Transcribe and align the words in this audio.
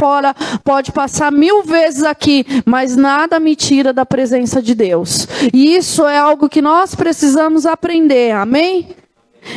fora, 0.00 0.34
pode 0.64 0.92
passar 0.92 1.30
mil 1.30 1.62
vezes 1.62 2.02
aqui, 2.04 2.46
mas 2.64 2.96
nada 2.96 3.38
me 3.38 3.54
tira 3.54 3.92
da 3.92 4.06
presença 4.06 4.62
de 4.62 4.74
Deus. 4.74 5.28
E 5.52 5.76
isso 5.76 6.06
é 6.06 6.16
algo 6.16 6.48
que 6.48 6.62
nós 6.62 6.94
precisamos 6.94 7.66
aprender, 7.66 8.30
amém? 8.30 8.96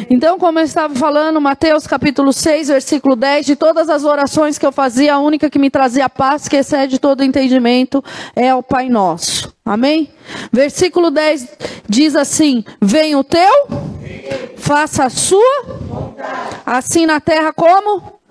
Então, 0.09 0.37
como 0.37 0.59
eu 0.59 0.63
estava 0.63 0.93
falando, 0.95 1.39
Mateus 1.39 1.87
capítulo 1.87 2.33
6, 2.33 2.67
versículo 2.67 3.15
10, 3.15 3.45
de 3.45 3.55
todas 3.55 3.89
as 3.89 4.03
orações 4.03 4.57
que 4.57 4.65
eu 4.65 4.71
fazia, 4.71 5.13
a 5.13 5.19
única 5.19 5.49
que 5.49 5.59
me 5.59 5.69
trazia 5.69 6.09
paz, 6.09 6.49
que 6.49 6.57
excede 6.57 6.99
todo 6.99 7.23
entendimento, 7.23 8.03
é 8.35 8.53
o 8.53 8.61
Pai 8.61 8.89
Nosso. 8.89 9.53
Amém? 9.63 10.09
Versículo 10.51 11.09
10 11.09 11.47
diz 11.87 12.15
assim: 12.15 12.65
Venha 12.81 13.17
o 13.17 13.23
teu, 13.23 13.67
faça 14.57 15.05
a 15.05 15.09
sua, 15.09 15.65
assim 16.65 17.05
na 17.05 17.19
terra 17.19 17.53
como? 17.53 18.22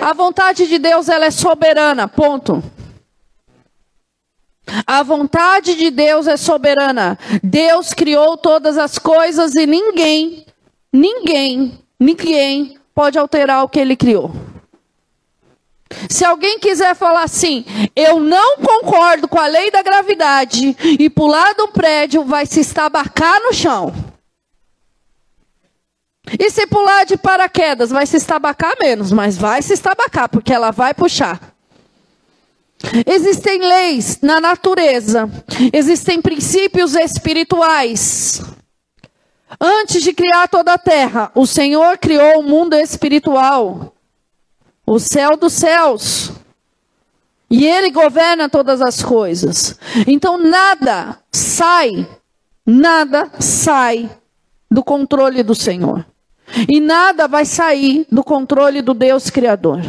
A 0.00 0.12
vontade 0.12 0.66
de 0.66 0.78
Deus 0.78 1.08
ela 1.08 1.26
é 1.26 1.30
soberana, 1.30 2.08
ponto. 2.08 2.62
A 4.86 5.02
vontade 5.02 5.74
de 5.74 5.90
Deus 5.90 6.26
é 6.26 6.36
soberana. 6.36 7.18
Deus 7.42 7.92
criou 7.92 8.36
todas 8.36 8.78
as 8.78 8.98
coisas 8.98 9.54
e 9.54 9.66
ninguém 9.66 10.46
Ninguém, 10.92 11.78
ninguém 11.98 12.76
pode 12.92 13.16
alterar 13.16 13.62
o 13.62 13.68
que 13.68 13.78
ele 13.78 13.96
criou. 13.96 14.32
Se 16.08 16.24
alguém 16.24 16.58
quiser 16.58 16.96
falar 16.96 17.22
assim, 17.22 17.64
eu 17.94 18.18
não 18.18 18.58
concordo 18.58 19.28
com 19.28 19.38
a 19.38 19.46
lei 19.46 19.70
da 19.70 19.82
gravidade 19.82 20.76
e 20.98 21.08
pular 21.08 21.54
do 21.54 21.68
prédio, 21.68 22.24
vai 22.24 22.44
se 22.44 22.60
estabacar 22.60 23.40
no 23.42 23.52
chão. 23.52 23.92
E 26.38 26.50
se 26.50 26.66
pular 26.66 27.04
de 27.04 27.16
paraquedas, 27.16 27.90
vai 27.90 28.06
se 28.06 28.16
estabacar 28.16 28.76
menos, 28.80 29.10
mas 29.10 29.36
vai 29.36 29.62
se 29.62 29.72
estabacar, 29.72 30.28
porque 30.28 30.52
ela 30.52 30.70
vai 30.70 30.94
puxar. 30.94 31.54
Existem 33.06 33.60
leis 33.60 34.20
na 34.22 34.40
natureza, 34.40 35.28
existem 35.72 36.22
princípios 36.22 36.94
espirituais. 36.94 38.42
Antes 39.60 40.02
de 40.02 40.12
criar 40.12 40.48
toda 40.48 40.72
a 40.72 40.78
terra, 40.78 41.30
o 41.34 41.46
Senhor 41.46 41.98
criou 41.98 42.40
o 42.40 42.42
mundo 42.42 42.74
espiritual, 42.74 43.94
o 44.86 44.98
céu 44.98 45.36
dos 45.36 45.52
céus. 45.52 46.32
E 47.50 47.66
Ele 47.66 47.90
governa 47.90 48.48
todas 48.48 48.80
as 48.80 49.02
coisas. 49.02 49.76
Então 50.06 50.38
nada 50.38 51.18
sai, 51.32 52.08
nada 52.64 53.30
sai 53.40 54.08
do 54.70 54.84
controle 54.84 55.42
do 55.42 55.54
Senhor. 55.54 56.06
E 56.68 56.80
nada 56.80 57.28
vai 57.28 57.44
sair 57.44 58.06
do 58.10 58.22
controle 58.22 58.82
do 58.82 58.94
Deus 58.94 59.30
Criador. 59.30 59.82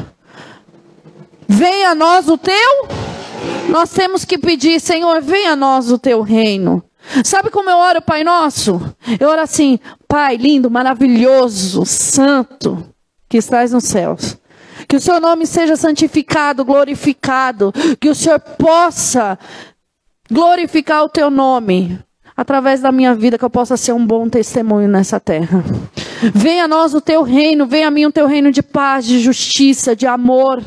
Venha 1.47 1.91
a 1.91 1.95
nós 1.95 2.27
o 2.27 2.37
teu. 2.37 2.87
Nós 3.69 3.89
temos 3.91 4.25
que 4.25 4.37
pedir, 4.37 4.79
Senhor, 4.79 5.21
venha 5.21 5.53
a 5.53 5.55
nós 5.55 5.91
o 5.91 5.97
teu 5.97 6.21
reino. 6.21 6.83
Sabe 7.23 7.49
como 7.49 7.69
eu 7.69 7.77
oro, 7.77 8.01
Pai 8.01 8.23
Nosso? 8.23 8.79
Eu 9.19 9.29
oro 9.29 9.41
assim, 9.41 9.79
Pai 10.07 10.37
lindo, 10.37 10.69
maravilhoso, 10.69 11.85
santo, 11.85 12.85
que 13.27 13.37
estás 13.37 13.71
nos 13.71 13.85
céus. 13.85 14.37
Que 14.87 14.95
o 14.95 15.01
seu 15.01 15.19
nome 15.19 15.45
seja 15.45 15.75
santificado, 15.75 16.65
glorificado. 16.65 17.73
Que 17.99 18.09
o 18.09 18.15
Senhor 18.15 18.39
possa 18.39 19.37
glorificar 20.29 21.03
o 21.03 21.09
teu 21.09 21.29
nome 21.29 21.99
através 22.41 22.81
da 22.81 22.91
minha 22.91 23.15
vida, 23.15 23.37
que 23.37 23.45
eu 23.45 23.49
possa 23.49 23.77
ser 23.77 23.93
um 23.93 24.05
bom 24.05 24.27
testemunho 24.27 24.87
nessa 24.87 25.19
terra. 25.19 25.63
Venha 26.33 26.65
a 26.65 26.67
nós 26.67 26.93
o 26.93 27.01
teu 27.01 27.23
reino, 27.23 27.65
venha 27.65 27.87
a 27.87 27.91
mim 27.91 28.05
o 28.05 28.11
teu 28.11 28.27
reino 28.27 28.51
de 28.51 28.61
paz, 28.61 29.05
de 29.05 29.19
justiça, 29.19 29.95
de 29.95 30.05
amor. 30.05 30.61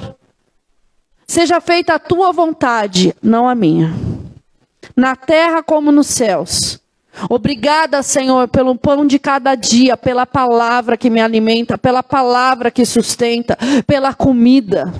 Seja 1.27 1.61
feita 1.61 1.95
a 1.95 1.99
tua 1.99 2.33
vontade, 2.33 3.15
não 3.23 3.49
a 3.49 3.55
minha 3.55 3.93
na 4.97 5.17
terra 5.17 5.63
como 5.63 5.91
nos 5.91 6.07
céus. 6.07 6.81
Obrigada, 7.31 8.03
Senhor, 8.03 8.49
pelo 8.49 8.77
pão 8.77 9.07
de 9.07 9.19
cada 9.19 9.55
dia, 9.55 9.97
pela 9.97 10.27
palavra 10.27 10.97
que 10.97 11.09
me 11.09 11.21
alimenta, 11.21 11.79
pela 11.79 12.03
palavra 12.03 12.71
que 12.71 12.85
sustenta, 12.85 13.57
pela 13.87 14.13
comida. 14.13 14.93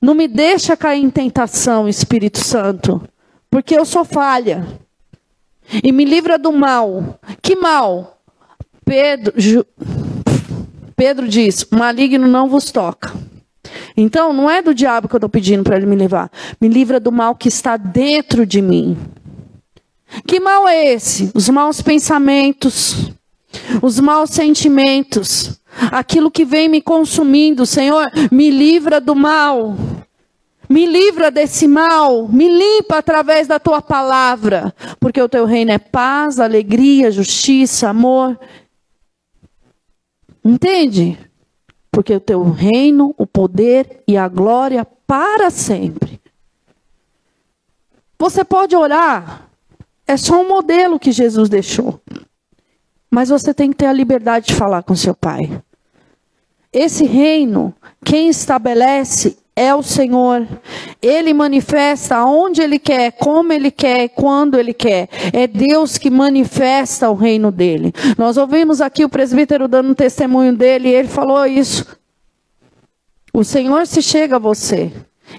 Não 0.00 0.14
me 0.14 0.26
deixa 0.26 0.76
cair 0.76 1.02
em 1.02 1.10
tentação, 1.10 1.88
Espírito 1.88 2.38
Santo, 2.38 3.02
porque 3.50 3.76
eu 3.76 3.84
sou 3.84 4.04
falha. 4.04 4.66
E 5.82 5.92
me 5.92 6.04
livra 6.04 6.38
do 6.38 6.52
mal. 6.52 7.18
Que 7.42 7.56
mal? 7.56 8.18
Pedro, 8.84 9.32
Ju, 9.36 9.64
Pedro 10.94 11.28
diz: 11.28 11.66
maligno 11.70 12.26
não 12.26 12.48
vos 12.48 12.70
toca. 12.70 13.12
Então, 13.96 14.32
não 14.32 14.48
é 14.50 14.62
do 14.62 14.74
diabo 14.74 15.08
que 15.08 15.14
eu 15.14 15.18
estou 15.18 15.30
pedindo 15.30 15.64
para 15.64 15.76
ele 15.76 15.86
me 15.86 15.96
livrar. 15.96 16.30
Me 16.60 16.68
livra 16.68 17.00
do 17.00 17.10
mal 17.10 17.34
que 17.34 17.48
está 17.48 17.76
dentro 17.76 18.46
de 18.46 18.60
mim. 18.60 18.96
Que 20.26 20.38
mal 20.38 20.68
é 20.68 20.92
esse? 20.92 21.30
Os 21.34 21.48
maus 21.48 21.82
pensamentos, 21.82 23.10
os 23.82 23.98
maus 23.98 24.30
sentimentos, 24.30 25.58
aquilo 25.90 26.30
que 26.30 26.44
vem 26.44 26.68
me 26.68 26.80
consumindo. 26.80 27.66
Senhor, 27.66 28.10
me 28.30 28.50
livra 28.50 29.00
do 29.00 29.14
mal. 29.14 29.76
Me 30.68 30.86
livra 30.86 31.30
desse 31.30 31.68
mal, 31.68 32.28
me 32.28 32.48
limpa 32.48 32.98
através 32.98 33.46
da 33.46 33.58
tua 33.58 33.80
palavra, 33.80 34.74
porque 34.98 35.20
o 35.20 35.28
teu 35.28 35.44
reino 35.44 35.70
é 35.70 35.78
paz, 35.78 36.40
alegria, 36.40 37.10
justiça, 37.10 37.88
amor. 37.88 38.38
Entende? 40.44 41.18
porque 41.96 42.12
o 42.12 42.20
teu 42.20 42.42
reino, 42.42 43.14
o 43.16 43.26
poder 43.26 44.02
e 44.06 44.18
a 44.18 44.28
glória 44.28 44.86
para 45.06 45.48
sempre. 45.48 46.20
Você 48.18 48.44
pode 48.44 48.76
orar, 48.76 49.48
é 50.06 50.14
só 50.14 50.42
um 50.42 50.46
modelo 50.46 51.00
que 51.00 51.10
Jesus 51.10 51.48
deixou. 51.48 51.98
Mas 53.10 53.30
você 53.30 53.54
tem 53.54 53.70
que 53.70 53.78
ter 53.78 53.86
a 53.86 53.94
liberdade 53.94 54.48
de 54.48 54.54
falar 54.54 54.82
com 54.82 54.94
seu 54.94 55.14
pai. 55.14 55.62
Esse 56.70 57.06
reino, 57.06 57.74
quem 58.04 58.28
estabelece 58.28 59.38
é 59.56 59.74
o 59.74 59.82
Senhor. 59.82 60.46
Ele 61.00 61.32
manifesta 61.32 62.22
onde 62.26 62.60
Ele 62.60 62.78
quer, 62.78 63.12
como 63.12 63.52
Ele 63.54 63.70
quer, 63.70 64.10
quando 64.10 64.58
Ele 64.58 64.74
quer. 64.74 65.08
É 65.32 65.46
Deus 65.46 65.96
que 65.96 66.10
manifesta 66.10 67.08
o 67.08 67.14
reino 67.14 67.50
dele. 67.50 67.92
Nós 68.18 68.36
ouvimos 68.36 68.82
aqui 68.82 69.02
o 69.02 69.08
presbítero 69.08 69.66
dando 69.66 69.90
um 69.90 69.94
testemunho 69.94 70.54
dele 70.54 70.90
e 70.90 70.94
ele 70.94 71.08
falou 71.08 71.46
isso. 71.46 71.86
O 73.32 73.42
Senhor 73.42 73.86
se 73.86 74.02
chega 74.02 74.36
a 74.36 74.38
você. 74.38 74.92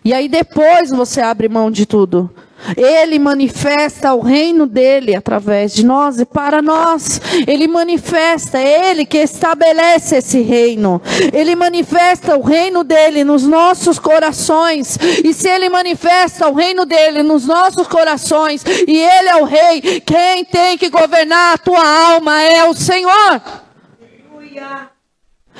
E 0.03 0.13
aí 0.13 0.28
depois 0.28 0.90
você 0.90 1.22
abre 1.22 1.50
mão 1.50 1.69
de 1.72 1.85
tudo. 1.85 2.30
Ele 2.75 3.19
manifesta 3.19 4.13
o 4.13 4.19
reino 4.19 4.66
dele 4.66 5.16
através 5.16 5.74
de 5.74 5.85
nós 5.85 6.19
e 6.19 6.25
para 6.25 6.62
nós. 6.62 7.22
Ele 7.47 7.68
manifesta, 7.68 8.57
é 8.57 8.90
ele 8.90 9.06
que 9.06 9.19
estabelece 9.19 10.18
esse 10.18 10.41
reino. 10.41 11.02
Ele 11.31 11.56
manifesta 11.56 12.36
o 12.36 12.41
reino 12.41 12.84
dele 12.84 13.24
nos 13.24 13.44
nossos 13.44 14.00
corações. 14.00 14.97
E 15.24 15.34
se 15.34 15.47
ele 15.47 15.69
manifesta 15.69 16.50
o 16.50 16.53
reino 16.53 16.86
dele 16.86 17.24
nos 17.24 17.46
nossos 17.46 17.88
corações, 17.88 18.63
e 18.66 18.97
ele 18.97 19.30
é 19.30 19.36
o 19.38 19.46
rei, 19.46 20.02
quem 20.02 20.44
tem 20.44 20.78
que 20.78 20.90
governar 20.90 21.53
a 21.53 21.57
tua 21.57 22.12
alma 22.13 22.41
é 22.41 22.66
o 22.66 22.74
Senhor. 22.74 23.41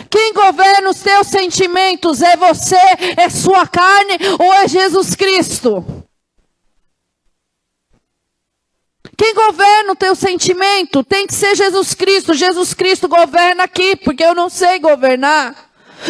Quem 0.10 0.34
governa 0.34 0.90
os 0.90 1.00
teus 1.00 1.28
sentimentos 1.28 2.22
é 2.22 2.36
você, 2.38 2.80
é 3.18 3.30
sua 3.30 3.68
carne 3.68 4.18
ou 4.40 4.54
é 4.54 4.68
Jesus 4.68 5.16
Cristo? 5.16 5.84
Quem 9.18 9.34
governa 9.34 9.94
o 9.94 9.96
teu 9.96 10.16
sentimento 10.16 11.04
tem 11.04 11.26
que 11.26 11.34
ser 11.34 11.56
Jesus 11.56 11.96
Cristo. 11.96 12.36
Jesus 12.36 12.76
Cristo 12.76 13.08
governa 13.08 13.64
aqui, 13.64 13.96
porque 13.96 14.24
eu 14.24 14.36
não 14.36 14.48
sei 14.48 14.78
governar. 14.80 15.56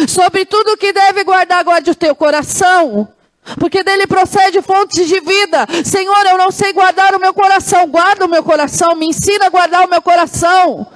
Sobre 0.06 0.44
tudo 0.44 0.76
que 0.76 0.92
deve 0.92 1.24
guardar, 1.24 1.64
guarde 1.64 1.90
o 1.90 1.94
teu 1.94 2.14
coração. 2.14 3.08
Porque 3.58 3.82
dele 3.82 4.06
procede 4.06 4.60
fontes 4.60 5.08
de 5.08 5.20
vida. 5.20 5.66
Senhor, 5.82 6.26
eu 6.26 6.36
não 6.36 6.50
sei 6.50 6.74
guardar 6.74 7.14
o 7.14 7.20
meu 7.20 7.32
coração. 7.32 7.86
Guarda 7.86 8.26
o 8.26 8.28
meu 8.28 8.42
coração. 8.42 8.94
Me 8.94 9.06
ensina 9.06 9.46
a 9.46 9.50
guardar 9.50 9.86
o 9.86 9.90
meu 9.90 10.02
coração. 10.02 10.86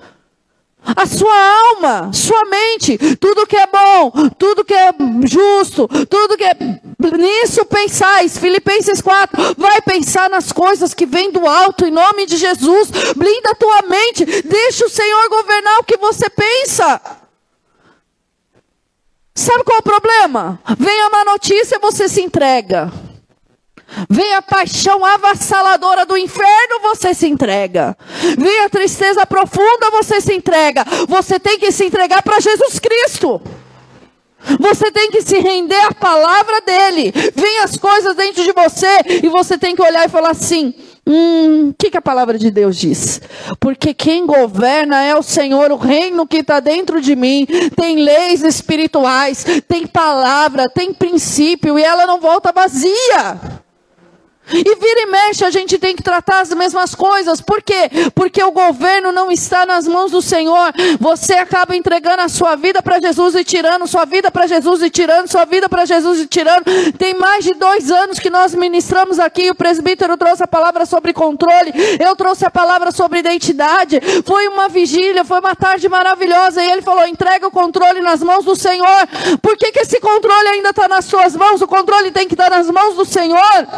A 0.84 1.06
sua 1.06 1.34
alma, 1.70 2.10
sua 2.12 2.44
mente, 2.44 2.98
tudo 3.16 3.46
que 3.46 3.56
é 3.56 3.66
bom, 3.66 4.12
tudo 4.36 4.64
que 4.64 4.74
é 4.74 4.90
justo, 5.24 5.86
tudo 6.06 6.36
que 6.36 6.44
é. 6.44 6.56
Nisso 7.16 7.64
pensais, 7.64 8.36
Filipenses 8.36 9.00
4, 9.00 9.54
vai 9.56 9.80
pensar 9.80 10.28
nas 10.28 10.50
coisas 10.52 10.92
que 10.92 11.06
vêm 11.06 11.30
do 11.30 11.46
alto, 11.46 11.86
em 11.86 11.90
nome 11.90 12.26
de 12.26 12.36
Jesus. 12.36 12.90
Blinda 13.16 13.50
a 13.50 13.54
tua 13.54 13.82
mente, 13.82 14.24
deixa 14.24 14.84
o 14.84 14.90
Senhor 14.90 15.28
governar 15.28 15.78
o 15.80 15.84
que 15.84 15.96
você 15.96 16.28
pensa. 16.28 17.00
Sabe 19.34 19.64
qual 19.64 19.78
é 19.78 19.80
o 19.80 19.84
problema? 19.84 20.60
Vem 20.78 21.00
a 21.00 21.10
má 21.10 21.24
notícia, 21.24 21.78
você 21.78 22.08
se 22.08 22.20
entrega. 22.20 22.92
Vem 24.08 24.34
a 24.34 24.42
paixão 24.42 25.04
avassaladora 25.04 26.06
do 26.06 26.16
inferno, 26.16 26.80
você 26.82 27.14
se 27.14 27.26
entrega. 27.26 27.96
Vem 28.38 28.60
a 28.64 28.68
tristeza 28.68 29.26
profunda, 29.26 29.90
você 29.90 30.20
se 30.20 30.34
entrega. 30.34 30.84
Você 31.08 31.38
tem 31.38 31.58
que 31.58 31.70
se 31.70 31.84
entregar 31.84 32.22
para 32.22 32.40
Jesus 32.40 32.78
Cristo. 32.78 33.40
Você 34.58 34.90
tem 34.90 35.10
que 35.10 35.22
se 35.22 35.38
render 35.38 35.80
à 35.80 35.92
palavra 35.92 36.60
dele. 36.62 37.12
Vem 37.34 37.58
as 37.60 37.76
coisas 37.76 38.16
dentro 38.16 38.42
de 38.42 38.52
você 38.52 39.20
e 39.22 39.28
você 39.28 39.56
tem 39.56 39.76
que 39.76 39.82
olhar 39.82 40.04
e 40.04 40.10
falar 40.10 40.30
assim: 40.30 40.74
Hum, 41.06 41.70
o 41.70 41.74
que, 41.74 41.90
que 41.90 41.96
a 41.96 42.02
palavra 42.02 42.38
de 42.38 42.50
Deus 42.50 42.76
diz? 42.76 43.20
Porque 43.58 43.92
quem 43.92 44.24
governa 44.24 45.02
é 45.02 45.16
o 45.16 45.22
Senhor, 45.22 45.72
o 45.72 45.76
reino 45.76 46.26
que 46.26 46.38
está 46.38 46.60
dentro 46.60 47.00
de 47.00 47.16
mim. 47.16 47.46
Tem 47.76 47.96
leis 47.96 48.42
espirituais, 48.42 49.44
tem 49.66 49.86
palavra, 49.86 50.68
tem 50.68 50.94
princípio 50.94 51.78
e 51.78 51.82
ela 51.82 52.06
não 52.06 52.20
volta 52.20 52.52
vazia. 52.52 53.61
E 54.52 54.74
vira 54.76 55.00
e 55.00 55.06
mexe, 55.06 55.44
a 55.44 55.50
gente 55.50 55.78
tem 55.78 55.96
que 55.96 56.02
tratar 56.02 56.40
as 56.40 56.50
mesmas 56.50 56.94
coisas. 56.94 57.40
Por 57.40 57.62
quê? 57.62 57.90
Porque 58.14 58.42
o 58.42 58.50
governo 58.50 59.12
não 59.12 59.30
está 59.30 59.64
nas 59.64 59.86
mãos 59.86 60.10
do 60.10 60.20
Senhor. 60.20 60.72
Você 61.00 61.34
acaba 61.34 61.76
entregando 61.76 62.22
a 62.22 62.28
sua 62.28 62.56
vida 62.56 62.82
para 62.82 63.00
Jesus 63.00 63.34
e 63.34 63.44
tirando 63.44 63.86
sua 63.86 64.04
vida 64.04 64.30
para 64.30 64.46
Jesus 64.46 64.82
e 64.82 64.90
tirando 64.90 65.28
sua 65.28 65.44
vida 65.44 65.68
para 65.68 65.84
Jesus 65.84 66.20
e 66.20 66.26
tirando. 66.26 66.64
Tem 66.98 67.14
mais 67.14 67.44
de 67.44 67.54
dois 67.54 67.90
anos 67.90 68.18
que 68.18 68.30
nós 68.30 68.54
ministramos 68.54 69.18
aqui. 69.18 69.50
O 69.50 69.54
presbítero 69.54 70.16
trouxe 70.16 70.42
a 70.42 70.48
palavra 70.48 70.86
sobre 70.86 71.12
controle. 71.12 71.72
Eu 71.98 72.14
trouxe 72.16 72.44
a 72.44 72.50
palavra 72.50 72.90
sobre 72.92 73.20
identidade. 73.20 74.00
Foi 74.24 74.48
uma 74.48 74.68
vigília, 74.68 75.24
foi 75.24 75.40
uma 75.40 75.54
tarde 75.54 75.88
maravilhosa. 75.88 76.62
E 76.62 76.70
ele 76.70 76.82
falou: 76.82 77.06
entrega 77.06 77.46
o 77.46 77.50
controle 77.50 78.00
nas 78.00 78.22
mãos 78.22 78.44
do 78.44 78.54
Senhor. 78.54 79.08
Por 79.40 79.56
que, 79.56 79.72
que 79.72 79.80
esse 79.80 80.00
controle 80.00 80.48
ainda 80.48 80.70
está 80.70 80.88
nas 80.88 81.04
suas 81.04 81.36
mãos? 81.36 81.60
O 81.60 81.66
controle 81.66 82.10
tem 82.10 82.26
que 82.26 82.34
estar 82.34 82.50
nas 82.50 82.68
mãos 82.68 82.94
do 82.94 83.04
Senhor. 83.04 83.68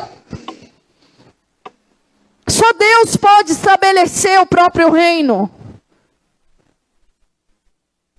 Só 2.47 2.73
Deus 2.73 3.17
pode 3.17 3.53
estabelecer 3.53 4.41
o 4.41 4.47
próprio 4.47 4.91
reino. 4.91 5.51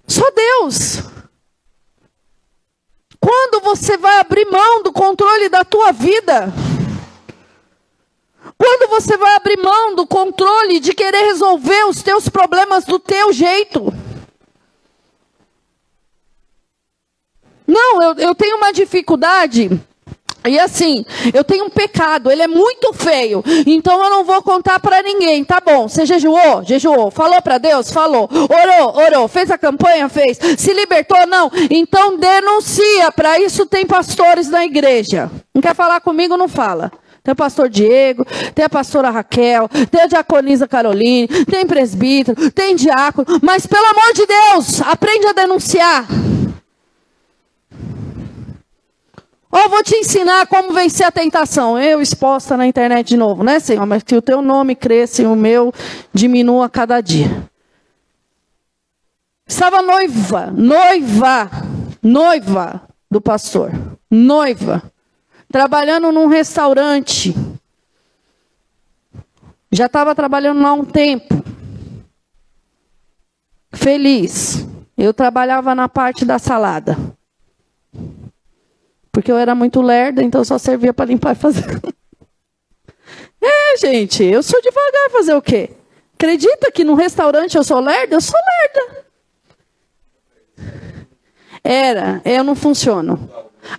Só 0.07 0.29
Deus. 0.31 1.01
Quando 3.19 3.61
você 3.61 3.97
vai 3.97 4.19
abrir 4.19 4.45
mão 4.45 4.83
do 4.83 4.91
controle 4.91 5.49
da 5.49 5.63
tua 5.63 5.91
vida? 5.91 6.53
Quando 8.57 8.89
você 8.89 9.17
vai 9.17 9.35
abrir 9.35 9.57
mão 9.57 9.95
do 9.95 10.07
controle 10.07 10.79
de 10.79 10.93
querer 10.93 11.25
resolver 11.25 11.85
os 11.85 12.01
teus 12.01 12.29
problemas 12.29 12.85
do 12.85 12.99
teu 12.99 13.33
jeito? 13.33 13.93
Não, 17.67 18.01
eu, 18.01 18.13
eu 18.15 18.35
tenho 18.35 18.57
uma 18.57 18.71
dificuldade 18.71 19.69
e 20.47 20.59
assim, 20.59 21.05
eu 21.33 21.43
tenho 21.43 21.65
um 21.65 21.69
pecado, 21.69 22.31
ele 22.31 22.41
é 22.41 22.47
muito 22.47 22.93
feio, 22.93 23.43
então 23.65 24.03
eu 24.03 24.09
não 24.09 24.23
vou 24.23 24.41
contar 24.41 24.79
para 24.79 25.01
ninguém, 25.01 25.43
tá 25.43 25.61
bom? 25.63 25.87
Você 25.87 26.05
jejuou? 26.05 26.63
Jejuou. 26.63 27.11
Falou 27.11 27.41
para 27.41 27.57
Deus? 27.57 27.91
Falou. 27.91 28.29
Orou? 28.31 28.97
Orou. 28.97 29.27
Fez 29.27 29.49
a 29.51 29.57
campanha? 29.57 30.09
Fez. 30.09 30.37
Se 30.57 30.73
libertou? 30.73 31.25
Não. 31.27 31.51
Então 31.69 32.17
denuncia, 32.17 33.11
para 33.11 33.39
isso 33.39 33.65
tem 33.65 33.85
pastores 33.85 34.49
na 34.49 34.65
igreja. 34.65 35.29
Não 35.53 35.61
quer 35.61 35.75
falar 35.75 36.01
comigo? 36.01 36.37
Não 36.37 36.47
fala. 36.47 36.91
Tem 37.23 37.31
o 37.31 37.35
pastor 37.35 37.69
Diego, 37.69 38.23
tem 38.53 38.63
a 38.63 38.69
pastora 38.69 39.09
Raquel, 39.09 39.67
tem 39.89 40.01
a 40.01 40.05
diaconisa 40.05 40.67
Caroline, 40.67 41.27
tem 41.27 41.65
presbítero, 41.65 42.51
tem 42.51 42.75
diácono, 42.75 43.39
mas 43.41 43.65
pelo 43.65 43.83
amor 43.83 44.13
de 44.13 44.27
Deus, 44.27 44.79
aprende 44.83 45.25
a 45.25 45.33
denunciar. 45.33 46.05
Ou 49.55 49.69
vou 49.69 49.81
te 49.81 49.95
ensinar 49.95 50.47
como 50.47 50.73
vencer 50.73 51.05
a 51.05 51.11
tentação. 51.11 51.79
Eu 51.79 52.01
exposta 52.01 52.57
na 52.57 52.67
internet 52.67 53.07
de 53.07 53.15
novo, 53.15 53.41
né, 53.41 53.57
Senhor? 53.61 53.85
Mas 53.85 54.03
que 54.03 54.13
o 54.13 54.21
teu 54.21 54.41
nome 54.41 54.75
cresça 54.75 55.21
e 55.21 55.25
o 55.25 55.33
meu 55.33 55.73
diminua 56.13 56.69
cada 56.69 56.99
dia. 56.99 57.49
Estava 59.47 59.81
noiva, 59.81 60.47
noiva, 60.47 61.49
noiva 62.03 62.81
do 63.09 63.21
pastor. 63.21 63.71
Noiva. 64.11 64.83
Trabalhando 65.49 66.11
num 66.11 66.27
restaurante. 66.27 67.33
Já 69.71 69.85
estava 69.85 70.13
trabalhando 70.13 70.61
lá 70.61 70.69
há 70.69 70.73
um 70.73 70.83
tempo. 70.83 71.41
Feliz. 73.71 74.67
Eu 74.97 75.13
trabalhava 75.13 75.73
na 75.73 75.87
parte 75.87 76.25
da 76.25 76.37
salada. 76.37 76.97
Porque 79.15 79.31
eu 79.31 79.37
era 79.37 79.55
muito 79.55 79.81
lerda, 79.81 80.21
então 80.21 80.43
só 80.43 80.57
servia 80.57 80.93
para 80.93 81.05
limpar 81.05 81.31
e 81.31 81.39
fazer. 81.39 81.63
é, 83.41 83.77
gente, 83.77 84.21
eu 84.25 84.43
sou 84.43 84.61
devagar 84.61 85.09
fazer 85.09 85.33
o 85.33 85.41
quê? 85.41 85.69
Acredita 86.15 86.69
que 86.69 86.83
no 86.83 86.95
restaurante 86.95 87.55
eu 87.55 87.63
sou 87.63 87.79
lerda? 87.79 88.13
Eu 88.13 88.19
sou 88.19 88.37
lerda. 88.37 89.05
Era, 91.63 92.21
eu 92.25 92.43
não 92.43 92.55
funciono. 92.55 93.29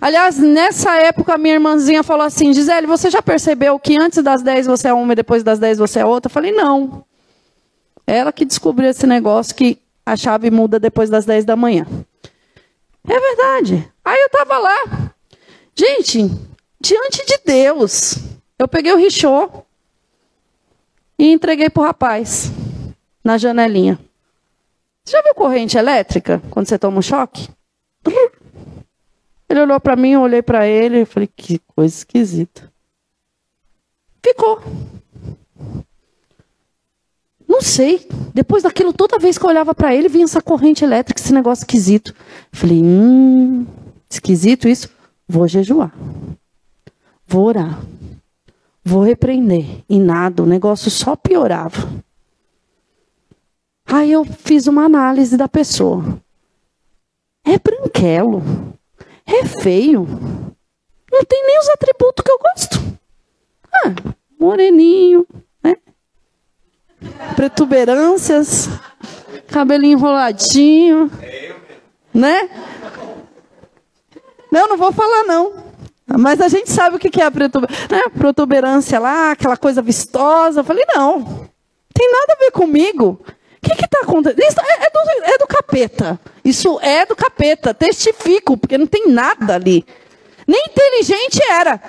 Aliás, 0.01 0.39
nessa 0.39 0.95
época, 0.95 1.37
minha 1.37 1.53
irmãzinha 1.53 2.01
falou 2.01 2.25
assim: 2.25 2.51
Gisele, 2.51 2.87
você 2.87 3.11
já 3.11 3.21
percebeu 3.21 3.77
que 3.77 3.95
antes 3.95 4.23
das 4.23 4.41
10 4.41 4.65
você 4.65 4.87
é 4.87 4.93
uma 4.93 5.13
e 5.13 5.15
depois 5.15 5.43
das 5.43 5.59
10 5.59 5.77
você 5.77 5.99
é 5.99 6.05
outra? 6.05 6.31
Eu 6.31 6.33
falei: 6.33 6.51
não. 6.51 7.05
Ela 8.07 8.33
que 8.33 8.43
descobriu 8.43 8.89
esse 8.89 9.05
negócio 9.05 9.53
que 9.53 9.77
a 10.03 10.15
chave 10.15 10.49
muda 10.49 10.79
depois 10.79 11.11
das 11.11 11.25
10 11.25 11.45
da 11.45 11.55
manhã. 11.55 11.85
É 13.07 13.19
verdade. 13.19 13.87
Aí 14.03 14.19
eu 14.19 14.25
estava 14.25 14.57
lá, 14.57 15.06
Gente, 15.77 16.27
diante 16.81 17.23
de 17.23 17.39
Deus, 17.45 18.15
eu 18.57 18.67
peguei 18.67 18.91
o 18.91 18.97
richô 18.97 19.63
e 21.19 21.31
entreguei 21.31 21.69
para 21.69 21.81
o 21.81 21.85
rapaz 21.85 22.51
na 23.23 23.37
janelinha. 23.37 23.99
Você 25.05 25.11
já 25.11 25.21
viu 25.21 25.35
corrente 25.35 25.77
elétrica 25.77 26.41
quando 26.49 26.67
você 26.67 26.79
toma 26.79 26.97
um 26.97 27.01
choque? 27.03 27.47
Ele 29.47 29.61
olhou 29.61 29.79
para 29.79 29.95
mim, 29.95 30.13
eu 30.13 30.21
olhei 30.21 30.41
para 30.41 30.67
ele 30.67 31.01
e 31.01 31.05
falei: 31.05 31.29
que 31.33 31.59
coisa 31.59 31.95
esquisita. 31.95 32.73
Ficou. 34.21 34.61
Não 37.47 37.61
sei. 37.61 38.05
Depois 38.33 38.63
daquilo, 38.63 38.91
toda 38.91 39.19
vez 39.19 39.37
que 39.37 39.45
eu 39.45 39.49
olhava 39.49 39.75
para 39.75 39.95
ele, 39.95 40.09
vinha 40.09 40.25
essa 40.25 40.41
corrente 40.41 40.83
elétrica, 40.83 41.21
esse 41.21 41.33
negócio 41.33 41.61
esquisito. 41.61 42.15
falei: 42.51 42.81
hum, 42.83 43.65
esquisito 44.09 44.67
isso. 44.67 44.96
Vou 45.27 45.47
jejuar. 45.47 45.93
Vou 47.27 47.45
orar. 47.45 47.79
Vou 48.83 49.03
repreender. 49.03 49.83
E 49.89 49.99
nada, 49.99 50.43
o 50.43 50.45
negócio 50.45 50.89
só 50.89 51.15
piorava. 51.15 51.89
Aí 53.85 54.11
eu 54.11 54.23
fiz 54.23 54.67
uma 54.67 54.85
análise 54.85 55.35
da 55.35 55.47
pessoa. 55.47 56.21
É 57.45 57.59
branquelo. 57.59 58.41
É 59.25 59.45
feio. 59.45 60.07
Não 61.11 61.23
tem 61.23 61.45
nem 61.45 61.59
os 61.59 61.69
atributos 61.69 62.23
que 62.23 62.31
eu 62.31 62.39
gosto. 62.39 62.99
Ah, 63.73 64.13
moreninho, 64.39 65.27
né? 65.63 65.75
Protuberâncias, 67.35 68.69
cabelinho 69.47 69.97
enroladinho, 69.97 71.11
né? 72.13 72.49
Não, 74.51 74.67
não 74.69 74.77
vou 74.77 74.91
falar 74.91 75.23
não. 75.23 75.53
Mas 76.17 76.39
a 76.39 76.47
gente 76.47 76.71
sabe 76.71 76.95
o 76.95 76.99
que 76.99 77.21
é 77.21 77.25
a 77.25 77.31
protuberância, 77.31 77.87
né? 77.89 78.03
protuberância 78.17 78.99
lá, 78.99 79.31
aquela 79.31 79.57
coisa 79.57 79.81
vistosa. 79.81 80.61
Eu 80.61 80.63
falei, 80.63 80.85
não, 80.95 81.49
tem 81.93 82.11
nada 82.11 82.33
a 82.33 82.39
ver 82.39 82.51
comigo. 82.51 83.19
O 83.21 83.75
que 83.75 83.83
está 83.83 83.99
acontecendo? 84.01 84.39
Isso 84.39 84.61
é, 84.61 84.85
é, 84.85 84.89
do, 84.89 85.23
é 85.23 85.37
do 85.39 85.47
capeta. 85.47 86.19
Isso 86.45 86.79
é 86.81 87.05
do 87.05 87.15
capeta. 87.15 87.73
Testifico, 87.73 88.55
porque 88.55 88.77
não 88.77 88.87
tem 88.87 89.09
nada 89.09 89.55
ali. 89.55 89.85
Nem 90.47 90.63
inteligente 90.69 91.41
era. 91.49 91.81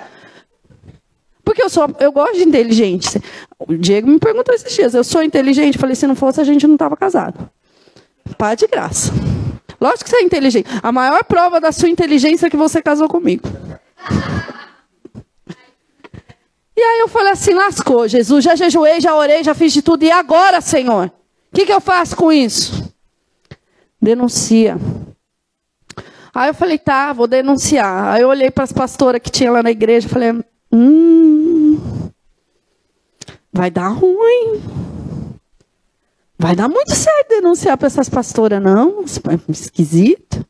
Porque 1.43 1.63
eu 1.63 1.69
sou, 1.69 1.87
eu 1.99 2.11
gosto 2.11 2.35
de 2.35 2.43
inteligente. 2.43 3.21
O 3.57 3.73
Diego 3.73 4.07
me 4.09 4.19
perguntou 4.19 4.53
esses 4.53 4.73
dias, 4.73 4.93
eu 4.93 5.03
sou 5.03 5.23
inteligente? 5.23 5.75
Eu 5.75 5.81
falei, 5.81 5.95
se 5.95 6.05
não 6.05 6.15
fosse, 6.15 6.41
a 6.41 6.43
gente 6.43 6.67
não 6.67 6.75
estava 6.75 6.97
casado. 6.97 7.49
Pá 8.37 8.53
de 8.53 8.67
graça. 8.67 9.11
Lógico 9.79 10.05
que 10.05 10.09
você 10.09 10.17
é 10.17 10.23
inteligente. 10.23 10.69
A 10.83 10.91
maior 10.91 11.23
prova 11.23 11.59
da 11.59 11.71
sua 11.71 11.89
inteligência 11.89 12.47
é 12.47 12.49
que 12.49 12.57
você 12.57 12.81
casou 12.81 13.07
comigo. 13.07 13.47
E 16.75 16.81
aí 16.81 16.99
eu 16.99 17.07
falei 17.09 17.33
assim, 17.33 17.53
lascou, 17.53 18.07
Jesus, 18.07 18.43
já 18.43 18.55
jejuei, 18.55 19.01
já 19.01 19.13
orei, 19.13 19.43
já 19.43 19.53
fiz 19.53 19.73
de 19.73 19.81
tudo. 19.81 20.03
E 20.03 20.11
agora, 20.11 20.61
Senhor? 20.61 21.07
O 21.07 21.55
que, 21.55 21.65
que 21.65 21.73
eu 21.73 21.81
faço 21.81 22.15
com 22.15 22.31
isso? 22.31 22.93
Denuncia. 24.01 24.77
Aí 26.33 26.49
eu 26.49 26.53
falei, 26.53 26.77
tá, 26.77 27.11
vou 27.11 27.27
denunciar. 27.27 28.13
Aí 28.13 28.21
eu 28.21 28.29
olhei 28.29 28.49
para 28.49 28.63
as 28.63 28.71
pastoras 28.71 29.21
que 29.21 29.29
tinha 29.29 29.51
lá 29.51 29.61
na 29.61 29.71
igreja 29.71 30.07
e 30.07 30.09
falei, 30.09 30.31
hum, 30.71 31.77
vai 33.51 33.69
dar 33.69 33.89
ruim. 33.89 34.61
Vai 36.41 36.55
dar 36.55 36.69
muito 36.69 36.95
certo 36.95 37.27
denunciar 37.27 37.77
para 37.77 37.87
essas 37.87 38.07
pastoras, 38.07 38.63
não? 38.63 39.03
Esquisito. 39.49 40.45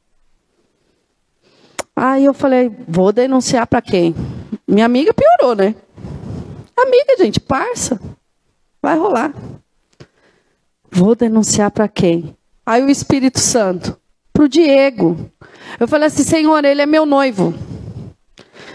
Aí 1.96 2.26
eu 2.26 2.34
falei, 2.34 2.72
vou 2.88 3.12
denunciar 3.12 3.66
para 3.66 3.82
quem? 3.82 4.16
Minha 4.68 4.86
amiga 4.86 5.12
piorou, 5.12 5.56
né? 5.56 5.74
Amiga, 6.78 7.18
gente, 7.18 7.40
parça. 7.40 8.00
Vai 8.80 9.00
rolar. 9.00 9.34
Vou 10.92 11.16
denunciar 11.16 11.72
para 11.72 11.88
quem? 11.88 12.38
Aí 12.64 12.84
o 12.84 12.90
Espírito 12.90 13.40
Santo, 13.40 14.00
para 14.32 14.44
o 14.44 14.48
Diego. 14.48 15.18
Eu 15.80 15.88
falei 15.88 16.08
assim: 16.08 16.24
Senhor, 16.24 16.64
ele 16.66 16.84
é 16.84 16.86
meu 16.86 17.04
noivo. 17.04 17.52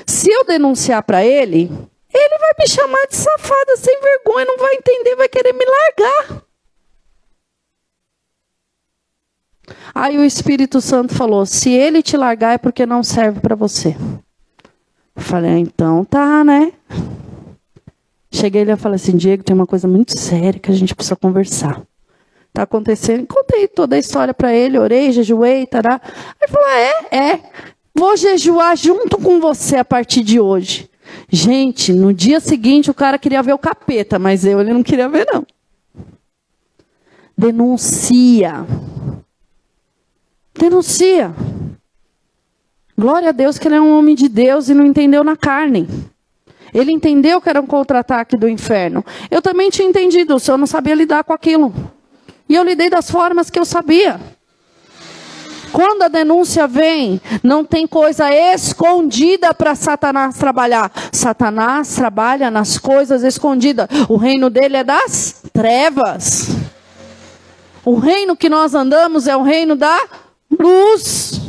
Se 0.04 0.30
eu 0.30 0.44
denunciar 0.44 1.02
para 1.04 1.24
ele, 1.24 1.70
ele 2.12 2.38
vai 2.38 2.50
me 2.58 2.68
chamar 2.68 3.06
de 3.06 3.16
safada 3.16 3.76
sem 3.76 4.00
vergonha, 4.00 4.46
não 4.46 4.58
vai 4.58 4.74
entender, 4.74 5.14
vai 5.14 5.28
querer 5.28 5.52
me 5.52 5.64
largar. 5.64 6.43
Aí 9.94 10.18
o 10.18 10.24
Espírito 10.24 10.80
Santo 10.80 11.14
falou: 11.14 11.46
se 11.46 11.70
ele 11.70 12.02
te 12.02 12.16
largar 12.16 12.54
é 12.54 12.58
porque 12.58 12.84
não 12.86 13.02
serve 13.02 13.40
para 13.40 13.54
você. 13.54 13.96
Eu 15.16 15.22
falei: 15.22 15.50
ah, 15.50 15.58
então 15.58 16.04
tá, 16.04 16.44
né? 16.44 16.72
Cheguei 18.32 18.62
e 18.62 18.76
falei 18.76 18.96
assim: 18.96 19.16
Diego, 19.16 19.44
tem 19.44 19.54
uma 19.54 19.66
coisa 19.66 19.86
muito 19.86 20.18
séria 20.18 20.58
que 20.58 20.70
a 20.70 20.74
gente 20.74 20.94
precisa 20.94 21.16
conversar. 21.16 21.80
Tá 22.52 22.62
acontecendo. 22.62 23.26
Contei 23.26 23.68
toda 23.68 23.96
a 23.96 23.98
história 23.98 24.34
para 24.34 24.52
ele, 24.52 24.78
orei, 24.78 25.12
jejuei, 25.12 25.66
tará. 25.66 26.00
Ele 26.40 26.50
falou: 26.50 26.68
ah, 26.68 26.78
é, 26.78 27.16
é. 27.16 27.40
Vou 27.94 28.16
jejuar 28.16 28.76
junto 28.76 29.18
com 29.18 29.40
você 29.40 29.76
a 29.76 29.84
partir 29.84 30.22
de 30.22 30.40
hoje. 30.40 30.90
Gente, 31.28 31.92
no 31.92 32.12
dia 32.12 32.40
seguinte 32.40 32.90
o 32.90 32.94
cara 32.94 33.18
queria 33.18 33.42
ver 33.42 33.52
o 33.52 33.58
capeta, 33.58 34.18
mas 34.18 34.44
eu 34.44 34.60
ele 34.60 34.72
não 34.72 34.82
queria 34.82 35.08
ver, 35.08 35.26
não. 35.32 35.46
Denuncia. 37.36 38.66
Denuncia. 40.58 41.34
Glória 42.96 43.30
a 43.30 43.32
Deus 43.32 43.58
que 43.58 43.66
ele 43.66 43.74
é 43.74 43.80
um 43.80 43.98
homem 43.98 44.14
de 44.14 44.28
Deus 44.28 44.68
e 44.68 44.74
não 44.74 44.86
entendeu 44.86 45.24
na 45.24 45.36
carne. 45.36 45.88
Ele 46.72 46.92
entendeu 46.92 47.40
que 47.40 47.48
era 47.48 47.60
um 47.60 47.66
contra-ataque 47.66 48.36
do 48.36 48.48
inferno. 48.48 49.04
Eu 49.30 49.42
também 49.42 49.70
tinha 49.70 49.88
entendido, 49.88 50.38
só 50.38 50.56
não 50.56 50.66
sabia 50.66 50.94
lidar 50.94 51.24
com 51.24 51.32
aquilo. 51.32 51.72
E 52.48 52.54
eu 52.54 52.64
lidei 52.64 52.88
das 52.88 53.10
formas 53.10 53.50
que 53.50 53.58
eu 53.58 53.64
sabia. 53.64 54.20
Quando 55.72 56.02
a 56.02 56.08
denúncia 56.08 56.68
vem, 56.68 57.20
não 57.42 57.64
tem 57.64 57.84
coisa 57.84 58.32
escondida 58.32 59.52
para 59.52 59.74
Satanás 59.74 60.36
trabalhar. 60.36 60.90
Satanás 61.10 61.96
trabalha 61.96 62.48
nas 62.48 62.78
coisas 62.78 63.24
escondidas. 63.24 63.88
O 64.08 64.16
reino 64.16 64.48
dele 64.48 64.76
é 64.76 64.84
das 64.84 65.42
trevas. 65.52 66.48
O 67.84 67.96
reino 67.96 68.36
que 68.36 68.48
nós 68.48 68.72
andamos 68.72 69.26
é 69.26 69.36
o 69.36 69.42
reino 69.42 69.74
da 69.74 70.00
luz. 70.50 71.40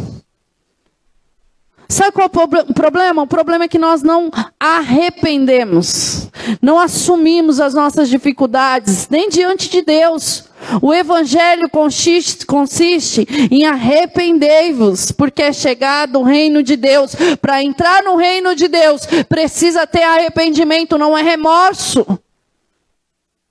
Sabe 1.88 2.12
qual 2.12 2.26
é 2.26 2.62
o 2.70 2.74
problema? 2.74 3.22
O 3.22 3.28
problema 3.28 3.66
é 3.66 3.68
que 3.68 3.78
nós 3.78 4.02
não 4.02 4.32
arrependemos, 4.60 6.30
não 6.62 6.80
assumimos 6.80 7.60
as 7.60 7.74
nossas 7.74 8.10
dificuldades, 8.10 9.08
nem 9.10 9.30
diante 9.30 9.70
de 9.70 9.82
Deus. 9.82 10.46
O 10.82 10.94
evangelho 10.94 11.70
consiste, 11.70 12.46
consiste 12.46 13.28
em 13.52 13.66
arrependei-vos, 13.66 15.12
porque 15.12 15.44
é 15.44 15.54
chegado 15.54 16.20
o 16.20 16.24
reino 16.24 16.64
de 16.64 16.76
Deus. 16.76 17.16
Para 17.40 17.64
entrar 17.64 18.04
no 18.04 18.16
reino 18.16 18.56
de 18.56 18.68
Deus, 18.68 19.02
precisa 19.30 19.86
ter 19.86 20.04
arrependimento, 20.04 20.98
não 20.98 21.16
é 21.16 21.22
remorso. 21.22 22.06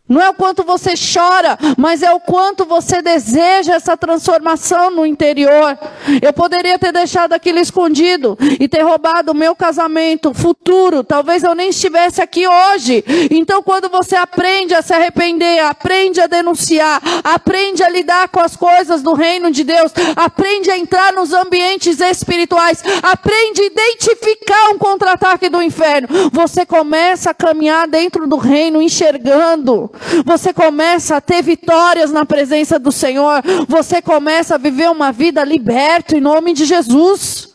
Não 0.06 0.20
é 0.20 0.28
o 0.28 0.34
quanto 0.34 0.62
você 0.62 0.92
chora, 0.92 1.58
mas 1.78 2.02
é 2.02 2.12
o 2.12 2.20
quanto 2.20 2.66
você 2.66 3.00
deseja 3.00 3.74
essa 3.74 3.96
transformação 3.96 4.90
no 4.90 5.06
interior. 5.06 5.78
Eu 6.20 6.30
poderia 6.30 6.78
ter 6.78 6.92
deixado 6.92 7.32
aquilo 7.32 7.58
escondido 7.58 8.36
e 8.60 8.68
ter 8.68 8.82
roubado 8.82 9.32
o 9.32 9.34
meu 9.34 9.56
casamento 9.56 10.34
futuro. 10.34 11.02
Talvez 11.02 11.42
eu 11.42 11.54
nem 11.54 11.70
estivesse 11.70 12.20
aqui 12.20 12.46
hoje. 12.46 13.02
Então, 13.30 13.62
quando 13.62 13.88
você 13.88 14.14
aprende 14.14 14.74
a 14.74 14.82
se 14.82 14.92
arrepender, 14.92 15.60
aprende 15.60 16.20
a 16.20 16.26
denunciar, 16.26 17.00
aprende 17.24 17.82
a 17.82 17.88
lidar 17.88 18.28
com 18.28 18.40
as 18.40 18.54
coisas 18.56 19.00
do 19.00 19.14
reino 19.14 19.50
de 19.50 19.64
Deus, 19.64 19.90
aprende 20.16 20.70
a 20.70 20.76
entrar 20.76 21.14
nos 21.14 21.32
ambientes 21.32 21.98
espirituais, 22.00 22.84
aprende 23.02 23.62
a 23.62 23.66
identificar 23.66 24.68
um 24.70 24.76
contra-ataque 24.76 25.48
do 25.48 25.62
inferno, 25.62 26.08
você 26.30 26.66
começa 26.66 27.30
a 27.30 27.34
caminhar 27.34 27.88
dentro 27.88 28.26
do 28.26 28.36
reino 28.36 28.82
enxergando 28.82 29.93
você 30.24 30.52
começa 30.52 31.16
a 31.16 31.20
ter 31.20 31.42
vitórias 31.42 32.10
na 32.10 32.24
presença 32.24 32.78
do 32.78 32.92
Senhor, 32.92 33.42
você 33.68 34.00
começa 34.00 34.54
a 34.54 34.58
viver 34.58 34.90
uma 34.90 35.12
vida 35.12 35.42
liberta 35.44 36.16
em 36.16 36.20
nome 36.20 36.52
de 36.52 36.64
Jesus. 36.64 37.54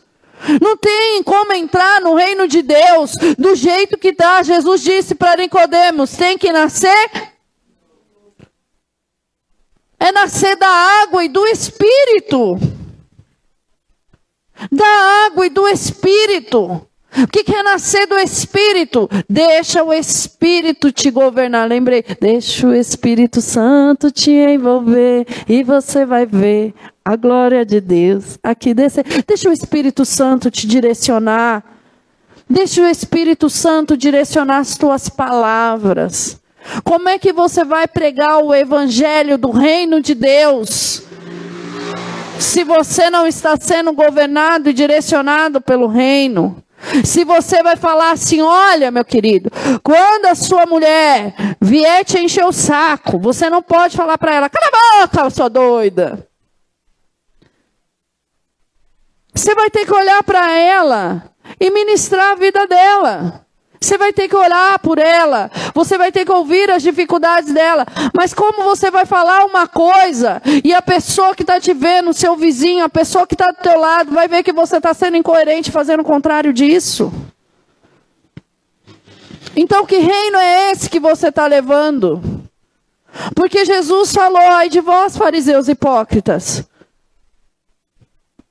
Não 0.61 0.77
tem 0.77 1.21
como 1.23 1.51
entrar 1.53 1.99
no 2.01 2.15
reino 2.15 2.47
de 2.47 2.61
Deus 2.61 3.11
do 3.37 3.55
jeito 3.55 3.97
que 3.97 4.09
está. 4.09 4.41
Jesus 4.41 4.81
disse 4.81 5.13
para 5.13 5.41
Nicodemos: 5.41 6.11
tem 6.11 6.37
que 6.37 6.51
nascer. 6.51 7.29
É 9.99 10.11
nascer 10.13 10.55
da 10.55 10.67
água 10.67 11.25
e 11.25 11.29
do 11.29 11.45
Espírito. 11.45 12.57
Da 14.71 15.25
água 15.27 15.45
e 15.45 15.49
do 15.49 15.67
Espírito. 15.67 16.88
O 17.17 17.27
que 17.27 17.51
é 17.53 17.63
nascer 17.63 18.05
do 18.07 18.17
Espírito? 18.17 19.09
Deixa 19.27 19.83
o 19.83 19.91
Espírito 19.91 20.91
te 20.91 21.09
governar. 21.09 21.67
Lembrei, 21.67 22.03
deixa 22.21 22.67
o 22.67 22.73
Espírito 22.73 23.41
Santo 23.41 24.11
te 24.11 24.31
envolver 24.31 25.25
e 25.47 25.63
você 25.63 26.05
vai 26.05 26.25
ver 26.25 26.73
a 27.03 27.15
glória 27.15 27.65
de 27.65 27.81
Deus 27.81 28.37
aqui 28.43 28.73
descer. 28.73 29.03
Deixa 29.27 29.49
o 29.49 29.53
Espírito 29.53 30.05
Santo 30.05 30.51
te 30.51 30.67
direcionar. 30.67 31.63
Deixa 32.47 32.81
o 32.81 32.87
Espírito 32.87 33.49
Santo 33.49 33.97
direcionar 33.97 34.59
as 34.59 34.77
tuas 34.77 35.09
palavras. 35.09 36.39
Como 36.83 37.09
é 37.09 37.17
que 37.17 37.33
você 37.33 37.63
vai 37.63 37.87
pregar 37.87 38.43
o 38.43 38.53
evangelho 38.53 39.37
do 39.37 39.49
reino 39.49 39.99
de 40.01 40.13
Deus? 40.13 41.01
Se 42.39 42.63
você 42.63 43.09
não 43.09 43.25
está 43.25 43.57
sendo 43.59 43.91
governado 43.93 44.69
e 44.69 44.73
direcionado 44.73 45.59
pelo 45.59 45.87
reino. 45.87 46.63
Se 47.03 47.23
você 47.23 47.61
vai 47.61 47.75
falar 47.75 48.11
assim, 48.11 48.41
olha, 48.41 48.91
meu 48.91 49.03
querido, 49.05 49.51
quando 49.83 50.25
a 50.25 50.35
sua 50.35 50.65
mulher 50.65 51.33
vier 51.61 52.03
te 52.05 52.19
encher 52.19 52.45
o 52.45 52.51
saco, 52.51 53.19
você 53.19 53.49
não 53.49 53.61
pode 53.61 53.95
falar 53.95 54.17
para 54.17 54.33
ela, 54.33 54.49
cala 54.49 54.67
a 54.67 55.07
boca, 55.07 55.29
sua 55.29 55.49
doida. 55.49 56.27
Você 59.33 59.55
vai 59.55 59.69
ter 59.69 59.85
que 59.85 59.93
olhar 59.93 60.21
para 60.23 60.51
ela 60.57 61.31
e 61.59 61.69
ministrar 61.69 62.31
a 62.31 62.35
vida 62.35 62.67
dela. 62.67 63.45
Você 63.81 63.97
vai 63.97 64.11
ter 64.11 64.27
que 64.27 64.35
orar 64.35 64.77
por 64.79 64.97
ela, 64.97 65.49
você 65.73 65.97
vai 65.97 66.11
ter 66.11 66.25
que 66.25 66.31
ouvir 66.31 66.69
as 66.69 66.83
dificuldades 66.83 67.53
dela. 67.53 67.85
Mas 68.13 68.33
como 68.33 68.63
você 68.63 68.91
vai 68.91 69.05
falar 69.05 69.45
uma 69.45 69.67
coisa 69.67 70.41
e 70.63 70.73
a 70.73 70.81
pessoa 70.81 71.33
que 71.33 71.43
está 71.43 71.59
te 71.59 71.73
vendo, 71.73 72.13
seu 72.13 72.35
vizinho, 72.35 72.83
a 72.83 72.89
pessoa 72.89 73.25
que 73.25 73.35
está 73.35 73.47
do 73.47 73.63
teu 73.63 73.79
lado, 73.79 74.11
vai 74.11 74.27
ver 74.27 74.43
que 74.43 74.51
você 74.51 74.77
está 74.77 74.93
sendo 74.93 75.15
incoerente, 75.15 75.71
fazendo 75.71 76.01
o 76.01 76.05
contrário 76.05 76.51
disso? 76.51 77.11
Então, 79.55 79.85
que 79.85 79.97
reino 79.97 80.37
é 80.37 80.71
esse 80.71 80.89
que 80.89 80.99
você 80.99 81.29
está 81.29 81.47
levando? 81.47 82.21
Porque 83.35 83.65
Jesus 83.65 84.13
falou, 84.13 84.41
ai 84.41 84.69
de 84.69 84.81
vós, 84.81 85.17
fariseus 85.17 85.67
hipócritas. 85.67 86.68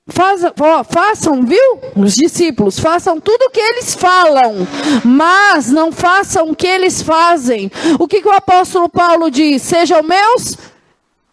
Faz, 0.09 0.43
ó, 0.45 0.85
façam, 0.85 1.43
viu? 1.45 1.81
Os 1.95 2.15
discípulos, 2.15 2.79
façam 2.79 3.21
tudo 3.21 3.43
o 3.43 3.51
que 3.51 3.61
eles 3.61 3.95
falam, 3.95 4.67
mas 5.05 5.71
não 5.71 5.93
façam 5.93 6.51
o 6.51 6.57
que 6.57 6.67
eles 6.67 7.03
fazem. 7.03 7.71
O 7.99 8.09
que, 8.09 8.23
que 8.23 8.29
o 8.29 8.33
apóstolo 8.33 8.89
Paulo 8.89 9.31
diz? 9.31 9.61
Sejam 9.63 10.03
meus 10.03 10.57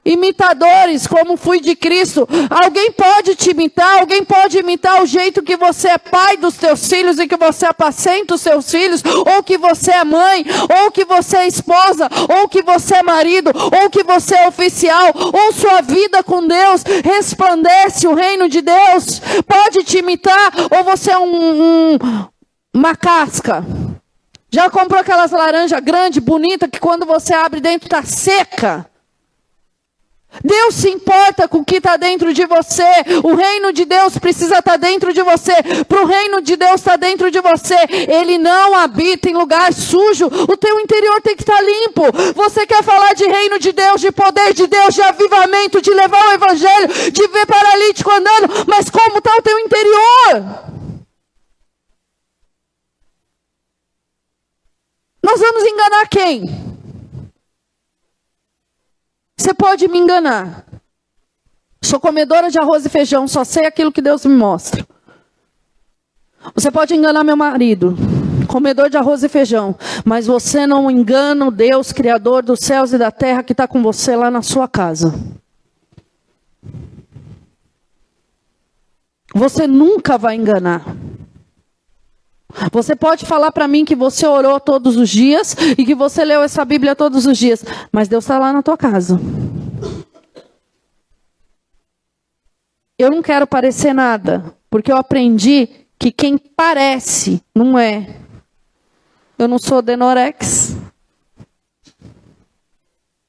imitadores, 0.05 1.07
como 1.07 1.35
fui 1.35 1.59
de 1.59 1.75
Cristo. 1.75 2.27
Alguém 2.49 2.91
pode 2.91 3.35
te 3.35 3.49
imitar, 3.49 3.99
alguém 3.99 4.23
pode 4.23 4.59
imitar 4.59 5.01
o 5.01 5.05
jeito 5.05 5.41
que 5.41 5.57
você 5.57 5.89
é 5.89 5.97
pai 5.97 6.37
dos 6.37 6.55
teus 6.55 6.87
filhos 6.87 7.17
e 7.17 7.27
que 7.27 7.35
você 7.35 7.65
apacenta 7.65 8.35
os 8.35 8.41
seus 8.41 8.69
filhos, 8.69 9.03
ou 9.03 9.41
que 9.41 9.57
você 9.57 9.91
é 9.91 10.03
mãe, 10.03 10.45
ou 10.83 10.91
que 10.91 11.03
você 11.03 11.37
é 11.37 11.47
esposa, 11.47 12.07
ou 12.39 12.47
que 12.47 12.61
você 12.61 12.97
é 12.97 13.03
marido, 13.03 13.51
ou 13.81 13.89
que 13.89 14.03
você 14.03 14.35
é 14.35 14.47
oficial, 14.47 15.11
ou 15.15 15.51
sua 15.53 15.81
vida 15.81 16.23
com 16.23 16.45
Deus 16.45 16.83
resplandece 17.03 18.07
o 18.07 18.13
reino 18.13 18.47
de 18.47 18.61
Deus. 18.61 19.19
Pode 19.47 19.83
te 19.83 19.97
imitar, 19.97 20.53
ou 20.77 20.83
você 20.83 21.11
é 21.11 21.17
um, 21.17 21.93
um 21.93 21.99
uma 22.73 22.93
casca. 22.95 23.65
Já 24.51 24.69
comprou 24.69 24.99
aquelas 24.99 25.31
laranjas 25.31 25.79
grande, 25.79 26.19
bonita, 26.19 26.67
que 26.67 26.79
quando 26.79 27.05
você 27.05 27.33
abre 27.33 27.59
dentro 27.59 27.87
está 27.87 28.03
seca? 28.03 28.85
Deus 30.43 30.75
se 30.75 30.89
importa 30.89 31.47
com 31.47 31.59
o 31.59 31.65
que 31.65 31.77
está 31.77 31.97
dentro 31.97 32.33
de 32.33 32.45
você. 32.45 32.83
O 33.23 33.35
reino 33.35 33.71
de 33.71 33.85
Deus 33.85 34.17
precisa 34.17 34.59
estar 34.59 34.71
tá 34.71 34.77
dentro 34.77 35.13
de 35.13 35.21
você. 35.21 35.53
Para 35.87 36.01
o 36.01 36.05
reino 36.05 36.41
de 36.41 36.55
Deus 36.55 36.75
estar 36.75 36.91
tá 36.91 36.97
dentro 36.97 37.31
de 37.31 37.39
você, 37.41 37.77
Ele 38.07 38.37
não 38.37 38.75
habita 38.75 39.29
em 39.29 39.33
lugar 39.33 39.73
sujo. 39.73 40.25
O 40.27 40.57
teu 40.57 40.79
interior 40.79 41.21
tem 41.21 41.35
que 41.35 41.43
estar 41.43 41.57
tá 41.57 41.61
limpo. 41.61 42.03
Você 42.35 42.65
quer 42.65 42.83
falar 42.83 43.13
de 43.13 43.25
reino 43.25 43.59
de 43.59 43.71
Deus, 43.71 44.01
de 44.01 44.11
poder 44.11 44.53
de 44.53 44.67
Deus, 44.67 44.93
de 44.93 45.01
avivamento, 45.01 45.81
de 45.81 45.91
levar 45.91 46.27
o 46.29 46.33
evangelho, 46.33 46.87
de 47.11 47.27
ver 47.27 47.45
paralítico 47.45 48.11
andando, 48.11 48.65
mas 48.67 48.89
como 48.89 49.17
está 49.17 49.35
o 49.37 49.41
teu 49.41 49.57
interior? 49.59 50.65
Nós 55.23 55.39
vamos 55.39 55.63
enganar 55.63 56.07
quem? 56.07 56.74
Você 59.37 59.53
pode 59.53 59.87
me 59.87 59.99
enganar. 59.99 60.65
Sou 61.81 61.99
comedora 61.99 62.49
de 62.49 62.57
arroz 62.57 62.85
e 62.85 62.89
feijão, 62.89 63.27
só 63.27 63.43
sei 63.43 63.65
aquilo 63.65 63.91
que 63.91 64.01
Deus 64.01 64.25
me 64.25 64.35
mostra. 64.35 64.85
Você 66.53 66.71
pode 66.71 66.95
enganar 66.95 67.23
meu 67.23 67.35
marido, 67.35 67.95
comedor 68.47 68.89
de 68.89 68.97
arroz 68.97 69.23
e 69.23 69.29
feijão, 69.29 69.75
mas 70.03 70.25
você 70.27 70.65
não 70.65 70.89
engana 70.89 71.47
o 71.47 71.51
Deus, 71.51 71.91
Criador 71.91 72.43
dos 72.43 72.59
céus 72.59 72.93
e 72.93 72.97
da 72.97 73.11
terra, 73.11 73.43
que 73.43 73.51
está 73.51 73.67
com 73.67 73.81
você 73.81 74.15
lá 74.15 74.31
na 74.31 74.41
sua 74.41 74.67
casa. 74.67 75.13
Você 79.33 79.67
nunca 79.67 80.17
vai 80.17 80.35
enganar. 80.35 80.81
Você 82.71 82.95
pode 82.95 83.25
falar 83.25 83.51
para 83.51 83.67
mim 83.67 83.83
que 83.83 83.95
você 83.95 84.25
orou 84.25 84.59
todos 84.59 84.95
os 84.95 85.09
dias 85.09 85.55
e 85.77 85.85
que 85.85 85.93
você 85.93 86.23
leu 86.23 86.41
essa 86.41 86.63
Bíblia 86.63 86.95
todos 86.95 87.25
os 87.25 87.37
dias, 87.37 87.63
mas 87.91 88.07
Deus 88.07 88.23
está 88.23 88.39
lá 88.39 88.53
na 88.53 88.63
tua 88.63 88.77
casa. 88.77 89.19
Eu 92.97 93.11
não 93.11 93.21
quero 93.21 93.45
parecer 93.45 93.93
nada, 93.93 94.55
porque 94.69 94.91
eu 94.91 94.95
aprendi 94.95 95.67
que 95.99 96.11
quem 96.11 96.37
parece 96.37 97.43
não 97.53 97.77
é. 97.77 98.21
Eu 99.37 99.49
não 99.49 99.59
sou 99.59 99.81
Denorex. 99.81 100.77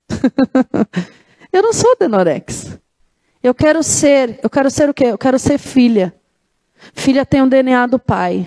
eu 1.52 1.62
não 1.62 1.72
sou 1.72 1.96
Denorex. 1.98 2.78
Eu 3.42 3.54
quero 3.54 3.82
ser, 3.82 4.38
eu 4.42 4.48
quero 4.48 4.70
ser 4.70 4.88
o 4.88 4.94
quê? 4.94 5.06
Eu 5.06 5.18
quero 5.18 5.38
ser 5.38 5.58
filha. 5.58 6.14
Filha 6.92 7.26
tem 7.26 7.42
o 7.42 7.48
DNA 7.48 7.86
do 7.86 7.98
pai. 7.98 8.46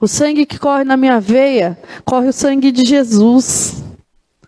O 0.00 0.06
sangue 0.06 0.46
que 0.46 0.58
corre 0.58 0.84
na 0.84 0.96
minha 0.96 1.20
veia, 1.20 1.78
corre 2.04 2.28
o 2.28 2.32
sangue 2.32 2.70
de 2.72 2.84
Jesus. 2.84 3.82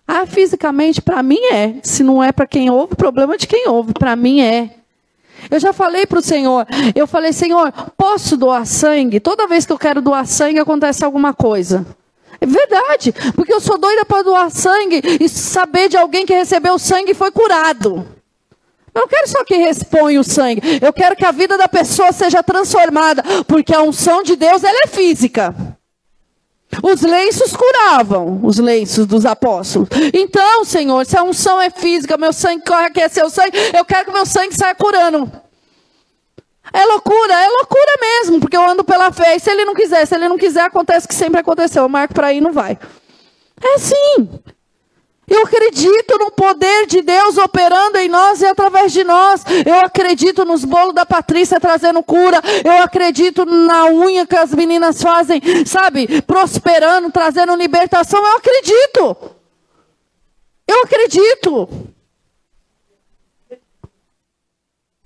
Ah, 0.07 0.27
fisicamente, 0.27 1.01
para 1.01 1.23
mim 1.23 1.41
é. 1.53 1.77
Se 1.83 2.03
não 2.03 2.23
é 2.23 2.33
para 2.33 2.47
quem 2.47 2.71
ouve, 2.71 2.95
problema 2.97 3.37
de 3.37 3.47
quem 3.47 3.69
ouve. 3.69 3.93
Para 3.93 4.15
mim 4.17 4.41
é. 4.41 4.71
Eu 5.51 5.59
já 5.59 5.73
falei 5.73 6.07
para 6.07 6.19
o 6.19 6.23
Senhor, 6.23 6.67
eu 6.95 7.07
falei, 7.07 7.33
Senhor, 7.33 7.73
posso 7.97 8.37
doar 8.37 8.65
sangue? 8.65 9.19
Toda 9.19 9.49
vez 9.49 9.67
que 9.67 9.73
eu 9.73 9.79
quero 9.79 10.01
doar 10.01 10.27
sangue, 10.27 10.61
acontece 10.61 11.05
alguma 11.05 11.35
coisa. 11.35 11.85
É 12.41 12.47
verdade, 12.47 13.15
porque 13.35 13.53
eu 13.53 13.61
sou 13.61 13.79
doida 13.79 14.05
para 14.05 14.23
doar 14.23 14.51
sangue 14.51 15.01
e 15.21 15.29
saber 15.29 15.89
de 15.89 15.97
alguém 15.97 16.27
que 16.27 16.35
recebeu 16.35 16.79
sangue 16.79 17.13
e 17.13 17.15
foi 17.15 17.31
curado. 17.31 18.07
Eu 18.95 19.03
não 19.03 19.09
quero 19.09 19.29
só 19.29 19.43
que 19.45 19.57
responha 19.57 20.21
o 20.21 20.25
sangue. 20.25 20.61
Eu 20.81 20.93
quero 20.93 21.17
que 21.17 21.25
a 21.25 21.33
vida 21.33 21.57
da 21.57 21.69
pessoa 21.69 22.13
seja 22.13 22.43
transformada. 22.43 23.23
Porque 23.47 23.75
a 23.75 23.83
unção 23.83 24.23
de 24.23 24.37
Deus 24.37 24.63
ela 24.63 24.81
é 24.85 24.87
física. 24.87 25.55
Os 26.83 27.03
lenços 27.03 27.55
curavam, 27.55 28.41
os 28.43 28.59
lenços 28.59 29.07
dos 29.07 29.27
apóstolos. 29.27 29.89
Então, 30.15 30.65
Senhor, 30.65 31.05
se 31.05 31.17
a 31.17 31.23
unção 31.23 31.61
é 31.61 31.69
física, 31.69 32.17
meu 32.17 32.33
sangue 32.33 32.65
corre 32.65 32.87
aqui, 32.87 33.01
é 33.01 33.09
seu 33.09 33.29
sangue, 33.29 33.59
eu 33.77 33.85
quero 33.85 34.07
que 34.07 34.13
meu 34.13 34.25
sangue 34.25 34.55
saia 34.55 34.75
curando. 34.75 35.31
É 36.73 36.85
loucura, 36.87 37.35
é 37.35 37.49
loucura 37.49 37.93
mesmo, 38.01 38.41
porque 38.41 38.57
eu 38.57 38.63
ando 38.63 38.83
pela 38.83 39.13
fé. 39.13 39.37
E 39.37 39.41
se 39.41 39.51
ele 39.51 39.67
não 39.67 39.75
quiser, 39.75 40.07
se 40.07 40.15
ele 40.15 40.29
não 40.29 40.39
quiser, 40.39 40.63
acontece 40.63 41.05
o 41.05 41.09
que 41.09 41.15
sempre 41.15 41.41
aconteceu. 41.41 41.83
Eu 41.83 41.89
marco 41.89 42.15
para 42.15 42.33
ir 42.33 42.41
não 42.41 42.53
vai. 42.53 42.79
É 43.63 43.75
assim. 43.75 44.31
Eu 45.29 45.43
acredito 45.43 46.19
no 46.19 46.31
poder 46.33 46.87
de 46.87 47.01
Deus 47.01 47.39
operando 47.39 47.97
em 47.99 48.09
nós 48.09 48.43
e 48.43 48.47
através 48.47 48.93
de 48.93 49.05
nós. 49.05 49.45
Eu 49.65 49.81
acredito 49.81 50.45
nos 50.45 50.65
bolos 50.65 50.95
da 50.95 51.07
Patrícia 51.07 51.61
trazendo 51.61 52.03
cura. 52.03 52.41
Eu 52.65 52.83
acredito 52.83 53.45
na 53.45 53.87
unha 53.87 54.27
que 54.27 54.35
as 54.35 54.53
meninas 54.53 55.01
fazem, 55.01 55.41
sabe? 55.65 56.23
Prosperando, 56.23 57.11
trazendo 57.11 57.55
libertação. 57.55 58.21
Eu 58.21 58.37
acredito. 58.37 59.17
Eu 60.67 60.83
acredito. 60.83 61.69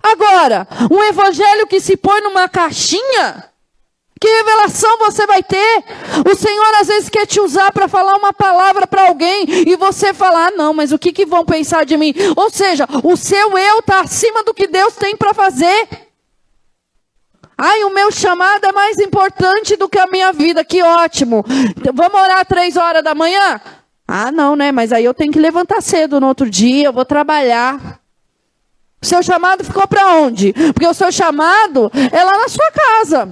Agora, 0.02 0.66
um 0.90 1.02
evangelho 1.02 1.66
que 1.66 1.80
se 1.80 1.96
põe 1.96 2.20
numa 2.22 2.48
caixinha 2.48 3.50
que 4.18 4.28
revelação 4.28 4.98
você 4.98 5.26
vai 5.26 5.42
ter? 5.42 5.84
O 6.30 6.34
Senhor 6.34 6.74
às 6.80 6.88
vezes 6.88 7.08
quer 7.08 7.26
te 7.26 7.38
usar 7.40 7.70
para 7.72 7.86
falar 7.86 8.16
uma 8.16 8.32
palavra 8.32 8.86
para 8.86 9.08
alguém 9.08 9.44
e 9.48 9.76
você 9.76 10.14
falar, 10.14 10.48
ah, 10.48 10.50
não, 10.56 10.72
mas 10.72 10.90
o 10.90 10.98
que, 10.98 11.12
que 11.12 11.26
vão 11.26 11.44
pensar 11.44 11.84
de 11.84 11.96
mim? 11.96 12.14
Ou 12.34 12.50
seja, 12.50 12.86
o 13.02 13.16
seu 13.16 13.58
eu 13.58 13.78
está 13.80 14.00
acima 14.00 14.42
do 14.42 14.54
que 14.54 14.66
Deus 14.66 14.94
tem 14.96 15.16
para 15.16 15.34
fazer. 15.34 15.88
Ai, 17.58 17.84
o 17.84 17.90
meu 17.90 18.10
chamado 18.10 18.66
é 18.66 18.72
mais 18.72 18.98
importante 18.98 19.76
do 19.76 19.88
que 19.88 19.98
a 19.98 20.06
minha 20.06 20.32
vida, 20.32 20.64
que 20.64 20.82
ótimo. 20.82 21.44
Vamos 21.94 22.20
orar 22.20 22.44
três 22.46 22.76
horas 22.76 23.02
da 23.02 23.14
manhã? 23.14 23.60
Ah, 24.06 24.30
não, 24.30 24.54
né? 24.54 24.72
Mas 24.72 24.92
aí 24.92 25.04
eu 25.04 25.14
tenho 25.14 25.32
que 25.32 25.38
levantar 25.38 25.82
cedo 25.82 26.20
no 26.20 26.28
outro 26.28 26.48
dia, 26.48 26.86
eu 26.86 26.92
vou 26.92 27.04
trabalhar. 27.04 28.00
O 29.02 29.06
seu 29.06 29.22
chamado 29.22 29.64
ficou 29.64 29.86
para 29.86 30.16
onde? 30.16 30.52
Porque 30.52 30.86
o 30.86 30.94
seu 30.94 31.12
chamado 31.12 31.90
é 32.12 32.24
lá 32.24 32.38
na 32.38 32.48
sua 32.48 32.70
casa. 32.70 33.28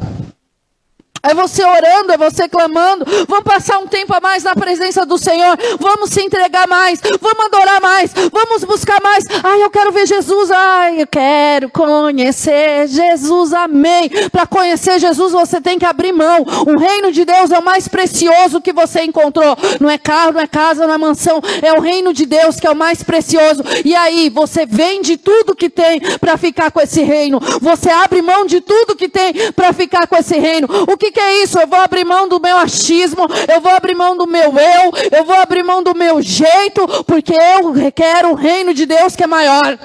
É 1.24 1.32
você 1.32 1.64
orando, 1.64 2.12
é 2.12 2.18
você 2.18 2.46
clamando. 2.48 3.04
Vamos 3.26 3.44
passar 3.44 3.78
um 3.78 3.86
tempo 3.86 4.12
a 4.14 4.20
mais 4.20 4.44
na 4.44 4.54
presença 4.54 5.06
do 5.06 5.16
Senhor. 5.16 5.56
Vamos 5.80 6.10
se 6.10 6.20
entregar 6.20 6.68
mais. 6.68 7.00
Vamos 7.20 7.46
adorar 7.46 7.80
mais. 7.80 8.12
Vamos 8.30 8.62
buscar 8.64 9.00
mais. 9.02 9.24
Ai, 9.42 9.62
eu 9.62 9.70
quero 9.70 9.90
ver 9.90 10.06
Jesus. 10.06 10.50
Ai, 10.50 11.00
eu 11.00 11.06
quero 11.06 11.70
conhecer 11.70 12.86
Jesus. 12.88 13.54
Amém. 13.54 14.10
Para 14.30 14.46
conhecer 14.46 14.98
Jesus, 14.98 15.32
você 15.32 15.62
tem 15.62 15.78
que 15.78 15.86
abrir 15.86 16.12
mão. 16.12 16.44
O 16.66 16.78
reino 16.78 17.10
de 17.10 17.24
Deus 17.24 17.50
é 17.50 17.58
o 17.58 17.64
mais 17.64 17.88
precioso 17.88 18.60
que 18.60 18.72
você 18.72 19.02
encontrou. 19.02 19.56
Não 19.80 19.88
é 19.88 19.96
carro, 19.96 20.32
não 20.32 20.40
é 20.40 20.46
casa, 20.46 20.86
não 20.86 20.92
é 20.92 20.98
mansão. 20.98 21.40
É 21.62 21.72
o 21.72 21.80
reino 21.80 22.12
de 22.12 22.26
Deus 22.26 22.60
que 22.60 22.66
é 22.66 22.70
o 22.70 22.76
mais 22.76 23.02
precioso. 23.02 23.62
E 23.82 23.94
aí, 23.94 24.28
você 24.28 24.66
vende 24.66 25.16
tudo 25.16 25.56
que 25.56 25.70
tem 25.70 26.00
para 26.18 26.36
ficar 26.36 26.70
com 26.70 26.80
esse 26.80 27.02
reino. 27.02 27.40
Você 27.62 27.88
abre 27.88 28.20
mão 28.20 28.44
de 28.44 28.60
tudo 28.60 28.94
que 28.94 29.08
tem 29.08 29.52
para 29.52 29.72
ficar 29.72 30.06
com 30.06 30.16
esse 30.16 30.38
reino. 30.38 30.68
O 30.86 30.98
que 30.98 31.13
que 31.14 31.20
é 31.20 31.42
isso? 31.42 31.58
Eu 31.58 31.66
vou 31.66 31.78
abrir 31.78 32.04
mão 32.04 32.28
do 32.28 32.40
meu 32.40 32.56
achismo, 32.58 33.26
eu 33.52 33.60
vou 33.60 33.72
abrir 33.72 33.94
mão 33.94 34.16
do 34.16 34.26
meu 34.26 34.52
eu, 34.58 34.92
eu 35.18 35.24
vou 35.24 35.36
abrir 35.36 35.62
mão 35.62 35.82
do 35.82 35.94
meu 35.94 36.20
jeito, 36.20 36.86
porque 37.04 37.32
eu 37.32 37.92
quero 37.94 38.32
o 38.32 38.34
reino 38.34 38.74
de 38.74 38.84
Deus 38.84 39.14
que 39.14 39.22
é 39.22 39.26
maior. 39.26 39.78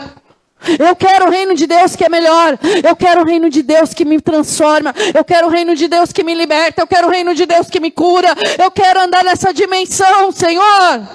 Eu 0.78 0.94
quero 0.96 1.28
o 1.28 1.30
reino 1.30 1.56
de 1.56 1.66
Deus 1.66 1.96
que 1.96 2.04
é 2.04 2.10
melhor. 2.10 2.60
Eu 2.86 2.96
quero 2.96 3.22
o 3.22 3.26
reino 3.26 3.50
de 3.50 3.64
Deus 3.64 3.94
que 3.94 4.04
me 4.04 4.20
transforma. 4.20 4.94
Eu 5.16 5.24
quero 5.24 5.48
o 5.48 5.50
reino 5.50 5.74
de 5.74 5.88
Deus 5.88 6.12
que 6.12 6.22
me 6.22 6.34
liberta. 6.34 6.82
Eu 6.82 6.88
quero 6.88 7.08
o 7.08 7.10
reino 7.10 7.34
de 7.34 7.46
Deus 7.46 7.70
que 7.70 7.80
me 7.80 7.92
cura. 7.92 8.36
Eu 8.62 8.70
quero 8.70 9.00
andar 9.00 9.24
nessa 9.24 9.54
dimensão, 9.54 10.34
Senhor. 10.34 11.08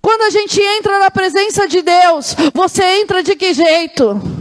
Quando 0.00 0.22
a 0.22 0.30
gente 0.30 0.60
entra 0.60 1.00
na 1.00 1.10
presença 1.10 1.66
de 1.66 1.82
Deus, 1.82 2.36
você 2.54 2.84
entra 3.00 3.24
de 3.24 3.34
que 3.34 3.52
jeito? 3.52 4.39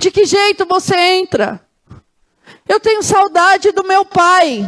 De 0.00 0.10
que 0.10 0.24
jeito 0.24 0.64
você 0.64 0.96
entra? 0.96 1.60
Eu 2.66 2.80
tenho 2.80 3.02
saudade 3.02 3.70
do 3.70 3.84
meu 3.84 4.02
pai. 4.02 4.66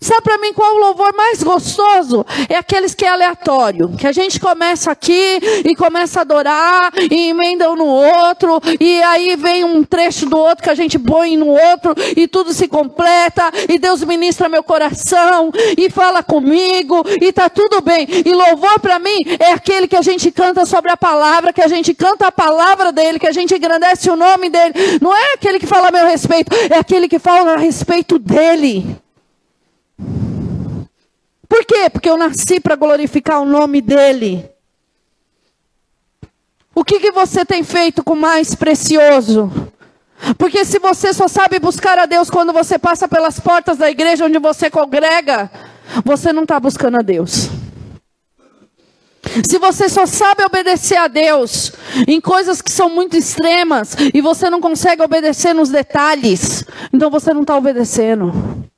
Sabe 0.00 0.22
para 0.22 0.38
mim 0.38 0.54
qual 0.54 0.76
o 0.76 0.78
louvor 0.78 1.14
mais 1.14 1.42
gostoso? 1.42 2.24
É 2.48 2.56
aqueles 2.56 2.94
que 2.94 3.04
é 3.04 3.08
aleatório, 3.10 3.90
que 3.90 4.06
a 4.06 4.12
gente 4.12 4.40
começa 4.40 4.90
aqui 4.90 5.38
e 5.62 5.76
começa 5.76 6.20
a 6.20 6.22
adorar 6.22 6.90
e 7.10 7.28
emenda 7.28 7.70
um 7.70 7.76
no 7.76 7.84
outro 7.84 8.60
e 8.80 9.02
aí 9.02 9.36
vem 9.36 9.62
um 9.62 9.84
trecho 9.84 10.24
do 10.24 10.38
outro 10.38 10.64
que 10.64 10.70
a 10.70 10.74
gente 10.74 10.98
põe 10.98 11.36
no 11.36 11.48
outro 11.48 11.94
e 12.16 12.26
tudo 12.26 12.54
se 12.54 12.66
completa 12.66 13.52
e 13.68 13.78
Deus 13.78 14.02
ministra 14.02 14.48
meu 14.48 14.62
coração 14.62 15.52
e 15.76 15.90
fala 15.90 16.22
comigo 16.22 17.04
e 17.20 17.30
tá 17.30 17.50
tudo 17.50 17.82
bem. 17.82 18.08
E 18.24 18.32
louvor 18.32 18.80
para 18.80 18.98
mim 18.98 19.18
é 19.38 19.52
aquele 19.52 19.86
que 19.86 19.96
a 19.96 20.02
gente 20.02 20.30
canta 20.30 20.64
sobre 20.64 20.90
a 20.90 20.96
palavra, 20.96 21.52
que 21.52 21.60
a 21.62 21.68
gente 21.68 21.92
canta 21.92 22.26
a 22.26 22.32
palavra 22.32 22.90
dele, 22.90 23.18
que 23.18 23.26
a 23.26 23.32
gente 23.32 23.54
engrandece 23.54 24.08
o 24.08 24.16
nome 24.16 24.48
dele. 24.48 24.72
Não 24.98 25.14
é 25.14 25.34
aquele 25.34 25.58
que 25.58 25.66
fala 25.66 25.88
a 25.88 25.92
meu 25.92 26.06
respeito, 26.06 26.56
é 26.70 26.78
aquele 26.78 27.06
que 27.06 27.18
fala 27.18 27.52
a 27.52 27.56
respeito 27.58 28.18
dele. 28.18 28.98
Por 31.50 31.64
quê? 31.64 31.90
Porque 31.90 32.08
eu 32.08 32.16
nasci 32.16 32.60
para 32.60 32.76
glorificar 32.76 33.42
o 33.42 33.44
nome 33.44 33.80
dele. 33.80 34.48
O 36.72 36.84
que, 36.84 37.00
que 37.00 37.10
você 37.10 37.44
tem 37.44 37.64
feito 37.64 38.04
com 38.04 38.14
mais 38.14 38.54
precioso? 38.54 39.50
Porque 40.38 40.64
se 40.64 40.78
você 40.78 41.12
só 41.12 41.26
sabe 41.26 41.58
buscar 41.58 41.98
a 41.98 42.06
Deus 42.06 42.30
quando 42.30 42.52
você 42.52 42.78
passa 42.78 43.08
pelas 43.08 43.40
portas 43.40 43.78
da 43.78 43.90
igreja 43.90 44.26
onde 44.26 44.38
você 44.38 44.70
congrega, 44.70 45.50
você 46.04 46.32
não 46.32 46.44
está 46.44 46.60
buscando 46.60 46.98
a 46.98 47.02
Deus. 47.02 47.50
Se 49.44 49.58
você 49.58 49.88
só 49.88 50.06
sabe 50.06 50.44
obedecer 50.44 50.96
a 50.96 51.08
Deus 51.08 51.72
em 52.06 52.20
coisas 52.20 52.62
que 52.62 52.70
são 52.70 52.88
muito 52.88 53.16
extremas 53.16 53.96
e 54.14 54.20
você 54.20 54.48
não 54.48 54.60
consegue 54.60 55.02
obedecer 55.02 55.52
nos 55.52 55.68
detalhes, 55.68 56.64
então 56.92 57.10
você 57.10 57.34
não 57.34 57.42
está 57.42 57.56
obedecendo. 57.56 58.69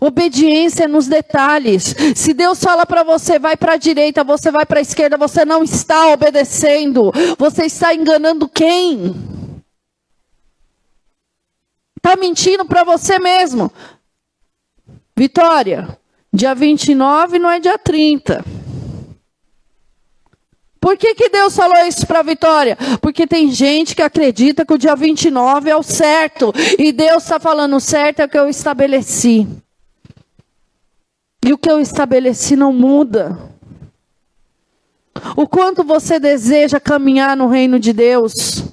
Obediência 0.00 0.88
nos 0.88 1.06
detalhes. 1.06 1.94
Se 2.14 2.32
Deus 2.32 2.62
fala 2.62 2.86
para 2.86 3.02
você, 3.02 3.38
vai 3.38 3.56
para 3.56 3.74
a 3.74 3.76
direita, 3.76 4.24
você 4.24 4.50
vai 4.50 4.66
para 4.66 4.78
a 4.78 4.82
esquerda, 4.82 5.16
você 5.16 5.44
não 5.44 5.62
está 5.62 6.08
obedecendo. 6.08 7.12
Você 7.38 7.66
está 7.66 7.94
enganando 7.94 8.48
quem? 8.48 9.14
Está 11.96 12.16
mentindo 12.16 12.64
para 12.64 12.84
você 12.84 13.18
mesmo. 13.18 13.72
Vitória, 15.16 15.98
Dia 16.32 16.54
29 16.54 17.38
não 17.38 17.50
é 17.50 17.58
dia 17.58 17.78
30. 17.78 18.44
Por 20.80 20.96
que, 20.96 21.14
que 21.14 21.28
Deus 21.28 21.56
falou 21.56 21.84
isso 21.86 22.06
para 22.06 22.22
Vitória? 22.22 22.76
Porque 23.00 23.26
tem 23.26 23.50
gente 23.50 23.96
que 23.96 24.02
acredita 24.02 24.64
que 24.64 24.72
o 24.72 24.78
dia 24.78 24.94
29 24.94 25.70
é 25.70 25.76
o 25.76 25.82
certo. 25.82 26.52
E 26.78 26.92
Deus 26.92 27.24
está 27.24 27.40
falando 27.40 27.76
o 27.76 27.80
certo 27.80 28.20
é 28.20 28.24
o 28.26 28.28
que 28.28 28.38
eu 28.38 28.48
estabeleci. 28.48 29.48
E 31.44 31.52
o 31.52 31.58
que 31.58 31.70
eu 31.70 31.80
estabeleci 31.80 32.56
não 32.56 32.72
muda. 32.72 33.38
O 35.36 35.46
quanto 35.46 35.82
você 35.84 36.18
deseja 36.18 36.80
caminhar 36.80 37.36
no 37.36 37.48
reino 37.48 37.78
de 37.78 37.92
Deus. 37.92 38.64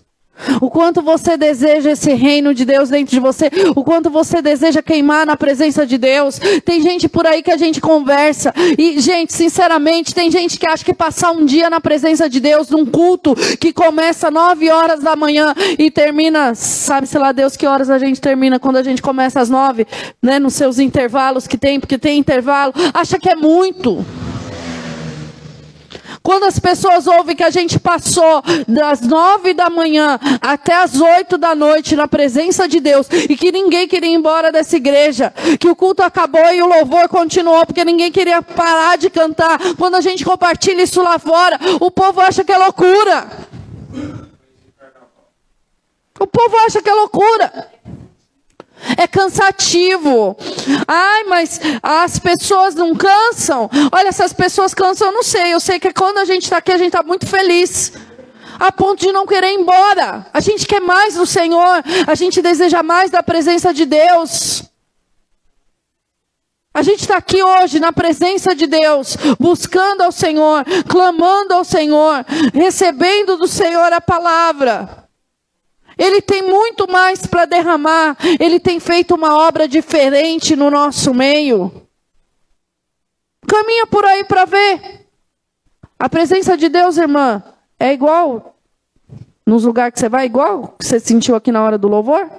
O 0.62 0.70
quanto 0.70 1.02
você 1.02 1.38
deseja 1.38 1.92
esse 1.92 2.14
reino 2.14 2.54
de 2.54 2.66
Deus 2.66 2.90
dentro 2.90 3.14
de 3.14 3.20
você, 3.20 3.50
o 3.76 3.84
quanto 3.84 4.10
você 4.10 4.42
deseja 4.42 4.82
queimar 4.82 5.26
na 5.26 5.36
presença 5.36 5.86
de 5.86 5.98
Deus. 5.98 6.40
Tem 6.64 6.82
gente 6.82 7.08
por 7.08 7.26
aí 7.26 7.42
que 7.42 7.52
a 7.52 7.58
gente 7.58 7.82
conversa, 7.82 8.54
e, 8.78 9.00
gente, 9.00 9.34
sinceramente, 9.34 10.14
tem 10.14 10.30
gente 10.30 10.60
que 10.60 10.68
acha 10.68 10.84
que 10.84 10.94
passar 10.94 11.32
um 11.32 11.46
dia 11.46 11.70
na 11.70 11.80
presença 11.80 12.30
de 12.30 12.40
Deus, 12.40 12.70
num 12.70 12.86
culto 12.86 13.36
que 13.60 13.74
começa 13.74 14.32
nove 14.32 14.70
horas 14.70 15.02
da 15.02 15.16
manhã 15.16 15.54
e 15.78 15.90
termina, 15.90 16.56
sabe-se 16.56 17.18
lá 17.18 17.32
Deus 17.32 17.56
que 17.56 17.66
horas 17.66 17.90
a 17.90 17.98
gente 17.98 18.20
termina 18.20 18.60
quando 18.60 18.78
a 18.78 18.84
gente 18.84 19.02
começa 19.02 19.40
às 19.40 19.50
nove, 19.50 19.88
né, 20.22 20.40
nos 20.40 20.54
seus 20.54 20.80
intervalos 20.80 21.48
que 21.48 21.58
tem, 21.58 21.80
porque 21.80 21.98
tem 21.98 22.20
intervalo, 22.20 22.74
acha 22.94 23.20
que 23.20 23.30
é 23.30 23.36
muito. 23.36 24.06
Quando 26.26 26.46
as 26.46 26.58
pessoas 26.58 27.06
ouvem 27.06 27.36
que 27.36 27.44
a 27.44 27.52
gente 27.52 27.80
passou 27.80 28.42
das 28.68 29.00
nove 29.02 29.54
da 29.54 29.70
manhã 29.70 30.20
até 30.42 30.74
as 30.74 31.00
oito 31.00 31.38
da 31.38 31.54
noite 31.54 31.96
na 31.96 32.08
presença 32.08 32.68
de 32.68 32.80
Deus 32.80 33.08
e 33.30 33.38
que 33.38 33.52
ninguém 33.52 33.88
queria 33.88 34.10
ir 34.10 34.16
embora 34.16 34.52
dessa 34.52 34.76
igreja, 34.76 35.32
que 35.60 35.70
o 35.70 35.76
culto 35.76 36.02
acabou 36.02 36.52
e 36.52 36.64
o 36.64 36.66
louvor 36.66 37.08
continuou 37.10 37.64
porque 37.64 37.86
ninguém 37.86 38.12
queria 38.12 38.42
parar 38.42 38.98
de 38.98 39.08
cantar. 39.08 39.60
Quando 39.78 39.94
a 39.94 40.02
gente 40.02 40.26
compartilha 40.26 40.82
isso 40.82 41.00
lá 41.04 41.20
fora, 41.20 41.60
o 41.80 41.92
povo 41.92 42.20
acha 42.20 42.44
que 42.44 42.52
é 42.52 42.58
loucura. 42.58 43.28
O 46.20 46.26
povo 46.26 46.58
acha 46.66 46.82
que 46.82 46.90
é 46.90 46.94
loucura. 46.94 47.70
É 48.98 49.08
cansativo. 49.08 50.36
Ai, 50.88 51.24
mas 51.26 51.60
as 51.82 52.20
pessoas 52.20 52.76
não 52.76 52.96
cansam? 52.96 53.70
Olha, 53.92 54.10
essas 54.10 54.34
pessoas 54.34 54.74
cansam, 54.74 55.08
eu 55.08 55.14
não 55.14 55.24
sei. 55.24 55.54
Eu 55.54 55.60
sei 55.60 55.80
que 55.80 55.94
quando 55.94 56.18
a 56.18 56.26
gente 56.26 56.44
está 56.44 56.58
aqui, 56.58 56.72
a 56.72 56.78
gente 56.78 56.88
está 56.88 57.04
muito 57.04 57.26
feliz. 57.26 57.94
A 58.60 58.72
ponto 58.72 59.00
de 59.02 59.12
não 59.12 59.26
querer 59.26 59.52
ir 59.52 59.60
embora. 59.60 60.26
A 60.34 60.40
gente 60.40 60.66
quer 60.66 60.82
mais 60.82 61.16
do 61.16 61.26
Senhor. 61.26 61.84
A 62.08 62.16
gente 62.16 62.42
deseja 62.42 62.82
mais 62.82 63.12
da 63.12 63.22
presença 63.22 63.74
de 63.74 63.86
Deus. 63.86 64.64
A 66.76 66.82
gente 66.82 67.00
está 67.00 67.16
aqui 67.16 67.42
hoje 67.42 67.80
na 67.80 67.94
presença 67.94 68.54
de 68.54 68.68
Deus, 68.68 69.16
buscando 69.40 70.02
ao 70.02 70.12
Senhor, 70.12 70.66
clamando 70.90 71.54
ao 71.54 71.64
Senhor, 71.64 72.26
recebendo 72.54 73.38
do 73.38 73.48
Senhor 73.48 73.94
a 73.94 74.02
palavra. 74.02 75.05
Ele 75.98 76.22
tem 76.22 76.42
muito 76.42 76.90
mais 76.92 77.26
para 77.26 77.46
derramar. 77.46 78.18
Ele 78.40 78.60
tem 78.60 78.80
feito 78.80 79.16
uma 79.16 79.38
obra 79.38 79.68
diferente 79.68 80.56
no 80.56 80.70
nosso 80.70 81.14
meio. 81.14 81.88
Caminha 83.48 83.88
por 83.88 84.04
aí 84.06 84.24
para 84.24 84.46
ver. 84.46 85.08
A 85.98 86.10
presença 86.10 86.58
de 86.58 86.68
Deus, 86.68 86.98
irmã, 86.98 87.44
é 87.80 87.94
igual 87.94 88.56
nos 89.46 89.64
lugares 89.64 89.94
que 89.94 90.00
você 90.00 90.10
vai, 90.10 90.26
igual 90.26 90.76
que 90.80 90.86
você 90.86 91.00
sentiu 91.00 91.36
aqui 91.36 91.52
na 91.52 91.64
hora 91.64 91.78
do 91.78 91.88
louvor? 91.88 92.30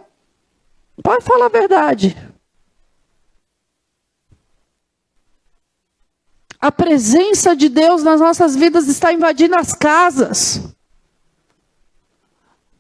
Pode 1.03 1.25
falar 1.25 1.47
a 1.47 1.51
verdade. 1.51 2.17
A 6.61 6.73
presença 6.73 7.55
de 7.55 7.69
Deus 7.69 8.03
nas 8.03 8.21
nossas 8.21 8.57
vidas 8.57 8.89
está 8.89 9.13
invadindo 9.13 9.55
as 9.55 9.73
casas. 9.73 10.76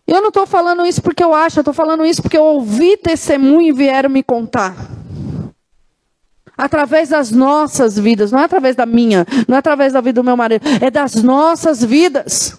Eu 0.06 0.20
não 0.20 0.28
estou 0.28 0.46
falando 0.46 0.86
isso 0.86 1.02
porque 1.02 1.22
eu 1.22 1.34
acho, 1.34 1.58
eu 1.58 1.62
estou 1.62 1.74
falando 1.74 2.06
isso 2.06 2.22
porque 2.22 2.38
eu 2.38 2.44
ouvi 2.44 2.96
testemunho 2.96 3.62
e 3.62 3.72
vieram 3.72 4.08
me 4.08 4.22
contar. 4.22 4.76
Através 6.56 7.08
das 7.08 7.30
nossas 7.30 7.98
vidas, 7.98 8.30
não 8.30 8.38
é 8.38 8.44
através 8.44 8.76
da 8.76 8.86
minha, 8.86 9.26
não 9.46 9.56
é 9.56 9.58
através 9.58 9.92
da 9.92 10.00
vida 10.00 10.20
do 10.22 10.24
meu 10.24 10.36
marido, 10.36 10.64
é 10.80 10.90
das 10.90 11.14
nossas 11.16 11.84
vidas. 11.84 12.58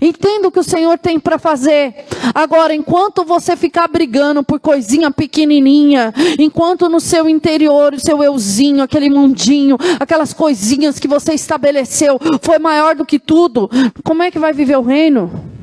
Entenda 0.00 0.48
o 0.48 0.50
que 0.50 0.58
o 0.58 0.64
Senhor 0.64 0.98
tem 0.98 1.20
para 1.20 1.38
fazer. 1.38 2.06
Agora, 2.34 2.74
enquanto 2.74 3.24
você 3.24 3.56
ficar 3.56 3.86
brigando 3.88 4.42
por 4.42 4.58
coisinha 4.58 5.10
pequenininha, 5.10 6.12
enquanto 6.38 6.88
no 6.88 7.00
seu 7.00 7.28
interior, 7.28 7.94
o 7.94 8.00
seu 8.00 8.22
euzinho, 8.22 8.82
aquele 8.82 9.10
mundinho, 9.10 9.76
aquelas 9.98 10.32
coisinhas 10.32 10.98
que 10.98 11.08
você 11.08 11.34
estabeleceu, 11.34 12.18
foi 12.40 12.58
maior 12.58 12.94
do 12.94 13.04
que 13.04 13.18
tudo, 13.18 13.70
como 14.02 14.22
é 14.22 14.30
que 14.30 14.38
vai 14.38 14.52
viver 14.52 14.76
o 14.76 14.82
reino? 14.82 15.59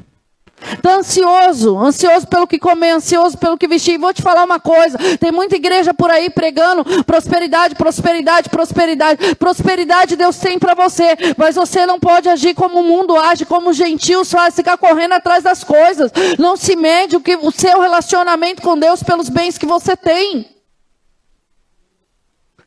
Está 0.60 0.96
ansioso, 0.96 1.78
ansioso 1.78 2.28
pelo 2.28 2.48
que 2.48 2.58
comer, 2.58 2.91
ansioso 2.91 3.38
pelo 3.38 3.58
que 3.58 3.67
vestir. 3.67 3.93
E 3.93 3.98
vou 3.98 4.13
te 4.13 4.24
falar 4.24 4.43
uma 4.43 4.60
coisa: 4.60 4.98
tem 5.20 5.32
muita 5.32 5.56
igreja 5.56 5.93
por 5.93 6.10
aí 6.10 6.30
pregando 6.30 6.84
prosperidade, 7.04 7.76
prosperidade, 7.76 8.50
prosperidade. 8.50 9.36
Prosperidade 9.36 10.15
Deus 10.15 10.38
tem 10.38 10.58
para 10.58 10.74
você, 10.74 11.15
mas 11.38 11.56
você 11.56 11.86
não 11.86 12.00
pode 12.00 12.28
agir 12.28 12.56
como 12.56 12.80
o 12.80 12.84
mundo 12.84 13.15
age, 13.15 13.46
como 13.46 13.70
os 13.70 13.78
gentios 13.78 14.32
fazem, 14.32 14.58
ficar 14.58 14.78
correndo 14.78 15.13
atrás 15.13 15.43
das 15.43 15.63
coisas. 15.63 16.12
Não 16.39 16.58
se 16.58 16.76
mede 16.76 17.15
o, 17.15 17.22
que, 17.22 17.36
o 17.36 17.52
seu 17.52 17.80
relacionamento 17.80 18.62
com 18.62 18.78
Deus 18.78 19.04
pelos 19.04 19.30
bens 19.30 19.58
que 19.58 19.65
você 19.65 19.96
tem. 19.96 20.57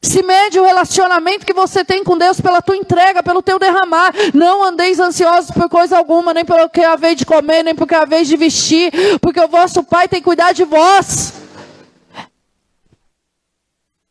Se 0.03 0.23
mede 0.23 0.59
o 0.59 0.65
relacionamento 0.65 1.45
que 1.45 1.53
você 1.53 1.85
tem 1.85 2.03
com 2.03 2.17
Deus 2.17 2.41
pela 2.41 2.63
tua 2.63 2.77
entrega, 2.77 3.23
pelo 3.23 3.43
teu 3.43 3.59
derramar. 3.59 4.13
Não 4.33 4.65
andeis 4.65 4.99
ansiosos 4.99 5.51
por 5.51 5.69
coisa 5.69 5.99
alguma, 5.99 6.33
nem 6.33 6.45
pelo 6.45 6.71
que 6.71 6.81
a 6.81 6.97
vez 6.97 7.17
de 7.17 7.27
comer, 7.27 7.63
nem 7.63 7.75
porque 7.75 7.95
a 7.95 8.07
vez 8.07 8.27
de 8.27 8.37
vestir, 8.37 8.91
porque 9.21 9.41
o 9.41 9.49
vosso 9.49 9.85
Pai 9.85 10.09
tem 10.09 10.23
cuidado 10.23 10.57
de 10.57 10.65
vós. 10.65 11.35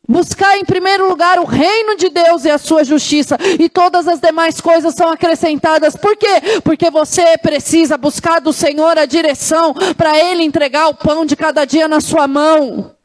Buscar 0.08 0.58
em 0.58 0.65
primeiro 0.65 1.08
lugar 1.08 1.39
o 1.39 1.45
reino 1.45 1.95
de 1.95 2.10
Deus 2.10 2.45
e 2.45 2.49
a 2.49 2.58
sua 2.58 2.84
justiça, 2.84 3.38
e 3.60 3.69
todas 3.69 4.08
as 4.08 4.19
demais 4.19 4.60
coisas 4.62 4.93
são 4.93 5.12
acrescentadas. 5.12 5.95
Por 5.95 6.15
quê? 6.15 6.62
Porque 6.63 6.89
você 6.91 7.38
precisa 7.38 7.97
buscar 7.97 8.39
do 8.39 8.54
Senhor 8.54 8.97
a 8.97 9.06
direção 9.06 9.73
para 9.97 10.17
Ele 10.17 10.43
entregar 10.43 10.88
o 10.88 10.95
pão 10.95 11.25
de 11.25 11.36
cada 11.36 11.65
dia 11.65 11.88
na 11.88 11.99
sua 11.99 12.28
mão. 12.28 12.99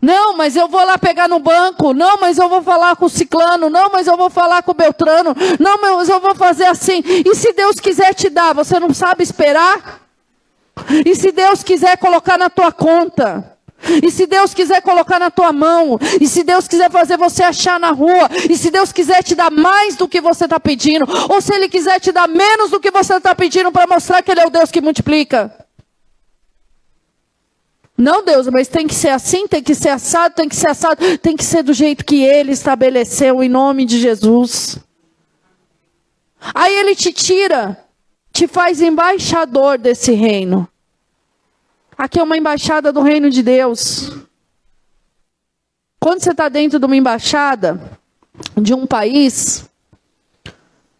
Não, 0.00 0.34
mas 0.36 0.56
eu 0.56 0.66
vou 0.66 0.84
lá 0.84 0.96
pegar 0.96 1.28
no 1.28 1.38
banco. 1.38 1.92
Não, 1.92 2.18
mas 2.18 2.38
eu 2.38 2.48
vou 2.48 2.62
falar 2.62 2.96
com 2.96 3.06
o 3.06 3.10
ciclano. 3.10 3.68
Não, 3.68 3.90
mas 3.90 4.06
eu 4.06 4.16
vou 4.16 4.30
falar 4.30 4.62
com 4.62 4.70
o 4.70 4.74
Beltrano. 4.74 5.36
Não, 5.58 5.80
mas 5.80 6.08
eu 6.08 6.20
vou 6.20 6.34
fazer 6.34 6.64
assim. 6.64 7.02
E 7.06 7.34
se 7.34 7.52
Deus 7.52 7.76
quiser 7.76 8.14
te 8.14 8.30
dar, 8.30 8.54
você 8.54 8.80
não 8.80 8.94
sabe 8.94 9.22
esperar? 9.22 10.00
E 11.04 11.14
se 11.14 11.30
Deus 11.30 11.62
quiser 11.62 11.98
colocar 11.98 12.38
na 12.38 12.48
tua 12.48 12.72
conta? 12.72 13.58
E 14.02 14.10
se 14.10 14.26
Deus 14.26 14.54
quiser 14.54 14.80
colocar 14.82 15.18
na 15.18 15.30
tua 15.30 15.52
mão? 15.52 15.98
E 16.20 16.26
se 16.26 16.42
Deus 16.44 16.66
quiser 16.66 16.90
fazer 16.90 17.16
você 17.16 17.42
achar 17.42 17.78
na 17.78 17.90
rua? 17.90 18.28
E 18.48 18.56
se 18.56 18.70
Deus 18.70 18.92
quiser 18.92 19.22
te 19.22 19.34
dar 19.34 19.50
mais 19.50 19.96
do 19.96 20.08
que 20.08 20.20
você 20.20 20.44
está 20.44 20.60
pedindo? 20.60 21.06
Ou 21.28 21.40
se 21.40 21.54
Ele 21.54 21.68
quiser 21.68 22.00
te 22.00 22.12
dar 22.12 22.28
menos 22.28 22.70
do 22.70 22.80
que 22.80 22.90
você 22.90 23.14
está 23.14 23.34
pedindo 23.34 23.70
para 23.70 23.86
mostrar 23.86 24.22
que 24.22 24.30
Ele 24.30 24.40
é 24.40 24.46
o 24.46 24.50
Deus 24.50 24.70
que 24.70 24.80
multiplica? 24.80 25.54
Não, 28.00 28.24
Deus, 28.24 28.46
mas 28.48 28.66
tem 28.66 28.86
que 28.86 28.94
ser 28.94 29.10
assim, 29.10 29.46
tem 29.46 29.62
que 29.62 29.74
ser 29.74 29.90
assado, 29.90 30.34
tem 30.34 30.48
que 30.48 30.56
ser 30.56 30.70
assado, 30.70 31.18
tem 31.18 31.36
que 31.36 31.44
ser 31.44 31.62
do 31.62 31.74
jeito 31.74 32.02
que 32.02 32.24
ele 32.24 32.50
estabeleceu, 32.50 33.42
em 33.42 33.48
nome 33.48 33.84
de 33.84 34.00
Jesus. 34.00 34.78
Aí 36.54 36.74
ele 36.78 36.96
te 36.96 37.12
tira, 37.12 37.78
te 38.32 38.48
faz 38.48 38.80
embaixador 38.80 39.76
desse 39.76 40.12
reino. 40.12 40.66
Aqui 41.98 42.18
é 42.18 42.22
uma 42.22 42.38
embaixada 42.38 42.90
do 42.90 43.02
reino 43.02 43.28
de 43.28 43.42
Deus. 43.42 44.10
Quando 46.00 46.22
você 46.22 46.30
está 46.30 46.48
dentro 46.48 46.78
de 46.78 46.86
uma 46.86 46.96
embaixada 46.96 47.98
de 48.56 48.72
um 48.72 48.86
país, 48.86 49.68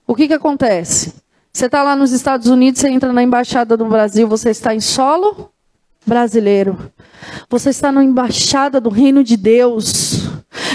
o 0.07 0.15
que, 0.15 0.29
que 0.29 0.35
acontece? 0.35 1.15
Você 1.51 1.65
está 1.65 1.83
lá 1.83 1.97
nos 1.97 2.13
Estados 2.13 2.49
Unidos, 2.49 2.79
você 2.79 2.91
entra 2.91 3.11
na 3.11 3.23
embaixada 3.23 3.75
do 3.75 3.87
Brasil, 3.87 4.29
você 4.29 4.51
está 4.51 4.75
em 4.75 4.81
solo 4.81 5.51
brasileiro. 6.07 6.79
Você 7.49 7.71
está 7.71 7.93
na 7.93 8.03
embaixada 8.03 8.81
do 8.81 8.91
reino 8.91 9.23
de 9.23 9.37
Deus. 9.37 10.29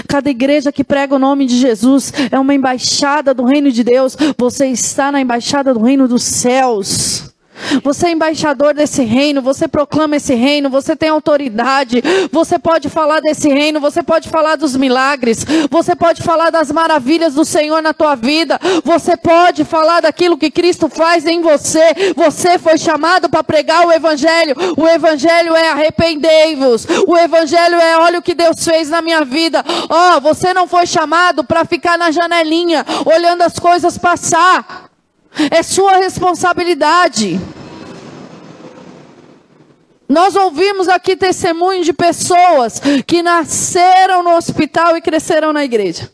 Cada 0.08 0.30
igreja 0.30 0.72
que 0.72 0.84
prega 0.84 1.14
o 1.14 1.18
nome 1.18 1.46
de 1.46 1.58
Jesus 1.58 2.12
é 2.30 2.38
uma 2.38 2.54
embaixada 2.54 3.34
do 3.34 3.44
reino 3.44 3.70
de 3.70 3.82
Deus. 3.82 4.16
Você 4.38 4.66
está 4.66 5.10
na 5.10 5.20
embaixada 5.20 5.74
do 5.74 5.82
reino 5.82 6.06
dos 6.06 6.22
céus. 6.22 7.25
Você 7.82 8.06
é 8.06 8.10
embaixador 8.12 8.74
desse 8.74 9.02
reino, 9.02 9.42
você 9.42 9.68
proclama 9.68 10.16
esse 10.16 10.34
reino, 10.34 10.68
você 10.70 10.94
tem 10.96 11.08
autoridade, 11.08 12.02
você 12.30 12.58
pode 12.58 12.88
falar 12.88 13.20
desse 13.20 13.48
reino, 13.48 13.80
você 13.80 14.02
pode 14.02 14.28
falar 14.28 14.56
dos 14.56 14.76
milagres, 14.76 15.44
você 15.70 15.94
pode 15.94 16.22
falar 16.22 16.50
das 16.50 16.70
maravilhas 16.70 17.34
do 17.34 17.44
Senhor 17.44 17.82
na 17.82 17.92
tua 17.92 18.14
vida, 18.14 18.58
você 18.84 19.16
pode 19.16 19.64
falar 19.64 20.00
daquilo 20.00 20.36
que 20.36 20.50
Cristo 20.50 20.88
faz 20.88 21.26
em 21.26 21.40
você. 21.40 22.14
Você 22.14 22.58
foi 22.58 22.78
chamado 22.78 23.28
para 23.28 23.44
pregar 23.44 23.86
o 23.86 23.92
evangelho. 23.92 24.54
O 24.76 24.86
evangelho 24.86 25.54
é 25.54 25.70
arrependei-vos. 25.70 26.86
O 27.06 27.16
evangelho 27.16 27.76
é 27.76 27.98
olha 27.98 28.18
o 28.18 28.22
que 28.22 28.34
Deus 28.34 28.64
fez 28.64 28.88
na 28.88 29.02
minha 29.02 29.24
vida. 29.24 29.64
Ó, 29.88 30.16
oh, 30.16 30.20
você 30.20 30.52
não 30.54 30.66
foi 30.66 30.86
chamado 30.86 31.44
para 31.44 31.64
ficar 31.64 31.98
na 31.98 32.10
janelinha 32.10 32.84
olhando 33.04 33.42
as 33.42 33.58
coisas 33.58 33.98
passar. 33.98 34.85
É 35.50 35.62
sua 35.62 35.96
responsabilidade. 35.96 37.40
Nós 40.08 40.36
ouvimos 40.36 40.88
aqui 40.88 41.16
testemunho 41.16 41.82
de 41.82 41.92
pessoas 41.92 42.80
que 43.06 43.22
nasceram 43.22 44.22
no 44.22 44.36
hospital 44.36 44.96
e 44.96 45.00
cresceram 45.00 45.52
na 45.52 45.64
igreja. 45.64 46.10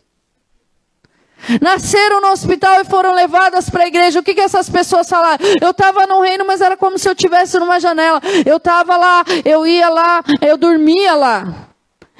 Nasceram 1.61 2.21
no 2.21 2.29
hospital 2.29 2.81
e 2.81 2.85
foram 2.85 3.15
levadas 3.15 3.69
para 3.69 3.83
a 3.83 3.87
igreja. 3.87 4.21
O 4.21 4.23
que, 4.23 4.35
que 4.35 4.41
essas 4.41 4.71
pessoas 4.71 5.09
falaram? 5.09 5.45
Eu 5.61 5.71
estava 5.71 6.07
no 6.07 6.21
reino, 6.21 6.47
mas 6.47 6.61
era 6.61 6.77
como 6.77 6.99
se 6.99 7.09
eu 7.09 7.13
estivesse 7.13 7.59
numa 7.59 7.81
janela. 7.81 8.21
Eu 8.47 8.57
estava 8.57 8.97
lá, 8.97 9.25
eu 9.45 9.67
ia 9.67 9.89
lá, 9.89 10.23
eu 10.41 10.57
dormia 10.57 11.15
lá. 11.15 11.69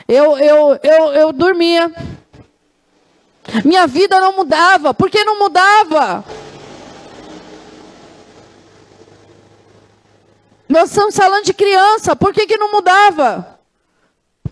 Eu, 0.09 0.37
eu, 0.37 0.79
eu, 0.83 1.05
eu 1.15 1.33
dormia. 1.33 1.91
Minha 3.65 3.87
vida 3.87 4.21
não 4.21 4.37
mudava. 4.37 4.93
Por 4.93 5.09
que 5.09 5.25
não 5.25 5.39
mudava? 5.39 6.25
Nós 10.73 10.89
estamos 10.89 11.15
falando 11.15 11.45
de 11.45 11.53
criança, 11.53 12.17
por 12.17 12.33
que, 12.33 12.47
que 12.47 12.57
não 12.57 12.73
mudava? 12.73 13.61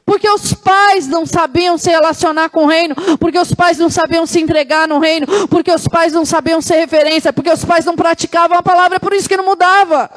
Porque 0.04 0.28
os 0.28 0.52
pais 0.52 1.08
não 1.08 1.24
sabiam 1.24 1.78
se 1.78 1.88
relacionar 1.88 2.50
com 2.50 2.64
o 2.64 2.68
reino, 2.68 2.94
porque 3.18 3.38
os 3.38 3.54
pais 3.54 3.78
não 3.78 3.88
sabiam 3.88 4.26
se 4.26 4.38
entregar 4.38 4.86
no 4.86 4.98
reino, 4.98 5.26
porque 5.48 5.72
os 5.72 5.88
pais 5.88 6.12
não 6.12 6.26
sabiam 6.26 6.60
ser 6.60 6.76
referência, 6.76 7.32
porque 7.32 7.50
os 7.50 7.64
pais 7.64 7.86
não 7.86 7.96
praticavam 7.96 8.58
a 8.58 8.62
palavra, 8.62 8.96
é 8.96 8.98
por 8.98 9.14
isso 9.14 9.26
que 9.26 9.36
não 9.36 9.46
mudava. 9.46 10.10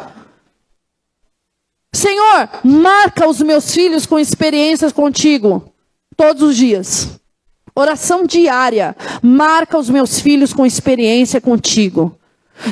Senhor, 1.93 2.49
marca 2.65 3.25
os 3.25 3.41
meus 3.41 3.73
filhos 3.73 4.05
com 4.05 4.19
experiências 4.19 4.91
contigo, 4.91 5.71
todos 6.17 6.43
os 6.43 6.57
dias. 6.57 7.17
Oração 7.73 8.25
diária, 8.25 8.93
marca 9.21 9.77
os 9.77 9.89
meus 9.89 10.19
filhos 10.19 10.51
com 10.51 10.65
experiência 10.65 11.39
contigo. 11.39 12.19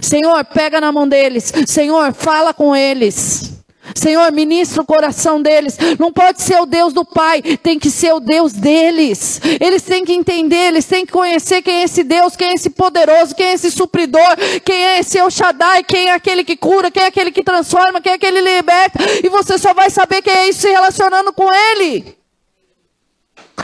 Senhor, 0.02 0.44
pega 0.46 0.80
na 0.80 0.92
mão 0.92 1.08
deles. 1.08 1.52
Senhor, 1.66 2.14
fala 2.14 2.54
com 2.54 2.76
eles. 2.76 3.62
Senhor, 3.96 4.32
ministra 4.32 4.82
o 4.82 4.86
coração 4.86 5.42
deles. 5.42 5.78
Não 6.00 6.12
pode 6.12 6.42
ser 6.42 6.60
o 6.62 6.66
Deus 6.66 6.94
do 6.94 7.04
Pai, 7.04 7.42
tem 7.42 7.80
que 7.80 7.90
ser 7.90 8.14
o 8.14 8.20
Deus 8.20 8.54
deles. 8.54 9.42
Eles 9.60 9.82
têm 9.82 10.06
que 10.06 10.14
entender, 10.14 10.68
eles 10.68 10.86
têm 10.86 11.06
que 11.06 11.12
conhecer 11.12 11.62
quem 11.62 11.82
é 11.82 11.84
esse 11.84 12.04
Deus, 12.04 12.36
quem 12.36 12.50
é 12.50 12.54
esse 12.54 12.70
poderoso, 12.70 13.36
quem 13.36 13.48
é 13.48 13.54
esse 13.54 13.72
supridor, 13.72 14.38
quem 14.64 14.86
é 14.86 15.00
esse 15.00 15.18
El 15.18 15.30
Shaddai, 15.30 15.84
quem 15.84 16.10
é 16.10 16.14
aquele 16.14 16.44
que 16.44 16.56
cura, 16.56 16.92
quem 16.92 17.04
é 17.04 17.08
aquele 17.08 17.32
que 17.32 17.44
transforma, 17.44 18.02
quem 18.02 18.14
é 18.14 18.16
aquele 18.16 18.42
que 18.42 18.50
liberta. 18.50 19.00
E 19.24 19.30
você 19.30 19.58
só 19.58 19.74
vai 19.74 19.90
saber 19.90 20.22
quem 20.22 20.34
é 20.34 20.50
isso 20.50 20.62
se 20.62 20.70
relacionando 20.70 21.34
com 21.34 21.48
Ele. 21.54 22.21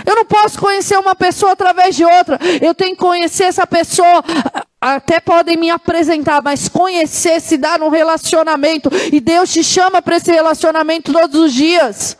Eu 0.05 0.15
não 0.15 0.25
posso 0.25 0.59
conhecer 0.59 0.97
uma 0.97 1.15
pessoa 1.15 1.53
através 1.53 1.95
de 1.95 2.03
outra. 2.03 2.39
Eu 2.61 2.73
tenho 2.73 2.95
que 2.95 3.01
conhecer 3.01 3.45
essa 3.45 3.65
pessoa. 3.65 4.23
Até 4.79 5.19
podem 5.19 5.57
me 5.57 5.69
apresentar, 5.69 6.41
mas 6.43 6.69
conhecer 6.69 7.41
se 7.41 7.57
dá 7.57 7.77
num 7.77 7.89
relacionamento. 7.89 8.89
E 9.11 9.19
Deus 9.19 9.51
te 9.51 9.63
chama 9.63 10.01
para 10.01 10.17
esse 10.17 10.31
relacionamento 10.31 11.11
todos 11.11 11.39
os 11.39 11.53
dias. 11.53 12.17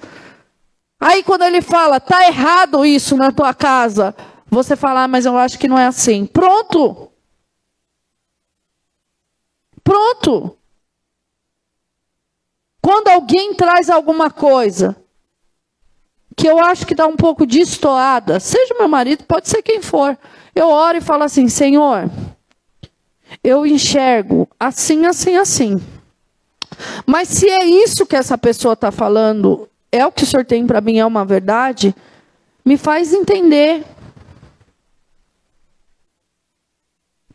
Aí 0.99 1.21
quando 1.23 1.43
ele 1.43 1.61
fala, 1.61 1.99
tá 1.99 2.25
errado 2.27 2.85
isso 2.85 3.15
na 3.15 3.31
tua 3.31 3.53
casa, 3.53 4.15
você 4.49 4.75
fala, 4.75 5.03
ah, 5.03 5.07
mas 5.07 5.25
eu 5.25 5.37
acho 5.37 5.59
que 5.59 5.67
não 5.67 5.77
é 5.77 5.85
assim. 5.85 6.25
Pronto. 6.25 7.11
Pronto. 9.83 10.57
Quando 12.81 13.09
alguém 13.09 13.53
traz 13.53 13.89
alguma 13.89 14.31
coisa 14.31 14.95
que 16.37 16.47
eu 16.47 16.59
acho 16.59 16.85
que 16.85 16.93
está 16.93 17.07
um 17.07 17.15
pouco 17.15 17.47
destoada, 17.47 18.39
seja 18.39 18.75
meu 18.77 18.87
marido, 18.87 19.23
pode 19.23 19.49
ser 19.49 19.63
quem 19.63 19.81
for. 19.81 20.15
Eu 20.53 20.67
oro 20.67 20.99
e 20.99 21.01
falo 21.01 21.23
assim: 21.23 21.49
Senhor, 21.49 22.09
eu 23.43 23.65
enxergo 23.65 24.47
assim, 24.59 25.07
assim, 25.07 25.35
assim. 25.35 25.81
Mas 27.07 27.27
se 27.29 27.49
é 27.49 27.65
isso 27.65 28.05
que 28.05 28.15
essa 28.15 28.37
pessoa 28.37 28.73
está 28.73 28.91
falando, 28.91 29.67
é 29.91 30.05
o 30.05 30.11
que 30.11 30.23
o 30.23 30.27
Senhor 30.27 30.45
tem 30.45 30.67
para 30.67 30.79
mim, 30.79 30.99
é 30.99 31.05
uma 31.05 31.25
verdade, 31.25 31.95
me 32.63 32.77
faz 32.77 33.13
entender. 33.13 33.83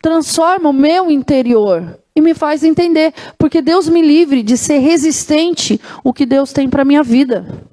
Transforma 0.01 0.69
o 0.69 0.73
meu 0.73 1.11
interior 1.11 1.99
e 2.15 2.21
me 2.21 2.33
faz 2.33 2.63
entender, 2.63 3.13
porque 3.37 3.61
Deus 3.61 3.89
me 3.89 4.01
livre 4.01 4.43
de 4.43 4.57
ser 4.57 4.77
resistente 4.77 5.79
o 6.05 6.13
que 6.13 6.25
Deus 6.25 6.53
tem 6.53 6.69
para 6.69 6.85
minha 6.85 7.03
vida. 7.03 7.72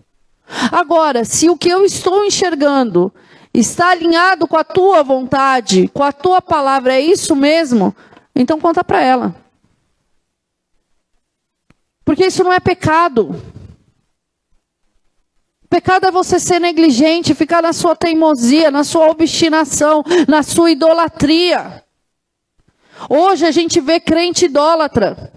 Agora, 0.73 1.25
se 1.25 1.49
o 1.49 1.57
que 1.57 1.69
eu 1.69 1.85
estou 1.85 2.25
enxergando 2.25 3.13
está 3.53 3.91
alinhado 3.91 4.47
com 4.47 4.57
a 4.57 4.65
tua 4.65 5.03
vontade, 5.03 5.89
com 5.89 6.03
a 6.03 6.13
tua 6.13 6.43
palavra, 6.43 6.95
é 6.95 7.01
isso 7.01 7.35
mesmo, 7.37 7.95
então 8.35 8.61
conta 8.61 8.83
para 8.83 9.01
ela. 9.01 9.35
Porque 12.05 12.27
isso 12.27 12.43
não 12.43 12.53
é 12.53 12.59
pecado. 12.59 13.41
Pecado 15.69 16.07
é 16.07 16.11
você 16.11 16.41
ser 16.41 16.59
negligente, 16.59 17.35
ficar 17.35 17.63
na 17.63 17.73
sua 17.73 17.95
teimosia, 17.95 18.73
na 18.73 18.83
sua 18.83 19.07
obstinação, 19.09 20.03
na 20.27 20.43
sua 20.43 20.73
idolatria. 20.73 21.85
Hoje 23.09 23.47
a 23.47 23.53
gente 23.53 23.81
vê 23.81 24.01
crente 24.01 24.47
idólatra. 24.47 25.33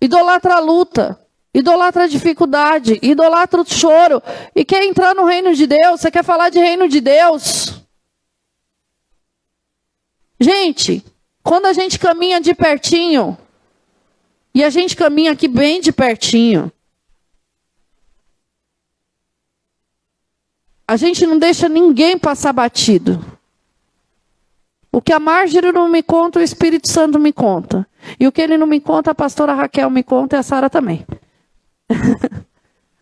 Idolatra 0.00 0.54
a 0.54 0.60
luta. 0.60 1.23
Idolatra 1.54 2.04
a 2.04 2.08
dificuldade, 2.08 2.98
idolatra 3.00 3.60
o 3.60 3.64
choro 3.64 4.20
e 4.56 4.64
quer 4.64 4.82
entrar 4.82 5.14
no 5.14 5.24
reino 5.24 5.54
de 5.54 5.68
Deus. 5.68 6.00
Você 6.00 6.10
quer 6.10 6.24
falar 6.24 6.50
de 6.50 6.58
reino 6.58 6.88
de 6.88 7.00
Deus? 7.00 7.80
Gente, 10.40 11.04
quando 11.44 11.66
a 11.66 11.72
gente 11.72 11.96
caminha 11.96 12.40
de 12.40 12.54
pertinho, 12.54 13.38
e 14.52 14.64
a 14.64 14.70
gente 14.70 14.96
caminha 14.96 15.32
aqui 15.32 15.46
bem 15.46 15.80
de 15.80 15.92
pertinho, 15.92 16.72
a 20.86 20.96
gente 20.96 21.24
não 21.24 21.38
deixa 21.38 21.68
ninguém 21.68 22.18
passar 22.18 22.52
batido. 22.52 23.24
O 24.92 25.00
que 25.02 25.12
a 25.12 25.18
Marjorie 25.18 25.72
não 25.72 25.88
me 25.88 26.02
conta, 26.02 26.38
o 26.38 26.42
Espírito 26.42 26.88
Santo 26.88 27.18
me 27.18 27.32
conta. 27.32 27.86
E 28.18 28.28
o 28.28 28.32
que 28.32 28.40
ele 28.40 28.56
não 28.56 28.66
me 28.66 28.80
conta, 28.80 29.10
a 29.10 29.14
pastora 29.14 29.54
Raquel 29.54 29.90
me 29.90 30.04
conta 30.04 30.36
e 30.36 30.38
a 30.38 30.42
Sara 30.42 30.70
também. 30.70 31.04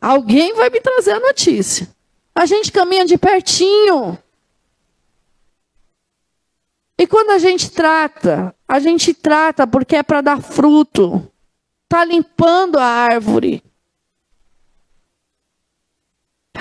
Alguém 0.01 0.55
vai 0.55 0.71
me 0.71 0.81
trazer 0.81 1.13
a 1.13 1.21
notícia. 1.21 1.89
A 2.35 2.47
gente 2.47 2.73
caminha 2.73 3.05
de 3.05 3.17
pertinho. 3.17 4.19
E 6.99 7.07
quando 7.07 7.31
a 7.31 7.39
gente 7.39 7.71
trata, 7.71 8.55
a 8.67 8.79
gente 8.79 9.15
trata 9.15 9.67
porque 9.67 9.97
é 9.97 10.03
para 10.03 10.21
dar 10.21 10.43
fruto. 10.43 11.31
Está 11.85 12.05
limpando 12.05 12.79
a 12.79 12.85
árvore. 12.85 13.63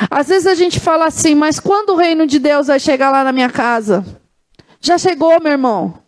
Às 0.10 0.28
vezes 0.28 0.48
a 0.48 0.56
gente 0.56 0.80
fala 0.80 1.06
assim, 1.06 1.36
mas 1.36 1.60
quando 1.60 1.92
o 1.92 1.96
reino 1.96 2.26
de 2.26 2.40
Deus 2.40 2.68
vai 2.68 2.80
chegar 2.80 3.12
lá 3.12 3.24
na 3.24 3.32
minha 3.32 3.50
casa? 3.50 4.06
Já 4.80 4.98
chegou, 4.98 5.40
meu 5.42 5.52
irmão. 5.52 6.02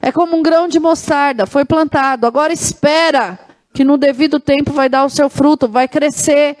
É 0.00 0.12
como 0.12 0.36
um 0.36 0.42
grão 0.42 0.68
de 0.68 0.78
mostarda, 0.78 1.46
foi 1.46 1.64
plantado. 1.64 2.26
Agora 2.26 2.52
espera 2.52 3.38
que 3.74 3.82
no 3.82 3.98
devido 3.98 4.38
tempo 4.38 4.72
vai 4.72 4.88
dar 4.88 5.04
o 5.04 5.10
seu 5.10 5.28
fruto, 5.28 5.66
vai 5.66 5.88
crescer. 5.88 6.56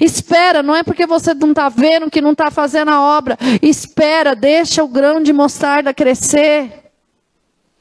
Espera, 0.00 0.62
não 0.62 0.74
é 0.74 0.84
porque 0.84 1.04
você 1.04 1.34
não 1.34 1.50
está 1.50 1.68
vendo 1.68 2.08
que 2.08 2.20
não 2.20 2.30
está 2.30 2.48
fazendo 2.48 2.92
a 2.92 3.00
obra. 3.00 3.36
Espera, 3.60 4.36
deixa 4.36 4.84
o 4.84 4.88
grão 4.88 5.20
de 5.20 5.32
mostarda 5.32 5.92
crescer. 5.92 6.92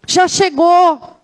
Já 0.08 0.28
chegou. 0.28 1.21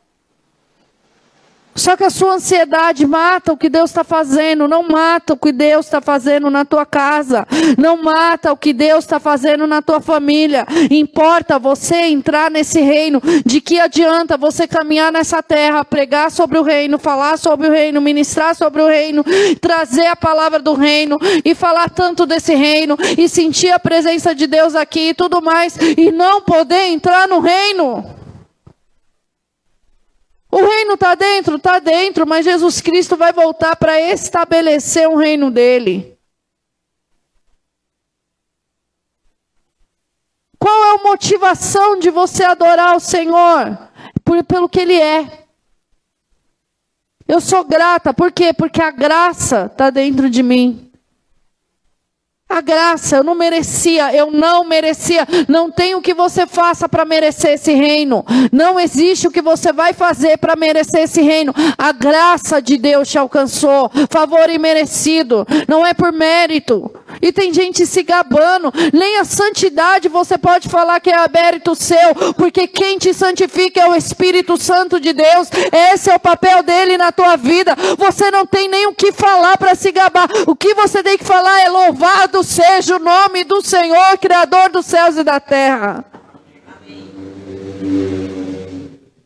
Só 1.78 1.96
que 1.96 2.04
a 2.04 2.10
sua 2.10 2.34
ansiedade 2.34 3.06
mata 3.06 3.54
o 3.54 3.58
que 3.58 3.70
Deus 3.70 3.92
está 3.92 4.04
fazendo, 4.04 4.68
não 4.68 4.82
mata 4.82 5.34
o 5.34 5.38
que 5.38 5.52
Deus 5.52 5.86
está 5.86 6.02
fazendo 6.02 6.50
na 6.50 6.66
tua 6.66 6.88
casa, 6.88 7.48
não 7.78 8.02
mata 8.02 8.52
o 8.52 8.58
que 8.58 8.74
Deus 8.74 9.04
está 9.04 9.20
fazendo 9.20 9.68
na 9.68 9.80
tua 9.82 10.02
família. 10.02 10.66
Importa 10.90 11.60
você 11.60 12.08
entrar 12.08 12.50
nesse 12.50 12.82
reino. 12.82 13.22
De 13.46 13.62
que 13.62 13.80
adianta 13.80 14.38
você 14.38 14.68
caminhar 14.68 15.12
nessa 15.12 15.44
terra, 15.44 15.86
pregar 15.86 16.32
sobre 16.32 16.58
o 16.58 16.64
reino, 16.64 16.98
falar 16.98 17.38
sobre 17.38 17.68
o 17.68 17.72
reino, 17.72 18.02
ministrar 18.02 18.56
sobre 18.56 18.82
o 18.82 18.88
reino, 18.88 19.24
trazer 19.62 20.08
a 20.08 20.16
palavra 20.16 20.60
do 20.60 20.74
reino 20.74 21.20
e 21.46 21.54
falar 21.54 21.90
tanto 21.92 22.26
desse 22.26 22.56
reino 22.56 22.98
e 23.18 23.30
sentir 23.30 23.70
a 23.70 23.80
presença 23.80 24.34
de 24.34 24.48
Deus 24.48 24.74
aqui 24.74 25.10
e 25.10 25.14
tudo 25.14 25.42
mais 25.42 25.78
e 25.96 26.12
não 26.12 26.42
poder 26.42 26.88
entrar 26.88 27.28
no 27.28 27.40
reino? 27.40 28.27
O 30.50 30.58
reino 30.66 30.94
está 30.94 31.14
dentro? 31.14 31.58
Está 31.58 31.80
dentro, 31.80 32.26
mas 32.26 32.46
Jesus 32.46 32.80
Cristo 32.80 33.18
vai 33.18 33.34
voltar 33.34 33.76
para 33.76 34.00
estabelecer 34.00 35.08
o 35.08 35.18
reino 35.18 35.52
dele. 35.52 36.18
Qual 40.58 40.84
é 40.86 40.96
a 40.96 41.04
motivação 41.04 42.00
de 42.00 42.10
você 42.10 42.44
adorar 42.44 42.96
o 42.96 43.00
Senhor? 43.00 43.78
Por, 44.24 44.44
pelo 44.44 44.70
que 44.70 44.80
Ele 44.80 45.00
é. 45.00 45.48
Eu 47.28 47.42
sou 47.42 47.64
grata, 47.64 48.14
por 48.14 48.32
quê? 48.32 48.54
Porque 48.54 48.82
a 48.82 48.90
graça 48.90 49.70
está 49.72 49.90
dentro 49.90 50.30
de 50.30 50.42
mim. 50.42 50.87
A 52.50 52.62
graça, 52.62 53.18
eu 53.18 53.24
não 53.26 53.36
merecia, 53.36 54.16
eu 54.16 54.32
não 54.32 54.64
merecia. 54.64 55.28
Não 55.50 55.70
tem 55.70 55.96
o 55.96 56.02
que 56.02 56.14
você 56.14 56.48
faça 56.48 56.88
para 56.88 57.04
merecer 57.04 57.52
esse 57.52 57.74
reino. 57.74 58.26
Não 58.54 58.80
existe 58.80 59.28
o 59.28 59.32
que 59.32 59.42
você 59.42 59.74
vai 59.74 59.92
fazer 59.92 60.38
para 60.38 60.56
merecer 60.56 61.02
esse 61.02 61.22
reino. 61.22 61.54
A 61.78 61.92
graça 61.92 62.62
de 62.62 62.78
Deus 62.78 63.10
te 63.10 63.18
alcançou. 63.18 63.92
Favor 64.10 64.50
imerecido. 64.50 65.46
Não 65.68 65.86
é 65.86 65.94
por 65.94 66.14
mérito. 66.14 66.90
E 67.22 67.32
tem 67.32 67.54
gente 67.54 67.86
se 67.86 68.04
gabando. 68.04 68.72
Nem 68.94 69.18
a 69.18 69.26
santidade 69.26 70.08
você 70.08 70.38
pode 70.38 70.70
falar 70.70 71.00
que 71.00 71.10
é 71.10 71.28
mérito 71.28 71.76
seu. 71.76 72.34
Porque 72.36 72.68
quem 72.68 72.98
te 72.98 73.14
santifica 73.14 73.82
é 73.82 73.90
o 73.90 73.96
Espírito 73.96 74.58
Santo 74.58 75.00
de 75.00 75.14
Deus. 75.14 75.50
Esse 75.94 76.10
é 76.10 76.16
o 76.16 76.20
papel 76.20 76.64
dele 76.64 76.98
na 76.98 77.12
tua 77.12 77.36
vida. 77.36 77.76
Você 77.98 78.32
não 78.32 78.46
tem 78.46 78.68
nem 78.68 78.88
o 78.88 78.94
que 78.94 79.12
falar 79.12 79.58
para 79.58 79.76
se 79.76 79.92
gabar. 79.92 80.28
O 80.48 80.56
que 80.56 80.74
você 80.74 81.04
tem 81.04 81.18
que 81.18 81.26
falar 81.26 81.62
é 81.62 81.70
Louvado 81.70 82.44
seja 82.44 82.96
o 82.96 83.00
nome 83.00 83.44
do 83.44 83.62
Senhor, 83.62 84.18
Criador 84.20 84.70
dos 84.70 84.86
céus 84.86 85.18
e 85.18 85.24
da 85.24 85.40
terra. 85.40 86.06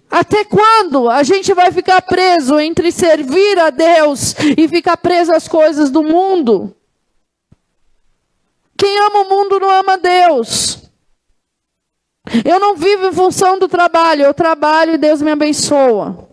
Até 0.09 0.43
quando 0.43 1.09
a 1.09 1.23
gente 1.23 1.53
vai 1.53 1.71
ficar 1.71 2.01
preso 2.01 2.59
entre 2.59 2.91
servir 2.91 3.57
a 3.57 3.69
Deus 3.69 4.35
e 4.57 4.67
ficar 4.67 4.97
preso 4.97 5.33
às 5.33 5.47
coisas 5.47 5.89
do 5.89 6.03
mundo? 6.03 6.75
Quem 8.81 8.97
ama 8.97 9.19
o 9.19 9.29
mundo 9.29 9.59
não 9.59 9.69
ama 9.69 9.95
Deus. 9.95 10.89
Eu 12.43 12.59
não 12.59 12.75
vivo 12.75 13.05
em 13.05 13.13
função 13.13 13.59
do 13.59 13.67
trabalho, 13.67 14.23
eu 14.23 14.33
trabalho 14.33 14.95
e 14.95 14.97
Deus 14.97 15.21
me 15.21 15.29
abençoa. 15.29 16.27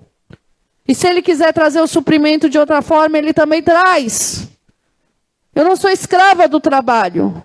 E 0.89 0.95
se 0.95 1.07
Ele 1.07 1.21
quiser 1.21 1.53
trazer 1.53 1.83
o 1.83 1.87
suprimento 1.87 2.49
de 2.49 2.59
outra 2.59 2.81
forma, 2.81 3.19
Ele 3.19 3.35
também 3.35 3.63
traz. 3.63 4.49
Eu 5.55 5.63
não 5.63 5.77
sou 5.77 5.91
escrava 5.91 6.49
do 6.49 6.59
trabalho. 6.59 7.45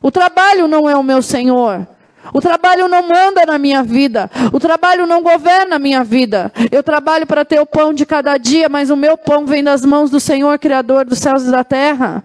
O 0.00 0.10
trabalho 0.10 0.66
não 0.66 0.88
é 0.88 0.96
o 0.96 1.02
meu 1.02 1.20
senhor. 1.20 1.86
O 2.32 2.40
trabalho 2.40 2.88
não 2.88 3.06
manda 3.06 3.44
na 3.44 3.58
minha 3.58 3.82
vida. 3.82 4.30
O 4.50 4.58
trabalho 4.58 5.06
não 5.06 5.22
governa 5.22 5.76
a 5.76 5.78
minha 5.78 6.02
vida. 6.02 6.50
Eu 6.70 6.82
trabalho 6.82 7.26
para 7.26 7.44
ter 7.44 7.60
o 7.60 7.66
pão 7.66 7.92
de 7.92 8.06
cada 8.06 8.38
dia, 8.38 8.66
mas 8.70 8.88
o 8.88 8.96
meu 8.96 9.18
pão 9.18 9.44
vem 9.44 9.62
das 9.62 9.84
mãos 9.84 10.08
do 10.10 10.18
Senhor, 10.18 10.58
Criador 10.58 11.04
dos 11.04 11.18
céus 11.18 11.42
e 11.42 11.50
da 11.50 11.62
terra. 11.62 12.24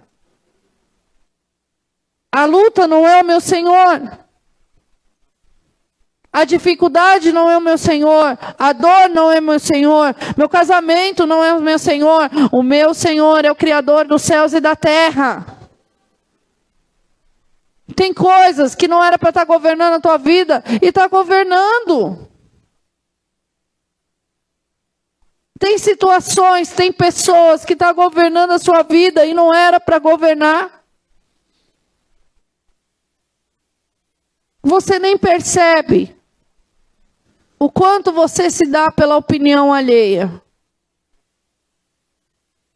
A 2.30 2.44
luta 2.44 2.86
não 2.86 3.06
é 3.06 3.20
o 3.20 3.24
meu 3.24 3.40
Senhor. 3.40 4.18
A 6.30 6.44
dificuldade 6.44 7.32
não 7.32 7.50
é 7.50 7.56
o 7.56 7.60
meu 7.60 7.78
Senhor, 7.78 8.38
a 8.58 8.72
dor 8.72 9.08
não 9.08 9.32
é 9.32 9.38
o 9.38 9.42
meu 9.42 9.58
Senhor, 9.58 10.14
meu 10.36 10.48
casamento 10.48 11.26
não 11.26 11.42
é 11.42 11.54
o 11.54 11.60
meu 11.60 11.78
Senhor, 11.78 12.30
o 12.52 12.62
meu 12.62 12.92
Senhor 12.92 13.44
é 13.44 13.50
o 13.50 13.56
Criador 13.56 14.06
dos 14.06 14.22
céus 14.22 14.52
e 14.52 14.60
da 14.60 14.76
terra. 14.76 15.58
Tem 17.96 18.12
coisas 18.12 18.74
que 18.74 18.86
não 18.86 19.02
era 19.02 19.18
para 19.18 19.30
estar 19.30 19.40
tá 19.40 19.46
governando 19.46 19.94
a 19.94 20.00
tua 20.00 20.18
vida 20.18 20.62
e 20.82 20.88
está 20.88 21.08
governando. 21.08 22.28
Tem 25.58 25.78
situações, 25.78 26.70
tem 26.70 26.92
pessoas 26.92 27.64
que 27.64 27.72
estão 27.72 27.88
tá 27.88 27.92
governando 27.92 28.52
a 28.52 28.58
sua 28.58 28.82
vida 28.82 29.26
e 29.26 29.34
não 29.34 29.52
era 29.52 29.80
para 29.80 29.98
governar. 29.98 30.77
Você 34.68 34.98
nem 34.98 35.16
percebe 35.16 36.14
o 37.58 37.70
quanto 37.70 38.12
você 38.12 38.50
se 38.50 38.66
dá 38.66 38.92
pela 38.92 39.16
opinião 39.16 39.72
alheia. 39.72 40.42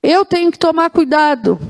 Eu 0.03 0.25
tenho 0.25 0.51
que 0.51 0.59
tomar 0.59 0.89
cuidado. 0.89 1.61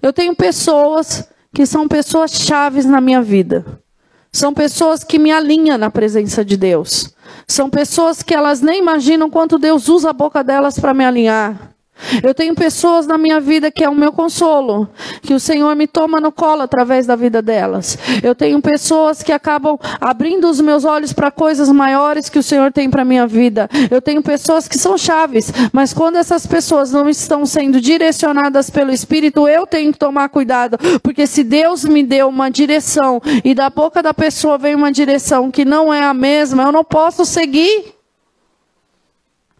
Eu 0.00 0.12
tenho 0.12 0.36
pessoas 0.36 1.28
que 1.52 1.66
são 1.66 1.88
pessoas 1.88 2.30
chaves 2.30 2.84
na 2.86 3.00
minha 3.00 3.20
vida. 3.20 3.82
São 4.30 4.54
pessoas 4.54 5.02
que 5.02 5.18
me 5.18 5.32
alinham 5.32 5.76
na 5.76 5.90
presença 5.90 6.44
de 6.44 6.56
Deus. 6.56 7.12
São 7.44 7.68
pessoas 7.68 8.22
que 8.22 8.34
elas 8.34 8.60
nem 8.60 8.78
imaginam 8.78 9.28
quanto 9.28 9.58
Deus 9.58 9.88
usa 9.88 10.10
a 10.10 10.12
boca 10.12 10.44
delas 10.44 10.78
para 10.78 10.94
me 10.94 11.04
alinhar. 11.04 11.73
Eu 12.22 12.34
tenho 12.34 12.54
pessoas 12.54 13.06
na 13.06 13.16
minha 13.16 13.40
vida 13.40 13.70
que 13.70 13.82
é 13.82 13.88
o 13.88 13.94
meu 13.94 14.12
consolo, 14.12 14.88
que 15.22 15.32
o 15.32 15.40
Senhor 15.40 15.74
me 15.74 15.86
toma 15.86 16.20
no 16.20 16.32
colo 16.32 16.62
através 16.62 17.06
da 17.06 17.16
vida 17.16 17.40
delas. 17.40 17.98
Eu 18.22 18.34
tenho 18.34 18.60
pessoas 18.60 19.22
que 19.22 19.32
acabam 19.32 19.78
abrindo 20.00 20.48
os 20.48 20.60
meus 20.60 20.84
olhos 20.84 21.12
para 21.12 21.30
coisas 21.30 21.68
maiores 21.70 22.28
que 22.28 22.38
o 22.38 22.42
Senhor 22.42 22.72
tem 22.72 22.90
para 22.90 23.04
minha 23.04 23.26
vida. 23.26 23.68
Eu 23.90 24.02
tenho 24.02 24.22
pessoas 24.22 24.68
que 24.68 24.78
são 24.78 24.98
chaves, 24.98 25.52
mas 25.72 25.92
quando 25.92 26.16
essas 26.16 26.46
pessoas 26.46 26.92
não 26.92 27.08
estão 27.08 27.46
sendo 27.46 27.80
direcionadas 27.80 28.70
pelo 28.70 28.92
Espírito, 28.92 29.48
eu 29.48 29.66
tenho 29.66 29.92
que 29.92 29.98
tomar 29.98 30.28
cuidado, 30.28 30.78
porque 31.02 31.26
se 31.26 31.42
Deus 31.42 31.84
me 31.84 32.02
deu 32.02 32.28
uma 32.28 32.50
direção 32.50 33.20
e 33.44 33.54
da 33.54 33.70
boca 33.70 34.02
da 34.02 34.12
pessoa 34.12 34.58
vem 34.58 34.74
uma 34.74 34.92
direção 34.92 35.50
que 35.50 35.64
não 35.64 35.92
é 35.92 36.02
a 36.02 36.14
mesma, 36.14 36.64
eu 36.64 36.72
não 36.72 36.84
posso 36.84 37.24
seguir. 37.24 37.93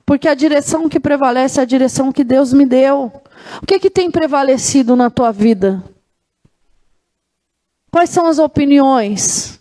Porque 0.06 0.28
a 0.28 0.34
direção 0.34 0.88
que 0.88 1.00
prevalece 1.00 1.58
é 1.58 1.62
a 1.62 1.66
direção 1.66 2.12
que 2.12 2.22
Deus 2.22 2.52
me 2.52 2.66
deu. 2.66 3.12
O 3.62 3.66
que, 3.66 3.78
que 3.78 3.90
tem 3.90 4.10
prevalecido 4.10 4.94
na 4.94 5.10
tua 5.10 5.32
vida? 5.32 5.82
Quais 7.90 8.10
são 8.10 8.26
as 8.26 8.38
opiniões? 8.38 9.60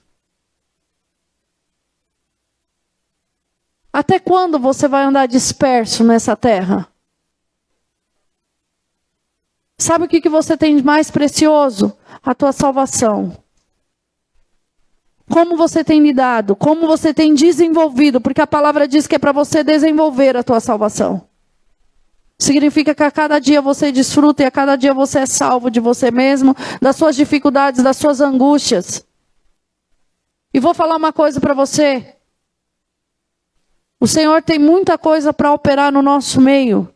Até 3.91 4.19
quando 4.19 4.58
você 4.58 4.88
vai 4.88 5.03
andar 5.03 5.27
disperso 5.27 6.03
nessa 6.03 6.36
terra? 6.36 6.88
Sabe 9.77 10.06
o 10.06 10.08
que, 10.08 10.19
que 10.19 10.29
você 10.29 10.58
tem 10.58 10.75
de 10.75 10.84
mais 10.84 11.12
precioso? 11.12 11.95
A 12.23 12.34
tua 12.34 12.51
salvação. 12.51 13.42
Como 15.29 15.55
você 15.55 15.83
tem 15.83 16.01
lidado? 16.01 16.55
Como 16.55 16.86
você 16.86 17.13
tem 17.13 17.33
desenvolvido? 17.33 18.19
Porque 18.19 18.41
a 18.41 18.47
palavra 18.47 18.88
diz 18.88 19.07
que 19.07 19.15
é 19.15 19.19
para 19.19 19.31
você 19.31 19.63
desenvolver 19.63 20.36
a 20.36 20.43
tua 20.43 20.59
salvação. 20.59 21.27
Significa 22.38 22.93
que 22.93 23.03
a 23.03 23.12
cada 23.12 23.39
dia 23.39 23.62
você 23.62 23.91
desfruta 23.91 24.43
e 24.43 24.45
a 24.45 24.51
cada 24.51 24.75
dia 24.75 24.93
você 24.93 25.19
é 25.19 25.25
salvo 25.25 25.71
de 25.71 25.79
você 25.79 26.12
mesmo, 26.12 26.55
das 26.81 26.95
suas 26.95 27.15
dificuldades, 27.15 27.81
das 27.81 27.95
suas 27.95 28.19
angústias. 28.19 29.05
E 30.53 30.59
vou 30.59 30.73
falar 30.73 30.97
uma 30.97 31.13
coisa 31.13 31.39
para 31.39 31.53
você. 31.53 32.15
O 33.99 34.07
Senhor 34.07 34.43
tem 34.43 34.59
muita 34.59 34.97
coisa 34.97 35.31
para 35.31 35.53
operar 35.53 35.91
no 35.91 36.01
nosso 36.01 36.41
meio. 36.41 36.92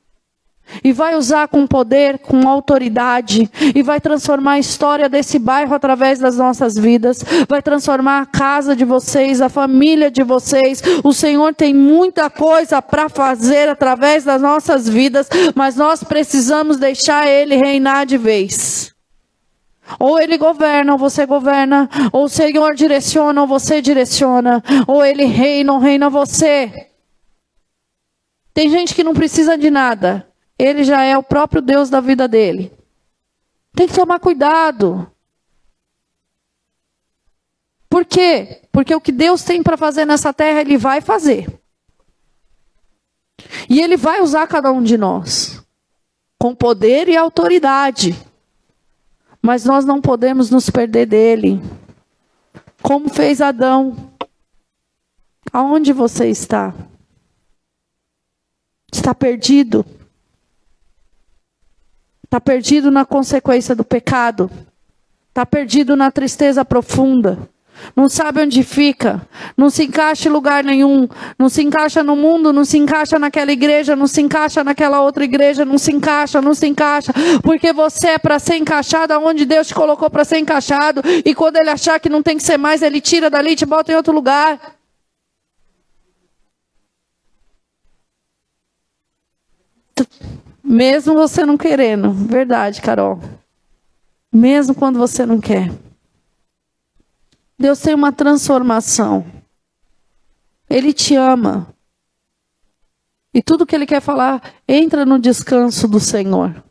E 0.83 0.91
vai 0.91 1.15
usar 1.15 1.47
com 1.47 1.65
poder, 1.65 2.19
com 2.19 2.47
autoridade, 2.47 3.49
e 3.75 3.81
vai 3.81 3.99
transformar 3.99 4.53
a 4.53 4.59
história 4.59 5.09
desse 5.09 5.39
bairro 5.39 5.73
através 5.73 6.19
das 6.19 6.37
nossas 6.37 6.75
vidas, 6.75 7.23
vai 7.47 7.61
transformar 7.61 8.21
a 8.21 8.25
casa 8.25 8.75
de 8.75 8.85
vocês, 8.85 9.41
a 9.41 9.49
família 9.49 10.11
de 10.11 10.23
vocês. 10.23 10.81
O 11.03 11.13
Senhor 11.13 11.53
tem 11.53 11.73
muita 11.73 12.29
coisa 12.29 12.81
para 12.81 13.09
fazer 13.09 13.69
através 13.69 14.23
das 14.23 14.41
nossas 14.41 14.87
vidas, 14.87 15.29
mas 15.55 15.75
nós 15.75 16.03
precisamos 16.03 16.77
deixar 16.77 17.27
Ele 17.27 17.55
reinar 17.55 18.05
de 18.05 18.17
vez. 18.17 18.95
Ou 19.99 20.19
ele 20.19 20.37
governa, 20.37 20.91
ou 20.93 20.97
você 20.97 21.25
governa, 21.25 21.89
ou 22.11 22.25
o 22.25 22.29
Senhor 22.29 22.75
direciona, 22.75 23.41
ou 23.41 23.47
você 23.47 23.81
direciona, 23.81 24.61
ou 24.85 25.03
ele 25.03 25.23
reina, 25.23 25.71
ou 25.71 25.79
reina 25.79 26.09
você. 26.09 26.89
Tem 28.53 28.69
gente 28.69 28.93
que 28.93 29.03
não 29.03 29.13
precisa 29.13 29.57
de 29.57 29.69
nada, 29.69 30.26
ele 30.57 30.83
já 30.83 31.03
é 31.03 31.17
o 31.17 31.23
próprio 31.23 31.61
Deus 31.61 31.89
da 31.89 32.01
vida 32.01 32.27
dele. 32.27 32.71
Tem 33.73 33.87
que 33.87 33.93
tomar 33.93 34.19
cuidado. 34.19 35.11
Por 37.87 38.03
quê? 38.05 38.63
Porque 38.71 38.93
o 38.93 39.01
que 39.01 39.11
Deus 39.11 39.43
tem 39.43 39.61
para 39.61 39.77
fazer 39.77 40.05
nessa 40.05 40.33
terra, 40.33 40.61
Ele 40.61 40.77
vai 40.77 40.99
fazer. 40.99 41.47
E 43.69 43.79
Ele 43.79 43.95
vai 43.95 44.21
usar 44.21 44.47
cada 44.47 44.71
um 44.71 44.81
de 44.81 44.97
nós 44.97 45.63
com 46.39 46.55
poder 46.55 47.07
e 47.07 47.15
autoridade. 47.15 48.15
Mas 49.41 49.63
nós 49.63 49.85
não 49.85 50.01
podemos 50.01 50.49
nos 50.49 50.69
perder 50.69 51.05
dele. 51.05 51.61
Como 52.81 53.09
fez 53.09 53.41
Adão. 53.41 54.11
Aonde 55.53 55.93
você 55.93 56.27
está? 56.29 56.73
Está 58.91 59.15
perdido? 59.15 59.85
Está 62.27 62.41
perdido 62.41 62.91
na 62.91 63.05
consequência 63.05 63.73
do 63.73 63.85
pecado. 63.85 64.51
Está 65.29 65.45
perdido 65.45 65.95
na 65.95 66.11
tristeza 66.11 66.65
profunda. 66.65 67.49
não 67.95 68.09
sabe 68.09 68.41
onde 68.41 68.63
fica, 68.63 69.21
não 69.55 69.69
se 69.69 69.83
encaixa 69.85 70.27
em 70.27 70.31
lugar 70.31 70.63
nenhum, 70.63 71.07
não 71.37 71.47
se 71.49 71.61
encaixa 71.61 72.03
no 72.03 72.15
mundo, 72.15 72.51
não 72.51 72.65
se 72.65 72.77
encaixa 72.77 73.17
naquela 73.19 73.51
igreja, 73.51 73.95
não 73.95 74.07
se 74.07 74.21
encaixa 74.21 74.63
naquela 74.63 75.01
outra 75.01 75.23
igreja, 75.23 75.63
não 75.63 75.77
se 75.77 75.91
encaixa, 75.91 76.41
não 76.41 76.53
se 76.53 76.67
encaixa, 76.67 77.13
porque 77.43 77.71
você 77.71 78.09
é 78.09 78.17
para 78.17 78.39
ser 78.39 78.57
encaixado 78.57 79.13
aonde 79.13 79.45
Deus 79.45 79.67
te 79.67 79.75
colocou 79.75 80.09
para 80.09 80.25
ser 80.25 80.39
encaixado, 80.39 81.01
e 81.25 81.33
quando 81.33 81.57
ele 81.57 81.69
achar 81.69 81.99
que 81.99 82.09
não 82.09 82.23
tem 82.23 82.37
que 82.37 82.43
ser 82.43 82.57
mais, 82.57 82.81
ele 82.81 82.99
tira 82.99 83.29
dali 83.29 83.51
e 83.51 83.55
te 83.55 83.65
bota 83.65 83.91
em 83.91 83.95
outro 83.95 84.13
lugar. 84.13 84.59
Mesmo 90.69 91.13
você 91.13 91.45
não 91.45 91.55
querendo, 91.55 92.11
verdade, 92.11 92.81
Carol. 92.81 93.21
Mesmo 94.29 94.75
quando 94.75 94.99
você 94.99 95.25
não 95.25 95.39
quer. 95.39 95.71
Deus 97.57 97.79
tem 97.79 97.95
uma 97.95 98.11
transformação. 98.11 99.25
Ele 100.69 100.91
te 100.91 101.15
ama. 101.15 101.73
E 103.33 103.41
tudo 103.41 103.65
que 103.65 103.73
ele 103.73 103.85
quer 103.85 104.01
falar, 104.01 104.41
entra 104.67 105.05
no 105.05 105.17
descanso 105.17 105.87
do 105.87 106.01
Senhor. 106.01 106.61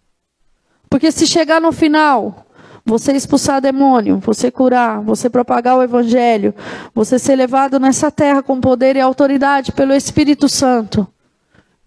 Porque 0.91 1.11
se 1.11 1.27
chegar 1.27 1.59
no 1.59 1.73
final, 1.73 2.47
você 2.85 3.13
expulsar 3.13 3.63
demônio, 3.63 4.19
você 4.19 4.51
curar, 4.51 5.01
você 5.01 5.31
propagar 5.31 5.75
o 5.75 5.83
evangelho, 5.83 6.55
você 6.95 7.19
ser 7.19 7.35
levado 7.35 7.81
nessa 7.81 8.11
terra 8.11 8.43
com 8.43 8.61
poder 8.61 8.95
e 8.95 9.01
autoridade 9.01 9.73
pelo 9.73 9.95
Espírito 9.95 10.51
Santo, 10.51 11.09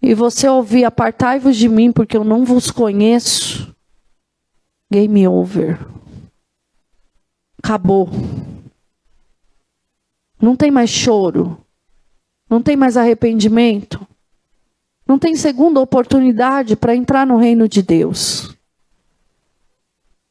e 0.02 0.14
você 0.14 0.48
ouvir 0.48 0.86
apartai-vos 0.86 1.56
de 1.58 1.68
mim 1.68 1.92
porque 1.92 2.16
eu 2.16 2.24
não 2.24 2.46
vos 2.46 2.72
conheço, 2.72 3.76
game 4.92 5.28
over. 5.28 5.80
Acabou. 7.62 8.10
Não 10.42 10.56
tem 10.56 10.72
mais 10.72 10.90
choro. 10.90 11.58
Não 12.50 12.62
tem 12.62 12.76
mais 12.76 12.96
arrependimento. 12.98 14.08
Não 15.06 15.20
tem 15.20 15.36
segunda 15.36 15.80
oportunidade 15.80 16.76
para 16.76 16.96
entrar 16.96 17.28
no 17.28 17.38
reino 17.38 17.68
de 17.68 17.82
Deus. 17.82 18.56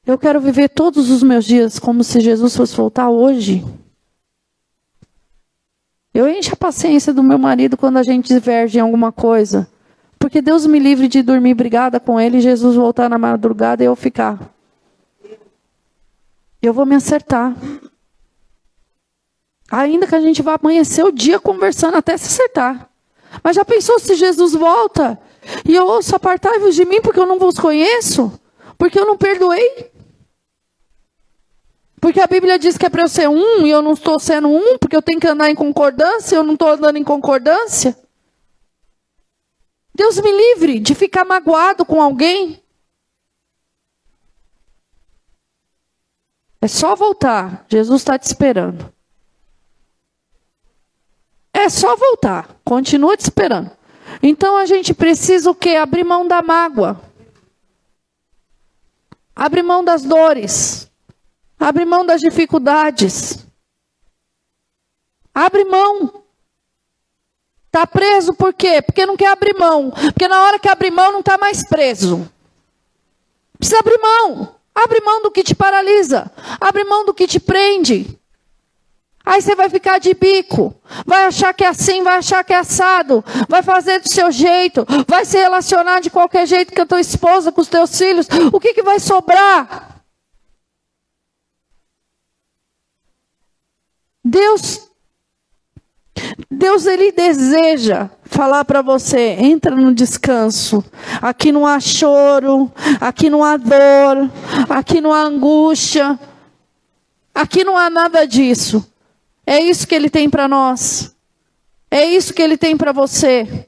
Eu 0.06 0.16
quero 0.16 0.40
viver 0.40 0.70
todos 0.70 1.10
os 1.10 1.22
meus 1.22 1.44
dias 1.44 1.78
como 1.78 2.02
se 2.02 2.20
Jesus 2.20 2.56
fosse 2.56 2.74
voltar 2.74 3.10
hoje. 3.10 3.62
Eu 6.18 6.28
encho 6.28 6.52
a 6.52 6.56
paciência 6.56 7.14
do 7.14 7.22
meu 7.22 7.38
marido 7.38 7.76
quando 7.76 7.96
a 7.96 8.02
gente 8.02 8.26
diverge 8.26 8.76
em 8.76 8.80
alguma 8.80 9.12
coisa. 9.12 9.68
Porque 10.18 10.42
Deus 10.42 10.66
me 10.66 10.80
livre 10.80 11.06
de 11.06 11.22
dormir 11.22 11.54
brigada 11.54 12.00
com 12.00 12.18
ele 12.18 12.40
Jesus 12.40 12.74
voltar 12.74 13.08
na 13.08 13.16
madrugada 13.16 13.84
e 13.84 13.86
eu 13.86 13.94
ficar. 13.94 14.52
Eu 16.60 16.72
vou 16.74 16.84
me 16.84 16.96
acertar. 16.96 17.54
Ainda 19.70 20.08
que 20.08 20.14
a 20.16 20.20
gente 20.20 20.42
vá 20.42 20.58
amanhecer 20.60 21.04
o 21.04 21.12
dia 21.12 21.38
conversando 21.38 21.96
até 21.96 22.16
se 22.16 22.26
acertar. 22.26 22.90
Mas 23.40 23.54
já 23.54 23.64
pensou 23.64 24.00
se 24.00 24.16
Jesus 24.16 24.54
volta 24.54 25.16
e 25.64 25.72
eu 25.72 25.86
ouço 25.86 26.16
apartai-vos 26.16 26.74
de 26.74 26.84
mim 26.84 27.00
porque 27.00 27.20
eu 27.20 27.26
não 27.26 27.38
vos 27.38 27.60
conheço? 27.60 28.32
Porque 28.76 28.98
eu 28.98 29.06
não 29.06 29.16
perdoei? 29.16 29.88
Porque 32.00 32.20
a 32.20 32.26
Bíblia 32.26 32.58
diz 32.58 32.78
que 32.78 32.86
é 32.86 32.90
para 32.90 33.02
eu 33.02 33.08
ser 33.08 33.28
um 33.28 33.66
e 33.66 33.70
eu 33.70 33.82
não 33.82 33.92
estou 33.92 34.18
sendo 34.18 34.48
um, 34.48 34.78
porque 34.78 34.96
eu 34.96 35.02
tenho 35.02 35.20
que 35.20 35.26
andar 35.26 35.50
em 35.50 35.54
concordância 35.54 36.36
eu 36.36 36.44
não 36.44 36.54
estou 36.54 36.70
andando 36.70 36.96
em 36.96 37.04
concordância? 37.04 37.96
Deus 39.94 40.16
me 40.20 40.30
livre 40.30 40.78
de 40.78 40.94
ficar 40.94 41.24
magoado 41.24 41.84
com 41.84 42.00
alguém. 42.00 42.62
É 46.60 46.68
só 46.68 46.94
voltar. 46.94 47.66
Jesus 47.68 48.00
está 48.00 48.16
te 48.16 48.24
esperando. 48.24 48.92
É 51.52 51.68
só 51.68 51.96
voltar. 51.96 52.56
Continua 52.64 53.16
te 53.16 53.22
esperando. 53.22 53.70
Então 54.22 54.56
a 54.56 54.66
gente 54.66 54.94
precisa 54.94 55.50
o 55.50 55.54
quê? 55.54 55.70
Abrir 55.70 56.04
mão 56.04 56.26
da 56.26 56.42
mágoa. 56.42 57.00
Abrir 59.34 59.62
mão 59.62 59.84
das 59.84 60.02
dores. 60.02 60.87
Abrir 61.58 61.84
mão 61.84 62.06
das 62.06 62.20
dificuldades. 62.20 63.46
Abre 65.34 65.64
mão. 65.64 66.22
Está 67.66 67.86
preso 67.86 68.32
por 68.32 68.52
quê? 68.52 68.80
Porque 68.80 69.04
não 69.04 69.16
quer 69.16 69.28
abrir 69.28 69.56
mão. 69.58 69.90
Porque 69.90 70.28
na 70.28 70.42
hora 70.42 70.58
que 70.58 70.68
abrir 70.68 70.90
mão 70.90 71.12
não 71.12 71.20
está 71.20 71.36
mais 71.36 71.62
preso. 71.62 72.28
Precisa 73.58 73.80
abrir 73.80 73.98
mão. 73.98 74.54
Abre 74.74 75.00
mão 75.00 75.22
do 75.22 75.30
que 75.30 75.42
te 75.42 75.54
paralisa. 75.54 76.30
Abre 76.60 76.84
mão 76.84 77.04
do 77.04 77.12
que 77.12 77.26
te 77.26 77.40
prende. 77.40 78.18
Aí 79.28 79.42
você 79.42 79.54
vai 79.54 79.68
ficar 79.68 79.98
de 79.98 80.14
bico, 80.14 80.74
vai 81.04 81.26
achar 81.26 81.52
que 81.52 81.62
é 81.62 81.68
assim, 81.68 82.02
vai 82.02 82.16
achar 82.16 82.42
que 82.42 82.50
é 82.50 82.56
assado, 82.56 83.22
vai 83.46 83.62
fazer 83.62 84.00
do 84.00 84.10
seu 84.10 84.32
jeito, 84.32 84.86
vai 85.06 85.26
se 85.26 85.36
relacionar 85.36 86.00
de 86.00 86.08
qualquer 86.08 86.46
jeito 86.46 86.72
com 86.72 86.80
a 86.80 86.86
tua 86.86 87.00
esposa, 87.00 87.52
com 87.52 87.60
os 87.60 87.68
teus 87.68 87.98
filhos. 87.98 88.26
O 88.50 88.58
que, 88.58 88.72
que 88.72 88.82
vai 88.82 88.98
sobrar? 88.98 89.97
Deus, 94.28 94.90
Deus 96.50 96.84
ele 96.84 97.12
deseja 97.12 98.10
falar 98.26 98.62
para 98.66 98.82
você, 98.82 99.36
entra 99.38 99.74
no 99.74 99.94
descanso. 99.94 100.84
Aqui 101.22 101.50
não 101.50 101.66
há 101.66 101.80
choro, 101.80 102.70
aqui 103.00 103.30
não 103.30 103.42
há 103.42 103.56
dor, 103.56 104.30
aqui 104.68 105.00
não 105.00 105.14
há 105.14 105.22
angústia, 105.22 106.20
aqui 107.34 107.64
não 107.64 107.74
há 107.74 107.88
nada 107.88 108.26
disso. 108.26 108.86
É 109.46 109.58
isso 109.60 109.86
que 109.86 109.94
ele 109.94 110.10
tem 110.10 110.28
para 110.28 110.46
nós. 110.46 111.16
É 111.90 112.04
isso 112.04 112.34
que 112.34 112.42
ele 112.42 112.58
tem 112.58 112.76
para 112.76 112.92
você. 112.92 113.66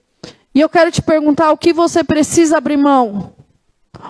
E 0.54 0.60
eu 0.60 0.68
quero 0.68 0.90
te 0.90 1.00
perguntar 1.00 1.52
o 1.52 1.56
que 1.56 1.72
você 1.72 2.04
precisa 2.04 2.58
abrir 2.58 2.76
mão. 2.76 3.32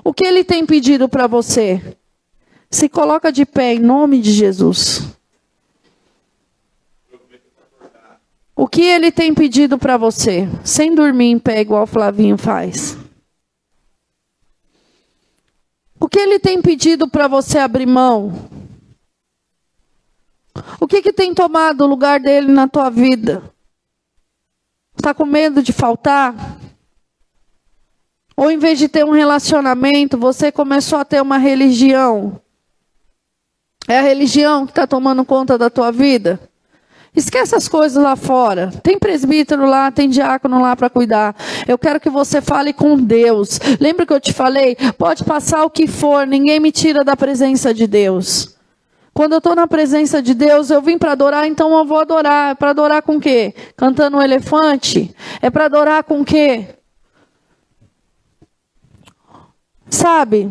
O 0.03 0.13
que 0.13 0.25
ele 0.25 0.43
tem 0.43 0.67
pedido 0.67 1.09
para 1.09 1.29
você? 1.29 1.97
Se 2.69 2.89
coloca 2.89 3.31
de 3.31 3.47
pé 3.47 3.75
em 3.75 3.79
nome 3.79 4.21
de 4.21 4.33
Jesus. 4.33 5.10
O 8.61 8.69
que 8.69 8.83
ele 8.83 9.11
tem 9.11 9.33
pedido 9.33 9.79
para 9.79 9.97
você? 9.97 10.47
Sem 10.63 10.95
dormir 10.95 11.31
em 11.31 11.39
pé, 11.39 11.63
igual 11.63 11.85
o 11.85 11.87
Flavinho 11.87 12.37
faz. 12.37 12.95
O 15.99 16.07
que 16.07 16.19
ele 16.19 16.39
tem 16.39 16.61
pedido 16.61 17.09
para 17.09 17.27
você 17.27 17.57
abrir 17.57 17.87
mão? 17.87 18.51
O 20.79 20.87
que, 20.87 21.01
que 21.01 21.11
tem 21.11 21.33
tomado 21.33 21.81
o 21.81 21.87
lugar 21.87 22.21
dele 22.21 22.53
na 22.53 22.69
tua 22.69 22.91
vida? 22.91 23.43
Está 24.95 25.15
com 25.15 25.25
medo 25.25 25.63
de 25.63 25.73
faltar? 25.73 26.35
Ou 28.37 28.51
em 28.51 28.59
vez 28.59 28.79
de 28.79 28.91
ter 28.91 29.07
um 29.07 29.13
relacionamento, 29.13 30.19
você 30.19 30.53
começou 30.53 30.99
a 30.99 31.05
ter 31.07 31.23
uma 31.23 31.39
religião? 31.39 32.39
É 33.89 34.01
a 34.01 34.03
religião 34.03 34.67
que 34.67 34.73
está 34.73 34.87
tomando 34.87 35.25
conta 35.25 35.57
da 35.57 35.71
tua 35.71 35.91
vida? 35.91 36.50
Esquece 37.15 37.55
as 37.57 37.67
coisas 37.67 38.03
lá 38.03 38.15
fora. 38.15 38.71
Tem 38.83 38.99
presbítero 38.99 39.67
lá, 39.67 39.91
tem 39.91 40.09
diácono 40.09 40.63
lá 40.63 40.77
para 40.77 40.89
cuidar. 40.89 41.35
Eu 41.67 41.77
quero 41.77 41.99
que 41.99 42.09
você 42.09 42.41
fale 42.41 42.73
com 42.73 42.97
Deus. 42.97 43.59
Lembra 43.81 44.07
que 44.07 44.13
eu 44.13 44.21
te 44.21 44.33
falei? 44.33 44.77
Pode 44.97 45.25
passar 45.25 45.65
o 45.65 45.71
que 45.71 45.87
for, 45.87 46.27
ninguém 46.27 46.61
me 46.61 46.71
tira 46.71 47.03
da 47.03 47.17
presença 47.17 47.75
de 47.75 47.87
Deus. 47.87 48.57
Quando 49.13 49.33
eu 49.33 49.39
estou 49.39 49.57
na 49.57 49.67
presença 49.67 50.23
de 50.23 50.35
Deus, 50.35 50.71
eu 50.71 50.81
vim 50.81 50.97
para 50.97 51.13
adorar, 51.13 51.47
então 51.47 51.77
eu 51.77 51.85
vou 51.85 51.99
adorar. 51.99 52.53
É 52.53 52.55
para 52.55 52.71
adorar 52.71 53.03
com 53.03 53.17
o 53.17 53.21
quê? 53.21 53.55
Cantando 53.77 54.17
um 54.17 54.23
elefante? 54.23 55.15
É 55.43 55.51
para 55.51 55.65
adorar 55.65 56.05
com 56.05 56.21
o 56.21 56.25
quê? 56.25 56.69
Sabe? 59.91 60.49